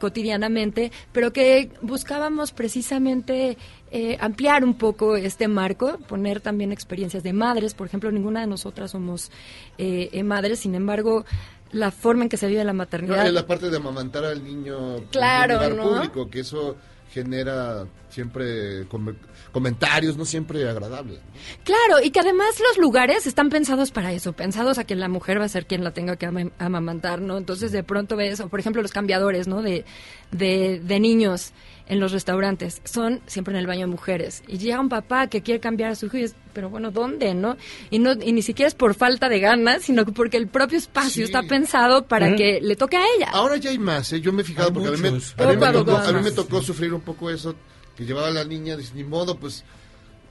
[0.00, 3.56] cotidianamente, pero que buscábamos precisamente
[3.90, 7.74] eh, ampliar un poco este marco, poner también experiencias de madres.
[7.74, 9.30] Por ejemplo, ninguna de nosotras somos
[9.78, 11.24] eh, eh, madres, sin embargo,
[11.72, 13.26] la forma en que se vive la No, maternidad.
[13.26, 15.96] es la parte de amamantar al niño Claro, en un lugar ¿no?
[15.98, 16.76] público, que eso
[17.10, 17.86] genera
[18.16, 19.14] siempre com-
[19.52, 21.18] comentarios no siempre agradables.
[21.18, 21.64] ¿no?
[21.64, 25.38] Claro, y que además los lugares están pensados para eso, pensados a que la mujer
[25.40, 27.36] va a ser quien la tenga que ama- amamantar, ¿no?
[27.38, 29.62] Entonces de pronto ves, o por ejemplo los cambiadores, ¿no?
[29.62, 29.84] De,
[30.32, 31.52] de, de niños
[31.88, 34.42] en los restaurantes, son siempre en el baño de mujeres.
[34.48, 37.32] Y llega un papá que quiere cambiar a su hijo y es, pero bueno, ¿dónde,
[37.34, 37.56] no?
[37.90, 40.78] Y, no, y ni siquiera es por falta de ganas, sino que porque el propio
[40.78, 43.28] espacio está pensado para que le toque a ella.
[43.32, 44.20] Ahora ya hay más, ¿eh?
[44.20, 46.30] yo me he fijado Hay porque a mí, me, a, mí tocó, a mí me
[46.32, 47.54] tocó sufrir un poco eso,
[47.96, 49.64] que llevaba a la niña, dice, ni modo, pues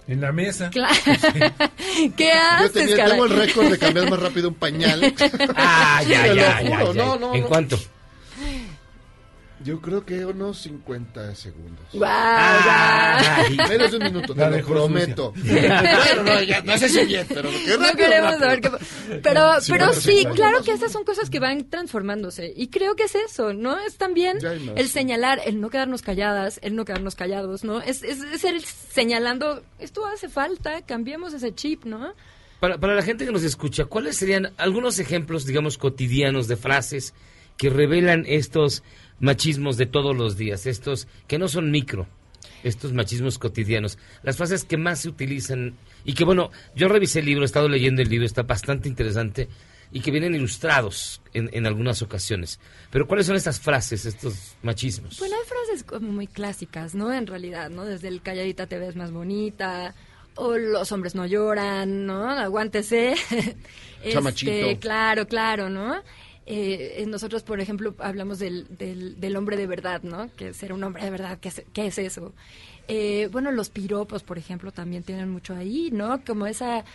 [0.08, 0.70] En la mesa.
[0.70, 0.94] Claro.
[2.16, 3.12] ¿Qué yo haces, tenía, caray?
[3.14, 5.16] tengo el récord de cambiar más rápido un pañal.
[5.56, 6.94] Ah, ya, ya, ya, ya.
[6.94, 7.48] no, no, ¿En no.
[7.48, 7.80] cuánto?
[9.66, 11.84] Yo creo que unos 50 segundos.
[11.96, 13.56] Ay.
[13.58, 13.68] ya.
[13.68, 15.34] Menos de un minuto, te lo prometo.
[15.44, 18.40] bueno, no, ya, no sé si bien, pero qué No queremos rápido.
[18.40, 18.70] saber qué...
[19.24, 22.54] Pero, Sí, pero bueno, sí, sí, claro que esas son cosas que van transformándose.
[22.56, 23.80] Y creo que es eso, ¿no?
[23.80, 24.38] Es también
[24.76, 24.94] el sí.
[24.94, 27.82] señalar, el no quedarnos calladas, el no quedarnos callados, ¿no?
[27.82, 32.14] Es, es, es el señalando, esto hace falta, cambiemos ese chip, ¿no?
[32.60, 37.16] Para, para la gente que nos escucha, ¿cuáles serían algunos ejemplos, digamos, cotidianos de frases
[37.58, 38.84] que revelan estos
[39.20, 42.08] machismos de todos los días, estos que no son micro,
[42.64, 47.26] estos machismos cotidianos, las frases que más se utilizan y que, bueno, yo revisé el
[47.26, 49.48] libro, he estado leyendo el libro, está bastante interesante
[49.92, 52.60] y que vienen ilustrados en, en algunas ocasiones.
[52.92, 55.20] Pero ¿cuáles son estas frases, estos machismos?
[55.20, 57.14] Bueno, hay frases como muy clásicas, ¿no?
[57.14, 57.86] En realidad, ¿no?
[57.86, 59.94] Desde el calladita te ves más bonita,
[60.36, 62.30] o los hombres no lloran, ¿no?
[62.30, 63.16] Aguántese.
[64.12, 64.52] Chamachito.
[64.52, 66.02] Este, claro, claro, ¿no?
[66.48, 70.30] Eh, nosotros, por ejemplo, hablamos del, del, hombre de verdad, ¿no?
[70.36, 72.34] Que ser un hombre de verdad, ¿qué es, qué es eso?
[72.88, 76.24] Eh, bueno, los piropos, por ejemplo, también tienen mucho ahí, ¿no?
[76.24, 76.86] Como esa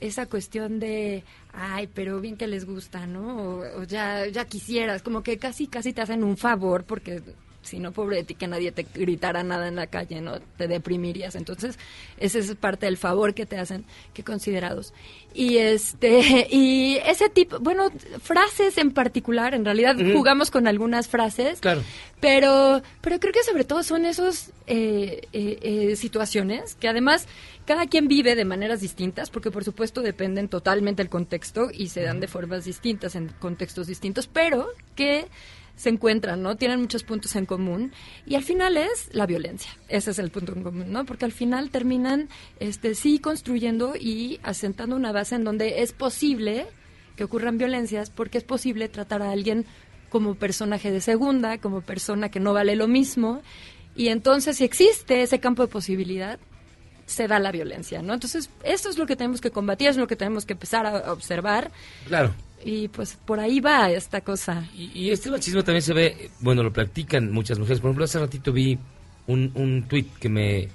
[0.00, 3.36] esa cuestión de, ay, pero bien que les gusta, ¿no?
[3.36, 7.20] O, o ya, ya quisieras, como que casi, casi te hacen un favor porque
[7.68, 10.40] si no, pobre de ti que nadie te gritara nada en la calle, ¿no?
[10.56, 11.36] Te deprimirías.
[11.36, 11.78] Entonces,
[12.18, 13.84] ese es parte del favor que te hacen,
[14.14, 14.92] que considerados.
[15.34, 17.90] Y este, y ese tipo, bueno,
[18.22, 21.60] frases en particular, en realidad jugamos con algunas frases.
[21.60, 21.82] Claro.
[22.20, 27.28] Pero, pero creo que sobre todo son esos eh, eh, eh, situaciones que además
[27.64, 32.02] cada quien vive de maneras distintas, porque por supuesto dependen totalmente del contexto y se
[32.02, 35.28] dan de formas distintas en contextos distintos, pero que
[35.78, 36.56] se encuentran, ¿no?
[36.56, 37.92] Tienen muchos puntos en común
[38.26, 39.70] y al final es la violencia.
[39.88, 41.06] Ese es el punto en común, ¿no?
[41.06, 42.28] Porque al final terminan,
[42.58, 46.66] este, sí construyendo y asentando una base en donde es posible
[47.16, 49.66] que ocurran violencias, porque es posible tratar a alguien
[50.08, 53.40] como personaje de segunda, como persona que no vale lo mismo.
[53.94, 56.40] Y entonces, si existe ese campo de posibilidad,
[57.06, 58.14] se da la violencia, ¿no?
[58.14, 61.12] Entonces, esto es lo que tenemos que combatir, es lo que tenemos que empezar a
[61.12, 61.70] observar
[62.06, 62.34] Claro.
[62.64, 64.68] Y pues por ahí va esta cosa.
[64.76, 67.80] Y, y este machismo también se ve, bueno, lo practican muchas mujeres.
[67.80, 68.78] Por ejemplo, hace ratito vi
[69.26, 70.68] un, un tuit que me,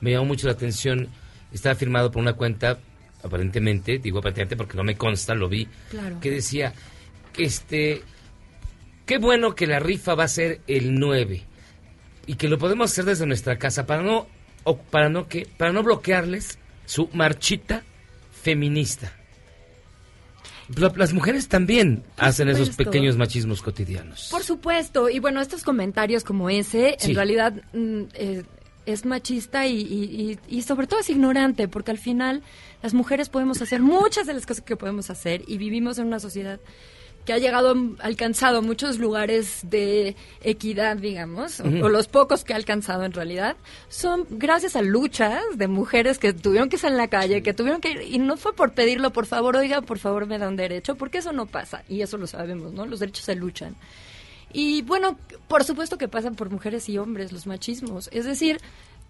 [0.00, 1.08] me llamó mucho la atención.
[1.52, 2.78] Estaba firmado por una cuenta,
[3.22, 6.20] aparentemente, digo aparentemente porque no me consta, lo vi, Claro.
[6.20, 6.72] que decía,
[7.32, 8.02] que este,
[9.06, 11.42] qué bueno que la rifa va a ser el 9
[12.26, 14.26] y que lo podemos hacer desde nuestra casa para no,
[14.64, 17.82] o para no, que, para no bloquearles su marchita
[18.42, 19.12] feminista.
[20.76, 24.28] La- Las mujeres también hacen esos pequeños machismos cotidianos.
[24.30, 27.10] Por supuesto, y bueno, estos comentarios como ese, Sí.
[27.10, 28.42] en realidad mm, eh,
[28.86, 32.42] es machista y, y- y- y sobre todo es ignorante, porque al final
[32.82, 36.18] las mujeres podemos hacer muchas de las cosas que podemos hacer y vivimos en una
[36.20, 36.60] sociedad
[37.24, 43.04] que ha llegado, alcanzado muchos lugares de equidad, digamos, o- los pocos que ha alcanzado
[43.04, 43.56] en realidad,
[43.88, 47.80] son gracias a luchas de mujeres que tuvieron que salir en la calle, que tuvieron
[47.80, 50.56] que ir, y no fue por pedirlo, por favor, oiga, por favor, me da un
[50.56, 52.86] derecho, porque eso no pasa, y eso lo sabemos, ¿no?
[52.86, 53.76] Los derechos se luchan.
[54.52, 55.16] Y bueno,
[55.46, 58.08] por supuesto que pasan por mujeres y hombres los machismos.
[58.12, 58.60] Es decir,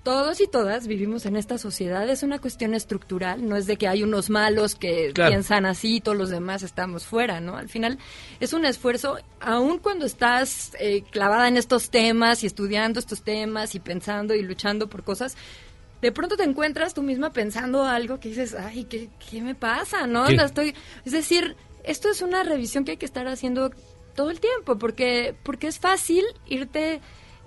[0.03, 2.09] todos y todas vivimos en esta sociedad.
[2.09, 3.47] Es una cuestión estructural.
[3.47, 5.31] No es de que hay unos malos que Claro.
[5.31, 7.57] piensan así y todos los demás estamos fuera, ¿no?
[7.57, 7.99] Al final
[8.41, 13.75] es un esfuerzo, aun cuando estás eh, clavada en estos temas y estudiando estos temas
[13.75, 15.37] y pensando y luchando por cosas.
[16.01, 20.07] De pronto te encuentras tú misma pensando algo que dices, ay, ¿qué, qué me pasa?
[20.07, 20.27] ¿No?
[20.31, 20.75] La estoy,
[21.05, 23.71] es decir, esto es una revisión que hay que estar haciendo
[24.15, 27.01] todo el tiempo, porque, porque es fácil irte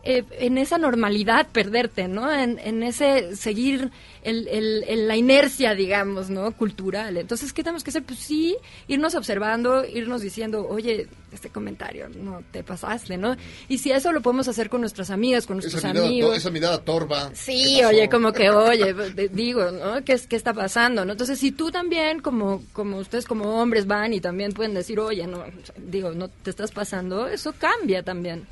[0.06, 2.30] eh, en esa normalidad, perderte, ¿no?
[2.32, 3.90] En, en ese seguir
[4.24, 6.52] el, el- el- la inercia, digamos, ¿no?
[6.52, 7.16] Cultural.
[7.18, 8.04] Entonces, ¿qué tenemos que hacer?
[8.04, 8.58] Pues sí,
[8.90, 13.36] irnos observando, irnos diciendo, oye, este comentario, no te pasaste, ¿no?
[13.70, 16.30] Y si eso lo podemos hacer con nuestras amigas, con nuestros Esa mirada, amigos.
[16.32, 17.32] to- esa mirada torva.
[17.34, 18.94] Sí, oye, como que, oye,
[19.32, 20.04] digo, ¿no?
[20.04, 21.06] ¿Qué, ¿Qué está pasando?
[21.06, 21.14] ¿no?
[21.14, 25.26] Entonces, si tú también, como, como ustedes como hombres van y también pueden decir, oye,
[25.28, 25.44] no,
[25.78, 28.46] digo, no te estás pasando, eso cambia también.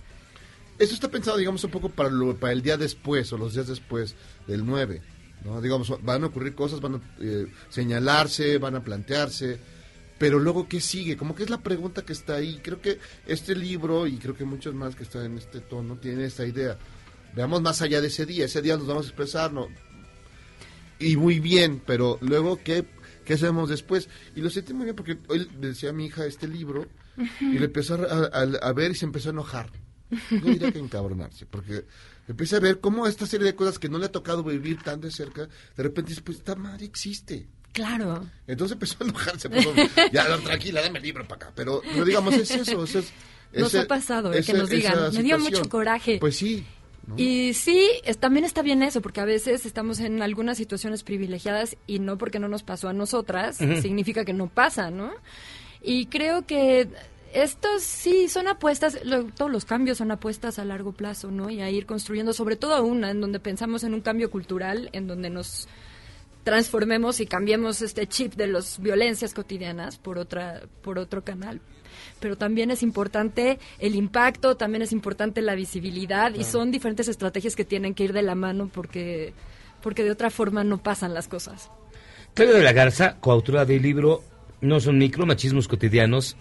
[0.82, 3.68] Eso está pensado, digamos, un poco para, lo- para el día después o los días
[3.68, 4.16] después
[4.48, 5.02] del 9.
[5.46, 5.62] ¿no?
[5.62, 9.60] Digamos, van a ocurrir cosas, van a eh, señalarse, van a plantearse.
[10.18, 11.18] Pero luego, ¿qué sigue?
[11.18, 12.60] Como que es la pregunta que está ahí.
[12.64, 16.22] Creo que este libro, y creo que muchos más que están en este tono, tienen
[16.26, 16.78] esta idea.
[17.36, 18.46] Veamos más allá de ese día.
[18.46, 19.68] Ese día nos vamos a expresar, ¿no?
[21.00, 22.86] Y muy bien, pero luego, ¿qué,
[23.26, 24.10] qué hacemos después?
[24.36, 26.86] Y lo sentí muy bien porque hoy le decía a mi hija este libro
[27.40, 29.72] y le empezó a, ver y se empezó a enojar.
[30.32, 31.86] No diría que encabronarse, porque
[32.28, 35.02] empieza a ver cómo esta serie de cosas que no le ha tocado vivir tan
[35.02, 37.48] de cerca, de repente dice, pues esta madre existe.
[37.74, 38.28] Claro.
[38.48, 39.50] Entonces empezó a enojarse,
[40.12, 41.54] ya no, tranquila, dame el libro para acá.
[41.56, 43.14] Pero, pero digamos, es eso, es, es-
[43.54, 45.14] Nos ese- ha pasado, eh, que nos digan.
[45.14, 46.18] Me dio mucho coraje.
[46.20, 46.66] Pues sí.
[47.18, 51.76] Y sí, es- también está bien eso, porque a veces estamos en algunas situaciones privilegiadas
[51.88, 55.12] y no porque no nos pasó a nosotras, significa que no pasa, ¿no?
[55.82, 56.90] Y creo que
[57.34, 61.50] estos sí son apuestas, lo- todos los cambios son apuestas a largo plazo, ¿no?
[61.50, 65.08] Y a ir construyendo, sobre todo una, en donde pensamos en un cambio cultural, en
[65.08, 65.68] donde nos
[66.44, 71.62] transformemos y cambiemos este chip de las violencias cotidianas por otra por otro canal.
[72.20, 77.56] Pero también es importante el impacto también es importante la visibilidad y son diferentes estrategias
[77.56, 79.34] que tienen que ir de la mano porque
[79.84, 81.70] porque de otra forma no pasan las cosas.
[82.34, 84.24] Claudia de la Garza, coautora del libro
[84.62, 86.38] No son micro, machismos cotidianos,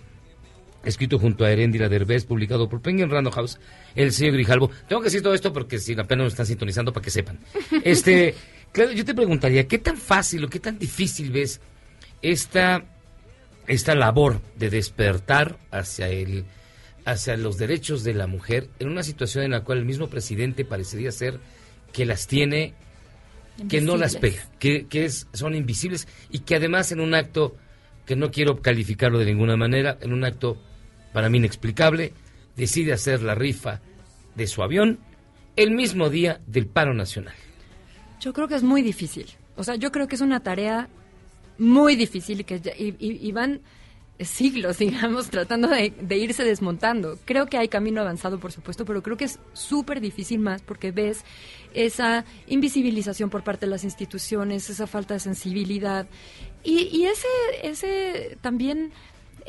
[0.84, 3.58] escrito junto a Erendira Derbez, publicado por Penguin Random House,
[3.94, 4.70] el sello Grijalvo.
[4.88, 7.38] Tengo que decir todo esto porque si apenas nos están sintonizando para que sepan.
[7.84, 8.34] Este,
[8.72, 11.60] claro, yo te preguntaría, ¿qué tan fácil o qué tan difícil ves
[12.22, 12.84] esta,
[13.66, 16.44] esta labor de despertar hacia el
[17.06, 20.66] hacia los derechos de la mujer en una situación en la cual el mismo presidente
[20.66, 21.40] parecería ser
[21.92, 22.74] que las tiene
[23.68, 27.56] que no las pega, que, que es, son invisibles y que además en un acto
[28.06, 30.58] que no quiero calificarlo de ninguna manera, en un acto
[31.12, 32.12] para mí inexplicable,
[32.56, 33.80] decide hacer la rifa
[34.34, 34.98] de su avión
[35.56, 37.34] el mismo día del paro nacional.
[38.20, 39.26] yo creo que es muy difícil
[39.56, 40.88] o sea yo creo que es una tarea
[41.58, 43.60] muy difícil que y, y- y van
[44.18, 47.18] siglos, digamos, tratando de, de irse desmontando.
[47.24, 50.90] Creo que hay camino avanzado, por supuesto, pero creo que es súper difícil más porque
[50.92, 51.24] ves
[51.72, 56.06] esa invisibilización por parte de las instituciones, esa falta de sensibilidad
[56.62, 57.28] y, y ese,
[57.62, 58.92] ese también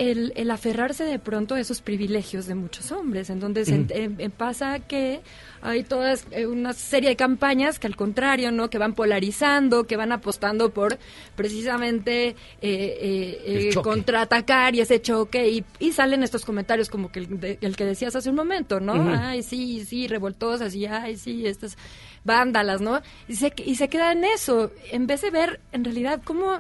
[0.10, 4.80] el, el aferrarse de pronto a esos privilegios de muchos hombres, en donde se- pasa
[4.80, 5.22] que
[5.62, 8.70] hay todas eh, una serie de campañas que al contrario, ¿no?
[8.70, 10.98] Que van polarizando, que van apostando por
[11.36, 17.20] precisamente eh, eh, eh, contraatacar y ese choque y, y salen estos comentarios como que
[17.20, 18.94] el, de- el que decías hace un momento, ¿no?
[19.20, 21.78] Ay, sí, sí, revoltosas y ay, sí, estas...
[22.24, 23.02] vándalas, ¿no?
[23.28, 26.60] Y se, y se queda en eso, en vez de ver en realidad cómo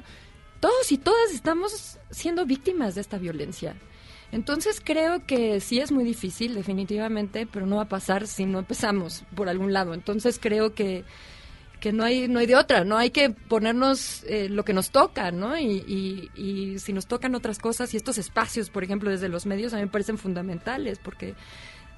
[0.59, 3.75] todos y todas estamos siendo víctimas de esta violencia.
[4.31, 8.59] Entonces creo que sí es muy difícil, definitivamente, pero no va a pasar si no
[8.59, 9.93] empezamos por algún lado.
[9.93, 11.03] Entonces creo que,
[11.81, 14.91] que no hay no hay de otra, no hay que ponernos eh, lo que nos
[14.91, 15.57] toca, ¿no?
[15.57, 15.83] Y,
[16.35, 19.73] y, y si nos tocan otras cosas y estos espacios, por ejemplo, desde los medios,
[19.73, 21.35] a mí me parecen fundamentales porque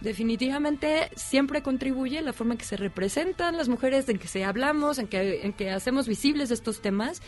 [0.02, 5.00] definitivamente siempre contribuye la forma en que se representan las mujeres, en que se hablamos,
[5.00, 7.22] en que, en que hacemos visibles estos temas.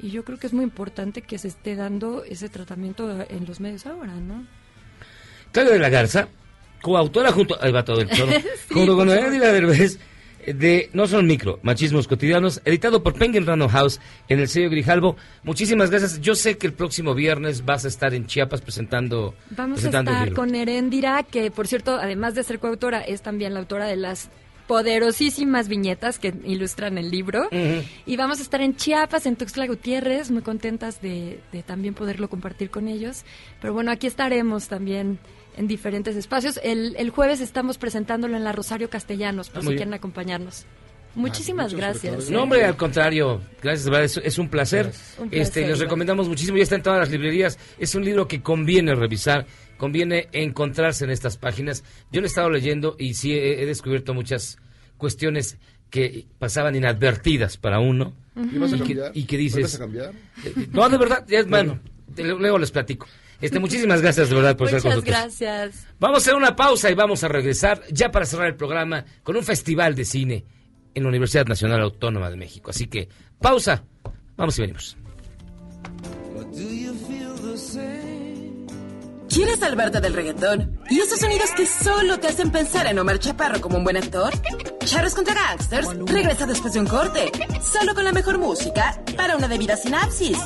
[0.00, 3.60] Y yo creo que es muy importante que se esté dando ese tratamiento en los
[3.60, 4.46] medios ahora, ¿no?
[5.52, 6.28] Claudia de la Garza,
[6.82, 8.32] coautora junto, ahí va todo el toro,
[8.68, 9.98] Sí, junto con Noelia Derbez,
[10.46, 15.16] de No son micro, machismos cotidianos, editado por Penguin Random House en el sello Grijalbo.
[15.42, 16.20] Muchísimas gracias.
[16.20, 20.12] Yo sé que el próximo viernes vas a estar en Chiapas presentando, Vamos a presentando
[20.12, 23.96] estar con Erendira, que por cierto, además de ser coautora, es también la autora de
[23.96, 24.30] las
[24.68, 27.48] poderosísimas viñetas que ilustran el libro.
[28.06, 32.28] Y vamos a estar en Chiapas, en Tuxtla Gutiérrez, muy contentas de, de también poderlo
[32.28, 33.24] compartir con ellos.
[33.60, 35.18] Pero bueno, aquí estaremos también
[35.56, 36.60] en diferentes espacios.
[36.62, 40.66] El, el jueves estamos presentándolo en la Rosario Castellanos, por Ah, si quieren acompañarnos.
[41.14, 42.30] Muchísimas gracias.
[42.30, 43.40] No, hombre, al contrario.
[43.60, 44.92] Gracias, es, es un placer.
[45.18, 46.58] Un placer, este, les recomendamos muchísimo.
[46.58, 47.58] Ya está en todas las librerías.
[47.78, 49.46] Es un libro que conviene revisar,
[49.78, 51.82] conviene encontrarse en estas páginas.
[52.12, 54.58] Yo lo he estado leyendo y sí he, he descubierto muchas
[54.98, 55.56] cuestiones
[55.88, 58.12] que pasaban inadvertidas para uno.
[58.36, 58.48] Ujú.
[58.54, 59.74] ¿Y vas a y, que, y que ¿Vas dices...
[59.76, 60.12] a cambiar?
[60.44, 61.80] Eh, No, de verdad, ya, bueno,
[62.14, 63.06] te- luego les platico.
[63.40, 65.38] Este, muchísimas gracias de verdad por estar con Muchas nosotros.
[65.38, 65.86] gracias.
[66.00, 69.36] Vamos a hacer una pausa y vamos a regresar ya para cerrar el programa con
[69.36, 70.44] un festival de cine
[70.94, 72.70] en la Universidad Nacional Autónoma de México.
[72.70, 73.08] Así que,
[73.40, 73.84] pausa,
[74.36, 74.96] vamos y venimos.
[79.28, 80.80] ¿Quieres salvarte del reggaetón?
[80.88, 84.32] ¿Y esos sonidos que solo te hacen pensar en Omar Chaparro como un buen actor?
[84.84, 87.30] Charros contra Gangsters regresa después de un corte,
[87.60, 90.38] solo con la mejor música para una debida sinapsis.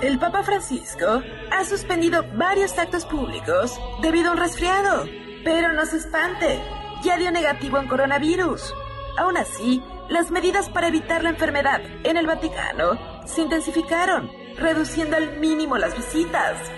[0.00, 5.04] El Papa Francisco ha suspendido varios actos públicos debido a un resfriado,
[5.44, 6.58] pero no se espante,
[7.04, 8.74] ya dio negativo en coronavirus.
[9.18, 14.30] Aún así, las medidas para evitar la enfermedad en el Vaticano se intensificaron,
[14.60, 16.70] reduciendo al mínimo las visitas.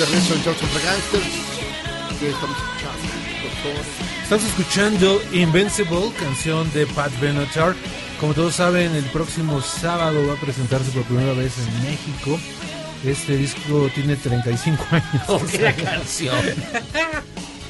[0.00, 0.42] De regreso en
[0.84, 1.24] Gangsters.
[2.18, 3.80] ¿Qué estamos escuchando?
[4.22, 7.74] Estamos escuchando Invincible, canción de Pat Benatar.
[8.18, 12.38] Como todos saben, el próximo sábado va a presentarse por primera vez en México.
[13.04, 15.22] Este disco tiene 35 años.
[15.28, 16.34] Oh, qué la canción.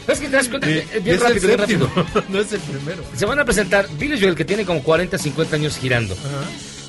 [0.07, 2.25] Es que te das cuenta, Eh, que- bien es el rápido, bien séptimo, rápido.
[2.29, 3.03] no es el primero.
[3.17, 6.17] Se van a presentar Billy Joel, que tiene como 40, 50 años girando.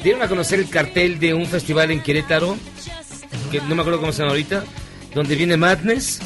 [0.04, 2.58] Dieron a conocer el cartel de un festival en Querétaro,
[3.52, 4.64] que no me acuerdo cómo se llama ahorita,
[5.14, 6.20] donde viene Madness,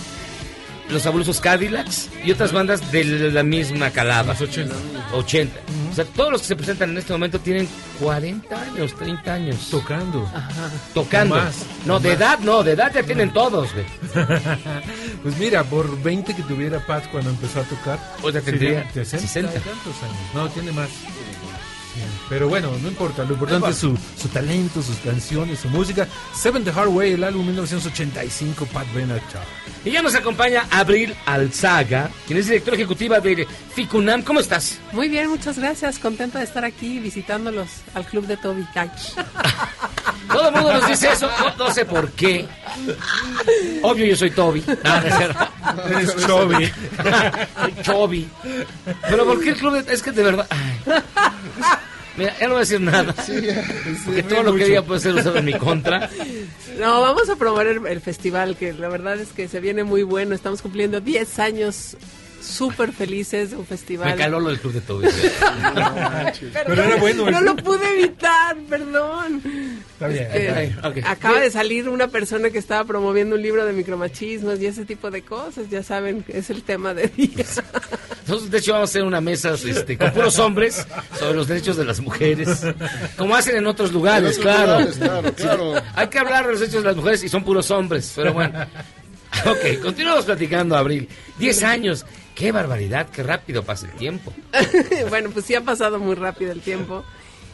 [0.89, 4.35] Los Abulosos Cadillacs y otras bandas de la misma calada.
[4.39, 4.73] 80.
[5.13, 5.59] 80.
[5.91, 7.67] O sea, todos los que se presentan en este momento tienen
[7.99, 9.67] 40 años, 30 años.
[9.71, 10.29] Tocando.
[10.93, 11.35] Tocando.
[11.35, 13.85] Más, no, de edad no, de edad ya tienen todos, güey.
[15.23, 19.05] pues mira, por 20 que tuviera Pat cuando empezó a tocar, O sea, tendría serían
[19.05, 19.51] 60 60.
[19.51, 20.17] y tantos años.
[20.33, 20.89] No, tiene más.
[22.29, 26.07] Pero bueno, no importa, lo importante es su, su talento, sus canciones, su música.
[26.33, 29.43] Seven the Hard Way, el álbum 1985, Pat Benatar.
[29.83, 34.21] Y ya nos acompaña Abril Alzaga, quien es directora ejecutiva de Ficunam.
[34.23, 34.79] ¿Cómo estás?
[34.91, 35.99] Muy bien, muchas gracias.
[35.99, 38.65] Contenta de estar aquí visitándolos al club de Toby.
[40.27, 42.47] Todo el mundo nos dice eso, no, no sé por qué.
[43.83, 44.63] Obvio, yo soy Toby.
[45.65, 45.97] No, no.
[45.97, 46.71] Eres Chobi.
[47.59, 48.29] soy Chobi.
[49.09, 50.47] Pero ¿por qué el club de- Es que de verdad...
[50.49, 50.79] ay.
[52.17, 53.13] Mira, ya no voy a decir nada.
[54.05, 56.09] porque todo lo que diga puede ser usado en mi contra.
[56.79, 60.03] No, vamos a promover el, el festival, que la verdad es que se viene muy
[60.03, 60.35] bueno.
[60.35, 61.97] Estamos cumpliendo 10 años
[62.45, 64.09] súper felices de un festival.
[64.11, 65.07] Me caló lo del club de Toby.
[66.65, 67.29] Pero era bueno.
[67.29, 69.41] No lo pude evitar, perdón.
[69.93, 70.23] Está bien.
[70.23, 70.97] Es que Ay, ok.
[71.05, 75.11] Acaba de salir una persona que estaba promoviendo un libro de micromachismos y ese tipo
[75.11, 75.69] de cosas.
[75.69, 77.45] Ya saben, es el tema de día.
[78.25, 80.85] Entonces, de hecho, vamos a hacer una mesa este, con puros hombres
[81.17, 82.61] sobre los derechos de las mujeres,
[83.17, 84.71] como hacen en otros lugares, En otros claro.
[84.79, 85.75] lugares, claro, claro.
[85.75, 88.33] Sí, hay que hablar de los derechos de las mujeres y son puros hombres, pero
[88.33, 88.65] bueno.
[89.45, 91.07] Ok, continuamos platicando, Abril.
[91.37, 92.05] Diez años.
[92.35, 94.33] Qué barbaridad, qué rápido pasa el tiempo.
[95.09, 97.03] bueno, pues sí ha pasado muy rápido el tiempo.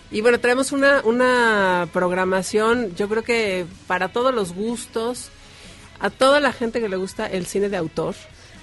[0.10, 5.30] Y bueno, traemos una, una programación, yo creo que para todos los gustos,
[6.00, 8.16] a toda la gente que le gusta el cine de autor,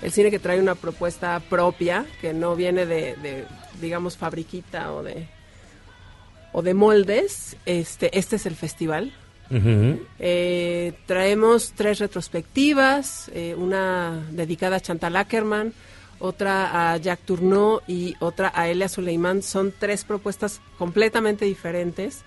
[0.03, 3.47] el cine que trae una propuesta propia, que no viene de, de,
[3.81, 5.29] digamos, fabriquita o de,
[6.53, 9.13] o de moldes, este, este es el festival.
[10.19, 15.73] Eh, traemos tres retrospectivas, eh, una dedicada a Chantal Ackerman,
[16.19, 19.43] otra a Jack Tourneau y otra a Elia Suleiman.
[19.43, 22.23] Son tres propuestas completamente diferentes.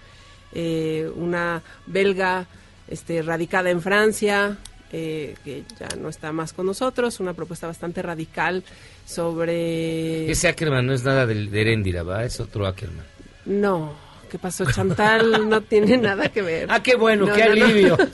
[0.53, 2.47] Eh, una belga
[2.87, 4.57] este, radicada en Francia,
[4.91, 8.63] eh, que ya no está más con nosotros, una propuesta bastante radical
[9.05, 10.29] sobre...
[10.29, 12.25] Ese Ackerman no es nada de, de ¿va?
[12.25, 13.05] Es otro Ackerman.
[13.45, 13.93] No,
[14.31, 14.65] ¿qué pasó?
[14.71, 16.67] Chantal no tiene nada que ver.
[16.71, 17.97] Ah, qué bueno, No, qué no, alivio.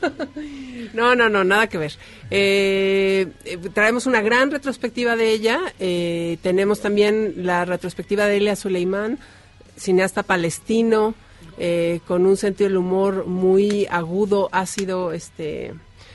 [0.94, 1.94] No, no, no, nada que ver.
[2.32, 5.60] Eh, eh, traemos una gran retrospectiva de ella.
[5.80, 9.20] eh, tenemos también la retrospectiva de Elia Suleiman,
[9.76, 11.14] cineasta palestino,
[11.60, 15.74] eh, con un sentido del humor muy agudo, ácido, este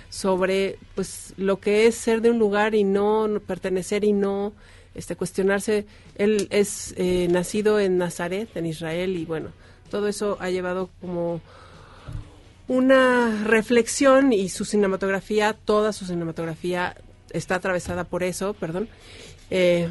[0.09, 4.53] sobre pues lo que es ser de un lugar y no, no pertenecer y no
[4.95, 9.49] este cuestionarse él es eh, nacido en Nazaret en Israel y bueno
[9.93, 11.43] todo eso ha llevado como
[12.67, 16.97] una reflexión y su cinematografía, toda su cinematografía
[17.31, 18.89] está atravesada por eso, perdón.
[19.51, 19.91] Eh,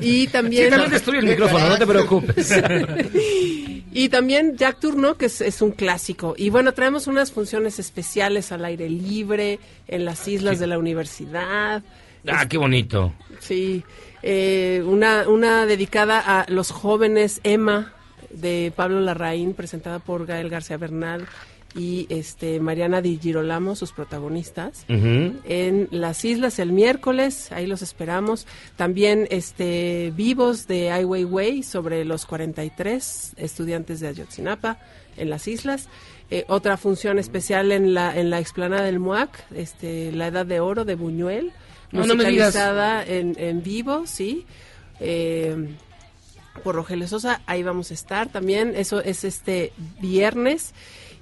[0.00, 0.72] y también...
[0.72, 2.54] Sí, destruye el micrófono, no te preocupes.
[3.92, 6.34] y también Jack Turno, que es, es un clásico.
[6.38, 11.82] Y bueno, traemos unas funciones especiales al aire libre, en las islas de la universidad.
[12.26, 13.12] Ah, qué bonito.
[13.40, 13.84] Sí,
[14.22, 17.92] eh, una, una dedicada a los jóvenes, Emma,
[18.30, 21.26] de Pablo Larraín, presentada por Gael García Bernal
[21.74, 24.84] y este Mariana Di Girolamo, sus protagonistas.
[24.88, 28.46] En las islas el miércoles, ahí los esperamos.
[28.76, 34.78] También este Vivos de Ai Weiwei sobre los 43 estudiantes de Ayotzinapa
[35.18, 35.88] en las islas.
[36.30, 40.60] Eh, otra función especial en la en la explanada del MUAC, este La Edad de
[40.60, 41.52] Oro de Buñuel,
[41.92, 42.54] No, no me digas.
[42.54, 44.44] musicalizada en, en vivo, sí.
[44.98, 45.68] Eh,
[46.62, 48.74] por Rogelio Sosa, ahí vamos a estar también.
[48.76, 50.74] Eso es este viernes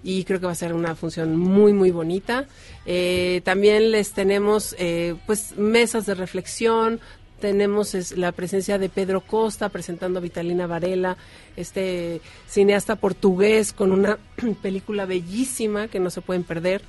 [0.03, 2.47] y creo que va a ser una función muy muy bonita.
[2.87, 7.01] Eh, también les tenemos eh, pues mesas de reflexión.
[7.41, 11.17] Tenemos es, la presencia de Pedro Costa presentando a Vitalina Varela,
[11.57, 14.19] este cineasta portugués con una
[14.63, 16.83] película bellísima que no se pueden perder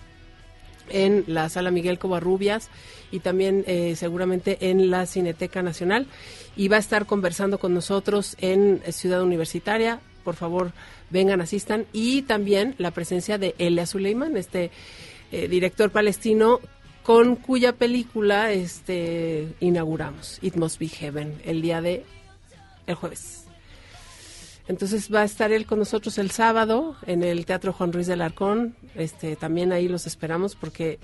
[0.89, 2.69] en la sala Miguel Covarrubias
[3.11, 6.07] y también eh, seguramente en la Cineteca Nacional
[6.55, 9.99] y va a estar conversando con nosotros en Ciudad Universitaria.
[10.23, 10.71] Por favor,
[11.09, 11.85] vengan, asistan.
[11.93, 14.71] Y también la presencia de Elia Suleiman, este
[15.31, 16.59] eh, director palestino
[17.03, 22.03] con cuya película este inauguramos It Must Be Heaven el día de
[22.87, 23.44] el jueves.
[24.67, 28.21] Entonces va a estar él con nosotros el sábado en el Teatro Juan Ruiz del
[28.21, 28.75] Arcón.
[28.95, 30.99] Este, también ahí los esperamos porque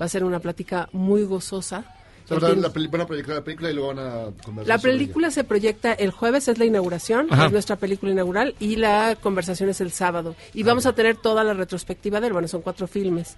[0.00, 1.84] va a ser una plática muy gozosa.
[2.30, 4.78] O sea, la peli- van a proyectar la película y luego van a conversar la
[4.78, 7.46] sobre película se proyecta el jueves, es la inauguración, Ajá.
[7.46, 10.34] es nuestra película inaugural, y la conversación es el sábado.
[10.54, 13.36] Y vamos a tener toda la retrospectiva de él, bueno, son cuatro filmes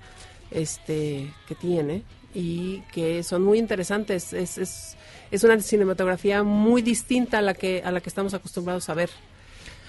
[0.51, 2.03] este, que tiene
[2.35, 4.33] y que son muy interesantes.
[4.33, 4.97] Es, es,
[5.31, 9.11] es una cinematografía muy distinta a la que, a la que estamos acostumbrados a ver.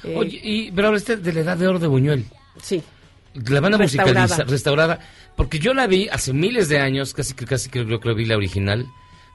[0.04, 2.26] Eh, Oye, y, pero hablaste de la edad de oro de Buñuel.
[2.62, 2.82] Sí.
[3.34, 4.12] La banda Restaurada.
[4.22, 5.00] musicalizada, restaurada.
[5.36, 8.38] Porque yo la vi hace miles de años, casi que casi creo que vi la
[8.38, 8.86] original,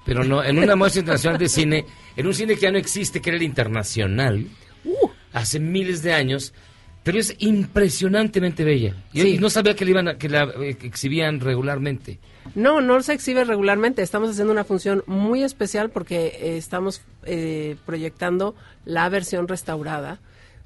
[0.07, 1.85] pero no, en una muestra internacional de cine,
[2.17, 4.47] en un cine que ya no existe, que era el internacional,
[4.85, 5.09] Uh.
[5.35, 6.55] hace miles de años,
[7.03, 8.95] pero es impresionantemente bella.
[9.13, 9.39] Y, Sí.
[9.39, 12.19] no sabía que, la iban a- que la eh, que exhibían regularmente.
[12.55, 14.01] No, no se exhibe regularmente.
[14.03, 18.55] Estamos haciendo una función muy especial porque eh, estamos eh, proyectando
[18.87, 20.19] la versión restaurada,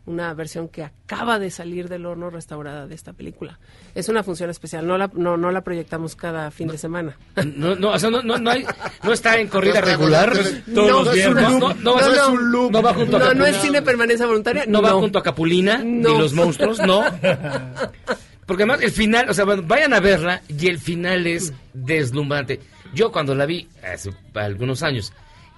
[0.07, 3.59] una versión que acaba de salir del horno restaurada de esta película.
[3.95, 7.17] Es una función especial, no la, no, no la proyectamos cada fin de semana.
[7.57, 8.65] No, no, o sea, no, no, no, hay,
[9.03, 10.33] no está en corrida regular.
[10.67, 11.77] No, no es un loop.
[11.83, 12.73] No, es un loop.
[12.73, 13.63] No va junto a No, no es Capulina.
[13.63, 14.65] cine permanencia voluntaria.
[14.67, 15.85] No, va junto a Capulina, No.
[16.13, 17.03] ni los monstruos, no.
[18.47, 22.61] Porque además el final, o sea, bueno, vayan a verla y el final es deslumbrante.
[22.93, 25.13] Yo cuando la vi hace algunos años,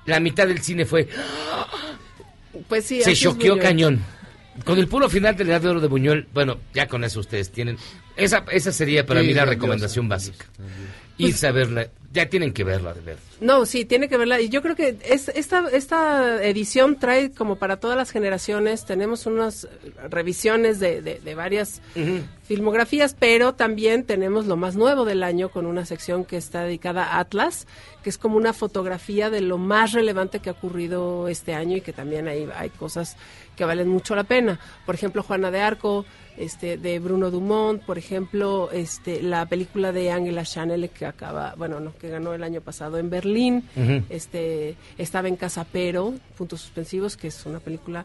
[0.05, 1.09] la mitad del cine fue,
[2.68, 4.01] Pues sí, se choqueó cañón.
[4.65, 7.20] Con el puro final de la Edad de Oro de Buñuel, bueno, ya con eso
[7.20, 7.77] ustedes tienen.
[8.16, 10.47] Esa, esa sería para Sí, mí la recomendación básica.
[11.19, 11.89] Irse a verla.
[12.16, 13.18] Ya tienen que verla, de ver.
[13.43, 14.40] No, sí, tiene que verla.
[14.40, 19.26] Y yo creo que es, esta, esta edición trae como para todas las generaciones, tenemos
[19.26, 19.68] unas
[20.09, 21.82] revisiones de, de- de varias
[22.44, 27.05] filmografías, pero también tenemos lo más nuevo del año con una sección que está dedicada
[27.05, 27.66] a Atlas,
[28.02, 31.80] que es como una fotografía de lo más relevante que ha ocurrido este año y
[31.82, 33.16] que también hay, hay cosas
[33.56, 34.59] que valen mucho la pena.
[34.86, 36.05] Por ejemplo, Juana de Arco,
[36.36, 41.80] este, de Bruno Dumont, por ejemplo, este, la película de Angela Chanel que acaba, bueno,
[41.80, 43.65] no, que ganó el año pasado en Berlín,
[44.11, 48.05] este, estaba en Casa Pero, puntos suspensivos, que es una película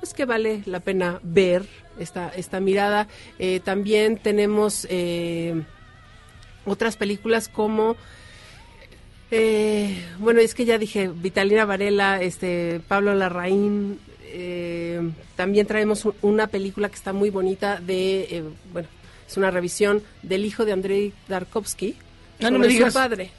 [0.00, 1.66] pues que vale la pena ver
[1.98, 3.08] esta, esta mirada.
[3.40, 5.60] Eh, también tenemos eh,
[6.66, 7.96] otras películas como
[9.30, 15.00] eh, bueno, es que ya dije, Vitalina Varela, este, Pablo Larraín, eh,
[15.36, 18.88] también traemos un- una película que está muy bonita de, eh, bueno,
[19.28, 21.96] es una revisión del hijo de Andrei Darkovsky
[22.40, 22.92] no sobre me digas.
[22.92, 23.30] su padre.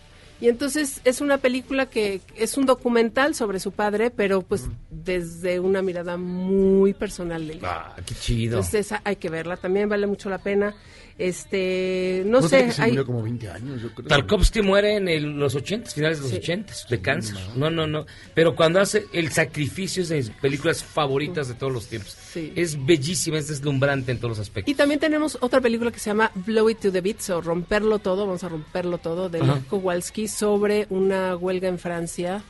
[0.42, 5.60] Y entonces es una película que es un documental sobre su padre, pero pues desde
[5.60, 7.66] una mirada muy personal del hijo.
[7.68, 8.58] Ah, qué chido.
[8.58, 10.76] Entonces esa hay que verla, también vale mucho la pena.
[11.20, 14.08] Este, no, No sé, que se hay- murió como 20 años, yo creo.
[14.08, 17.36] Tarkovsky muere en el- los 80, finales de los 80, de cáncer.
[17.56, 18.06] No, no, no.
[18.34, 22.18] Pero cuando hace el sacrificio es de mis películas favoritas de todos los tiempos.
[22.56, 24.72] Es bellísima, es deslumbrante en todos los aspectos.
[24.72, 28.00] Y también tenemos otra película que se llama Blow It to the Bits o Romperlo
[28.00, 29.40] Todo, vamos a romperlo todo, de
[29.70, 32.42] Kowalski sobre una huelga en Francia.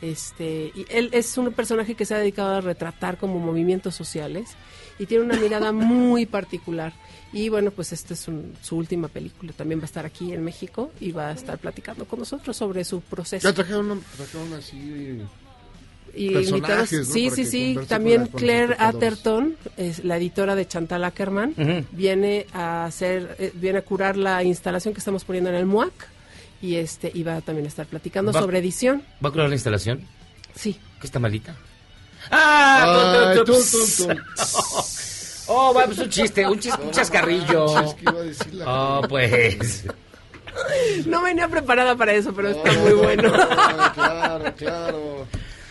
[0.00, 4.50] Este, y él es un personaje que se ha dedicado a retratar como movimientos sociales
[4.98, 6.92] y tiene una mirada muy particular.
[7.32, 9.52] Y bueno, pues esta es un- su última película.
[9.52, 12.84] También va a estar aquí en México y va a estar platicando con nosotros sobre
[12.84, 13.46] su proceso.
[13.48, 15.18] Ya trajeron, trajeron así.
[16.14, 17.04] y invitados- ¿no?
[17.04, 17.78] sí, Para sí, sí.
[17.86, 18.76] También con con Claire.
[18.78, 21.54] Atherton, es la editora de Chantal Ackerman,
[21.92, 25.92] viene a hacer, eh, viene a curar la instalación que estamos poniendo en el MUAC
[26.62, 29.02] y este y va a también estar platicando Va- sobre edición.
[29.22, 30.00] ¿Va a curar la instalación?
[30.54, 30.76] Sí.
[30.98, 31.54] ¿Que está malita?
[32.30, 33.30] ¡Ah!
[33.30, 34.16] Ay, tum, tum, tum,
[35.50, 37.66] Oh, va, pues un chiste, un, chis- un chascarrillo.
[37.72, 38.64] manches, ¿qué iba a decir la
[38.98, 39.84] Oh, pues.
[41.06, 43.32] No venía preparada para eso, pero está muy bueno.
[43.94, 45.26] Claro, claro.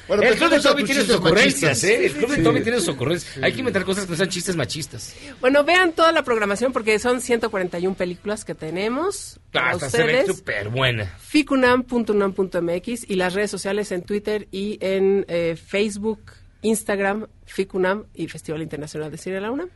[0.07, 1.83] Bueno, el pues, club de ¿cómo están Toby tus tiene sus ocurrencias?
[1.83, 2.05] ¿eh?
[2.05, 2.43] El club de Sí.
[2.43, 3.43] Toby tiene sus ocurrencias.
[3.43, 5.13] Hay que inventar cosas que no sean chistes machistas.
[5.41, 10.69] Bueno, vean toda la programación porque son 141 películas que tenemos Ah, se ve súper
[10.69, 11.13] buena.
[11.19, 16.21] ficunam.unam.mx y las redes sociales en Twitter y en eh, Facebook,
[16.61, 19.69] Instagram, Ficunam y Festival Internacional de Cine de la UNAM.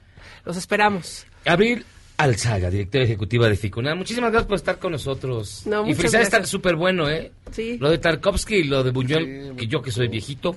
[0.46, 1.26] Los esperamos.
[1.46, 1.86] Abril
[2.18, 3.96] Alzaga, directora ejecutiva de Ficuna.
[3.96, 5.64] Muchísimas gracias por estar con nosotros.
[5.66, 7.32] No, y felicidades, está súper bueno, ¿eh?
[7.52, 7.78] Sí.
[7.80, 10.56] Lo de Tarkovsky y lo de Buñuel, que yo que soy viejito,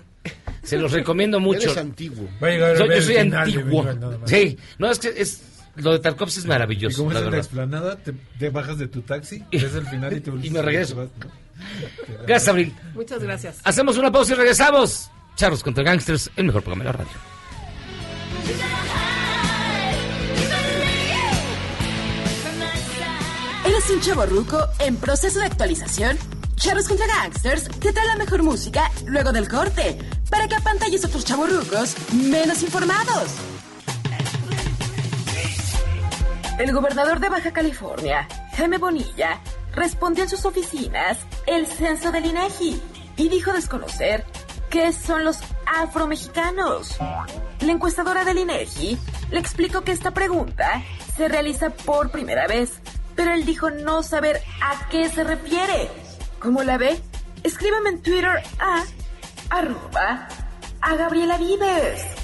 [0.63, 1.63] se los recomiendo mucho.
[1.63, 2.29] Eres antiguo.
[2.43, 3.83] Va a llegar a Soy- ver yo soy antiguo.
[3.83, 4.19] Buñuel.
[4.27, 5.43] Sí, no, es que es,
[5.77, 7.47] lo de Tarkovsky es Y maravilloso, como es la en la verdad.
[7.47, 10.97] explanada, te, te bajas de tu taxi, ves el final y te Y me regreso.
[10.97, 11.31] vas, ¿no?
[12.27, 12.75] Gracias, Abril.
[12.95, 13.61] Muchas gracias.
[13.65, 15.11] Hacemos una pausa y regresamos.
[15.36, 17.35] Charlos contra Gangsters, el mejor programa de la radio.
[23.66, 26.16] ¿Eres un chavo ruco en proceso de actualización?
[26.55, 29.98] Charros contra Gangsters te trae la mejor música luego del corte
[30.31, 33.35] para que apantalles a otros chavos rucos menos informados.
[36.59, 39.40] El gobernador de Baja California, Jaime Bonilla,
[39.74, 42.81] respondió en sus oficinas el censo del INEGI
[43.16, 44.24] y dijo desconocer
[44.75, 46.99] qué son los afromexicanos.
[47.61, 48.99] La encuestadora del INEGI
[49.31, 50.83] le explicó que esta pregunta
[51.17, 52.81] se realiza por primera vez,
[53.15, 55.89] pero él dijo no saber a qué se refiere.
[56.41, 57.01] ¿Cómo la ve?
[57.45, 58.83] Escríbame en Twitter a
[59.49, 60.27] arroba
[60.81, 62.24] a Gabriela Vives.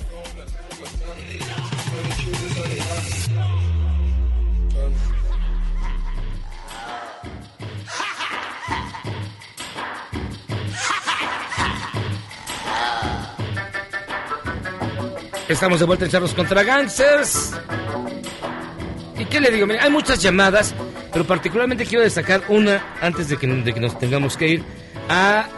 [15.51, 17.55] Estamos de vuelta en Charlos contra Gangsters.
[19.19, 19.67] ¿Y qué le digo?
[19.67, 20.73] Mira, hay muchas llamadas,
[21.13, 24.65] pero particularmente quiero destacar una antes de que, de que nos tengamos que ir
[25.09, 25.49] a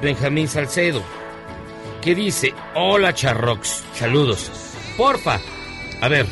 [0.00, 1.02] Benjamín Salcedo,
[2.00, 4.50] que dice, hola Charrox, saludos.
[4.96, 5.38] Porfa,
[6.00, 6.24] a ver,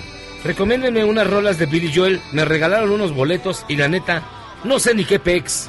[0.43, 4.23] recomiéndenme unas rolas de Billy Joel, me regalaron unos boletos y la neta,
[4.65, 5.69] no sé ni qué pex.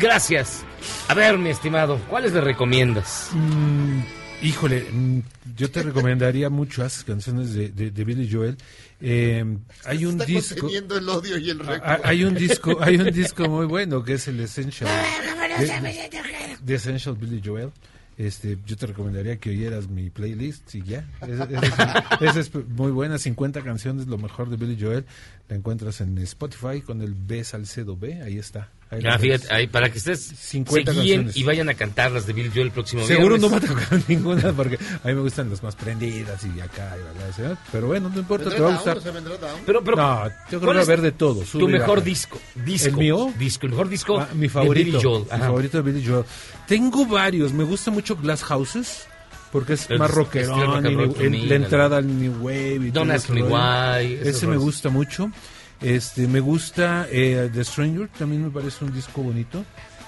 [0.00, 0.64] Gracias.
[1.06, 3.30] A ver, mi estimado, ¿cuáles le recomiendas?
[3.34, 4.00] Mm,
[4.42, 5.20] híjole, mm,
[5.56, 8.56] yo te recomendaría mucho esas canciones de, de- de Billy Joel.
[9.00, 9.44] Eh,
[9.84, 10.68] hay un Está disco.
[10.68, 12.00] el odio y el Ah, récord.
[12.04, 14.90] Hay un disco, hay un disco muy bueno que es el Essential.
[16.62, 17.70] de- Essential Billy Joel.
[18.16, 21.06] Este, yo te recomendaría que oyeras mi playlist y ya.
[21.22, 25.04] Esa es, esa es muy buena, 50 canciones, lo mejor de Billy Joel.
[25.48, 28.70] La encuentras en Spotify con el B Salcedo B, ahí está.
[28.90, 29.50] Ahí Ah, las fíjate, ves.
[29.52, 32.70] ahí, para que ustedes 50 se guíen y vayan a cantarlas de Bill Joel el
[32.72, 33.70] próximo Seguro no viernes.
[33.70, 37.02] va a tocar ninguna porque a mí me gustan las más prendidas y acá y
[37.02, 37.42] verdad, ¿sí?
[37.70, 38.96] pero bueno, no importa, te ¿Vendrá va a gustar.
[38.96, 39.60] O sea, ¿vendrá down?
[39.66, 41.44] Pero, pero, no, yo creo que ¿cuál va a haber de todo.
[41.44, 42.88] sube Tu mejor disco, disco.
[42.88, 43.32] ¿El mío?
[43.38, 44.18] Disco, el mejor disco.
[44.20, 44.86] Ah, mi de favorito.
[44.98, 45.22] Billy Joel.
[45.24, 46.24] Mi favorito de Billy Joel.
[46.66, 47.52] Tengo varios.
[47.52, 49.06] Me gusta mucho Glass Houses.
[49.52, 52.74] Porque es Es- más rockerón, rock la entrada al New Wave.
[52.74, 53.42] Y Don't todo Ask ese Me.
[53.42, 55.30] Why, Ese me gusta mucho.
[55.80, 59.64] Este, me gusta eh, The Stranger, también me parece un disco bonito.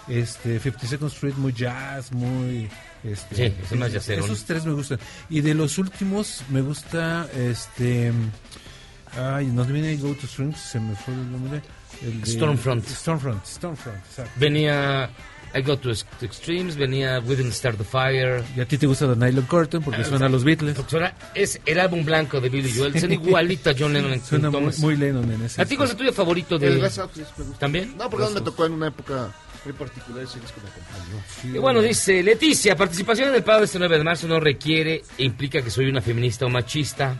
[0.09, 2.69] Este, 52nd Street, muy jazz, muy...
[3.05, 4.25] Este, Sí, es más jazzerón.
[4.25, 4.99] Esos tres me gustan.
[5.29, 8.13] Y de los últimos me gusta, este...
[9.17, 11.63] Ay, no viene Go to Strings, se me fue el nombre.
[12.03, 12.87] El de- Stormfront.
[12.87, 14.31] Stormfront, Stormfront, exacto.
[14.37, 15.11] Venía
[15.55, 18.43] I Go to Ex- to Extremes, venía We Didn't Start the Fire.
[18.57, 20.77] Y a ti te gusta The Nylon Curtain porque Ah, suena a los Beatles.
[20.89, 22.99] Suena- es el álbum blanco de Billy Joel.
[22.99, 25.61] Suena igualito a John Lennon en Suena muy, Lennon en ese.
[25.61, 26.69] ¿A ti cuál es el tuyo favorito de...?
[26.69, 26.91] El.
[27.59, 27.97] ¿También?
[27.97, 29.33] No, porque me tocó en una época
[29.65, 31.57] muy particular ese disco me acompañó.
[31.57, 35.03] Y bueno, dice Leticia, participación en el paro de este 9 de marzo no requiere
[35.19, 37.17] e implica que soy una feminista o machista,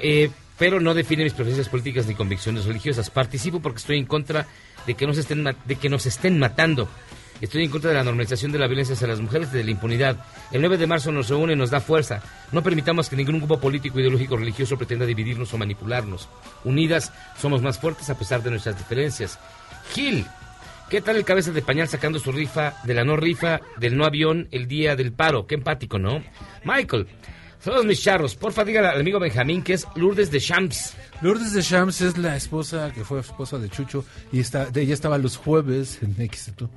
[0.00, 3.10] eh, pero no define mis preferencias políticas ni convicciones religiosas.
[3.10, 4.46] Participo porque estoy en contra
[4.86, 6.88] de que nos estén, de que nos estén matando.
[7.40, 9.70] Estoy en contra de la normalización de la violencia hacia las mujeres y de la
[9.70, 10.16] impunidad.
[10.52, 12.22] El 9 de marzo nos reúne y nos da fuerza.
[12.52, 16.28] No permitamos que ningún grupo político, ideológico religioso pretenda dividirnos o manipularnos.
[16.64, 19.38] Unidas somos más fuertes a pesar de nuestras diferencias.
[19.92, 20.26] Gil,
[20.88, 24.04] ¿Qué tal el cabeza de pañal sacando su rifa de la no rifa del no
[24.04, 25.44] avión el día del paro?
[25.44, 26.22] Qué empático, ¿no?
[26.62, 27.08] Michael,
[27.58, 28.36] saludos mis charros.
[28.36, 30.94] Porfa, dígale al amigo Benjamín que es Lourdes de Champs.
[31.22, 35.18] Lourdes de Shams es la esposa que fue esposa de Chucho y está, ella estaba
[35.18, 36.68] los jueves en XT2.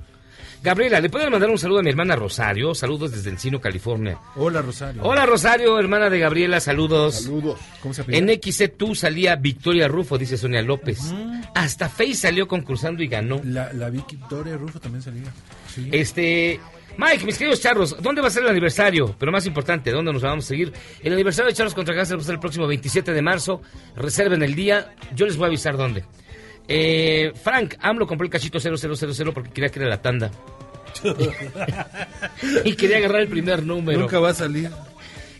[0.62, 2.74] Gabriela, ¿le pueden mandar un saludo a mi hermana Rosario?
[2.74, 4.18] Saludos desde Encino, California.
[4.36, 5.02] Hola Rosario.
[5.02, 7.22] Hola Rosario, hermana de Gabriela, saludos.
[7.22, 7.58] Saludos.
[7.80, 8.32] ¿Cómo se apellida?
[8.32, 11.00] En XC2 salía Victoria Rufo, dice Sonia López.
[11.54, 13.40] Hasta Face salió concursando y ganó.
[13.44, 15.32] La, la Victoria Rufo también salía.
[15.74, 15.88] Sí.
[15.92, 16.60] Este,
[16.98, 19.14] Mike, mis queridos charros, ¿dónde va a ser el aniversario?
[19.18, 20.72] Pero más importante, ¿dónde nos vamos a seguir?
[21.02, 23.62] El aniversario de Charros contra Cáncer va a ser el próximo 27 de marzo.
[23.96, 26.04] Reserven el día, yo les voy a avisar dónde.
[26.72, 30.30] Eh, Frank, AMLO compró el cachito 0000 porque quería que era la tanda.
[32.64, 33.98] y quería agarrar el primer número.
[34.00, 34.70] Nunca va a salir.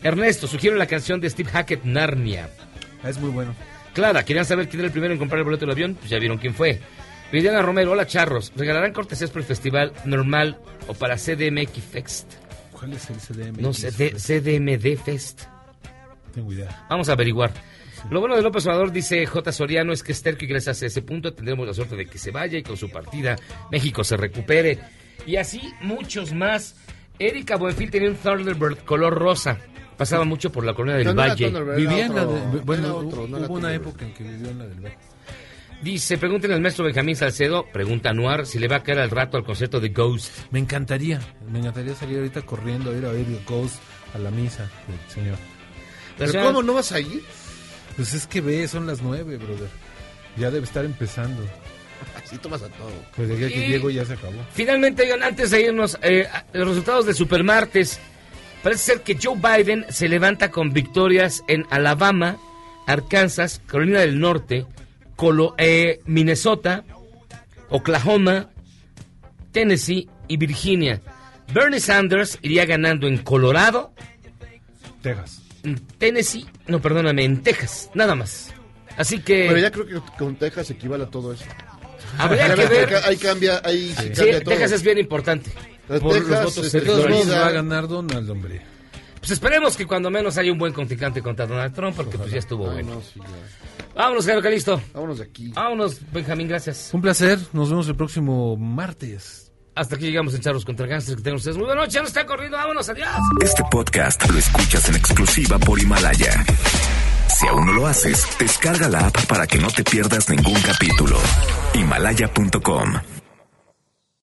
[0.03, 2.49] Ernesto, sugiero la canción de Steve Hackett, Narnia.
[3.03, 3.55] Ah, Es muy bueno.
[3.93, 5.95] Clara, ¿querían saber quién era el primero en comprar el boleto del avión?
[5.95, 6.79] Pues ya vieron quién fue.
[7.31, 8.51] Viviana Romero, hola charros.
[8.55, 12.33] ¿Regalarán cortesías por el festival normal o para CDMX Fest?
[12.71, 13.61] ¿Cuál es el CDM?
[13.61, 15.43] No de- CDMD Fest.
[16.33, 16.85] Tengo idea.
[16.89, 17.51] Vamos a averiguar.
[18.09, 19.51] Lo bueno de López Obrador, dice J.
[19.51, 22.17] Soriano, es que es terco y gracias a ese punto tendremos la suerte de que
[22.17, 23.35] se vaya y con su partida
[23.71, 24.79] México se recupere.
[25.25, 26.75] Y así muchos más.
[27.19, 29.59] Erika Buenfil tenía un Thunderbird color rosa.
[29.95, 31.75] Pasaba mucho por la colonia del No, no era Valle.
[31.75, 34.65] Vivía en la de, bueno, otro, no hubo una época en que vivió en la
[34.65, 34.97] del Valle.
[35.83, 39.37] Dice, pregúntenle al maestro Benjamín Salcedo, pregunta Anuar, si le va a caer al rato
[39.37, 40.31] al concierto de Ghost.
[40.51, 41.19] Me encantaría,
[41.51, 43.81] me encantaría salir ahorita corriendo a ir a oír Ghost
[44.13, 45.37] a la misa del señor.
[46.17, 47.23] ¿Pero señora- cómo no vas a ir?
[47.95, 49.69] Pues es que ve, son las nueve, brother.
[50.37, 51.43] Ya debe estar empezando.
[52.23, 52.91] Así tomas a todo.
[53.15, 54.33] Pues de aquí que Y- llego ya se acabó.
[54.53, 57.99] Finalmente, oigan, antes de irnos, eh, los resultados de Supermartes.
[58.63, 62.37] Parece ser que Joe Biden se levanta con victorias en Alabama,
[62.87, 64.65] Arkansas, Carolina del Norte,
[65.15, 66.83] Colo- eh, Minnesota,
[67.69, 68.49] Oklahoma,
[69.51, 71.01] Tennessee y Virginia.
[71.53, 73.93] Bernie Sanders iría ganando en Colorado,
[75.01, 75.40] Texas.
[75.63, 78.53] En Tennessee, no, perdóname, en Texas, nada más.
[78.97, 81.45] Así que Pero ya creo que con Texas equivale a todo eso.
[82.17, 82.95] habría que ver.
[83.05, 84.53] Ahí cambia, ahí sí Sí, cambia todo.
[84.53, 85.51] Texas es bien importante.
[85.87, 88.61] Por los Texas, votos este, de todos modos va a ganar Donald, hombre.
[89.19, 92.39] Pues esperemos que cuando menos haya un buen contrincante contra Donald Trump, porque pues ya
[92.39, 92.95] estuvo Ay, bueno.
[92.95, 93.93] no, sí, ya.
[93.95, 94.81] Vámonos, Jairo Calisto.
[94.93, 95.51] Vámonos de aquí.
[95.53, 96.89] Vámonos, Benjamín, gracias.
[96.93, 99.50] Un placer, nos vemos el próximo martes.
[99.81, 101.17] Hasta aquí llegamos en Charlos contra Gangsters.
[101.17, 101.67] Que tengan ustedes muy.
[101.89, 102.55] Ya nos está corriendo.
[102.55, 103.09] Vámonos, adiós.
[103.41, 106.45] Este podcast lo escuchas en exclusiva por Himalaya.
[107.27, 111.17] Si aún no lo haces, descarga la app para que no te pierdas ningún capítulo.
[111.73, 113.20] Himalaya.com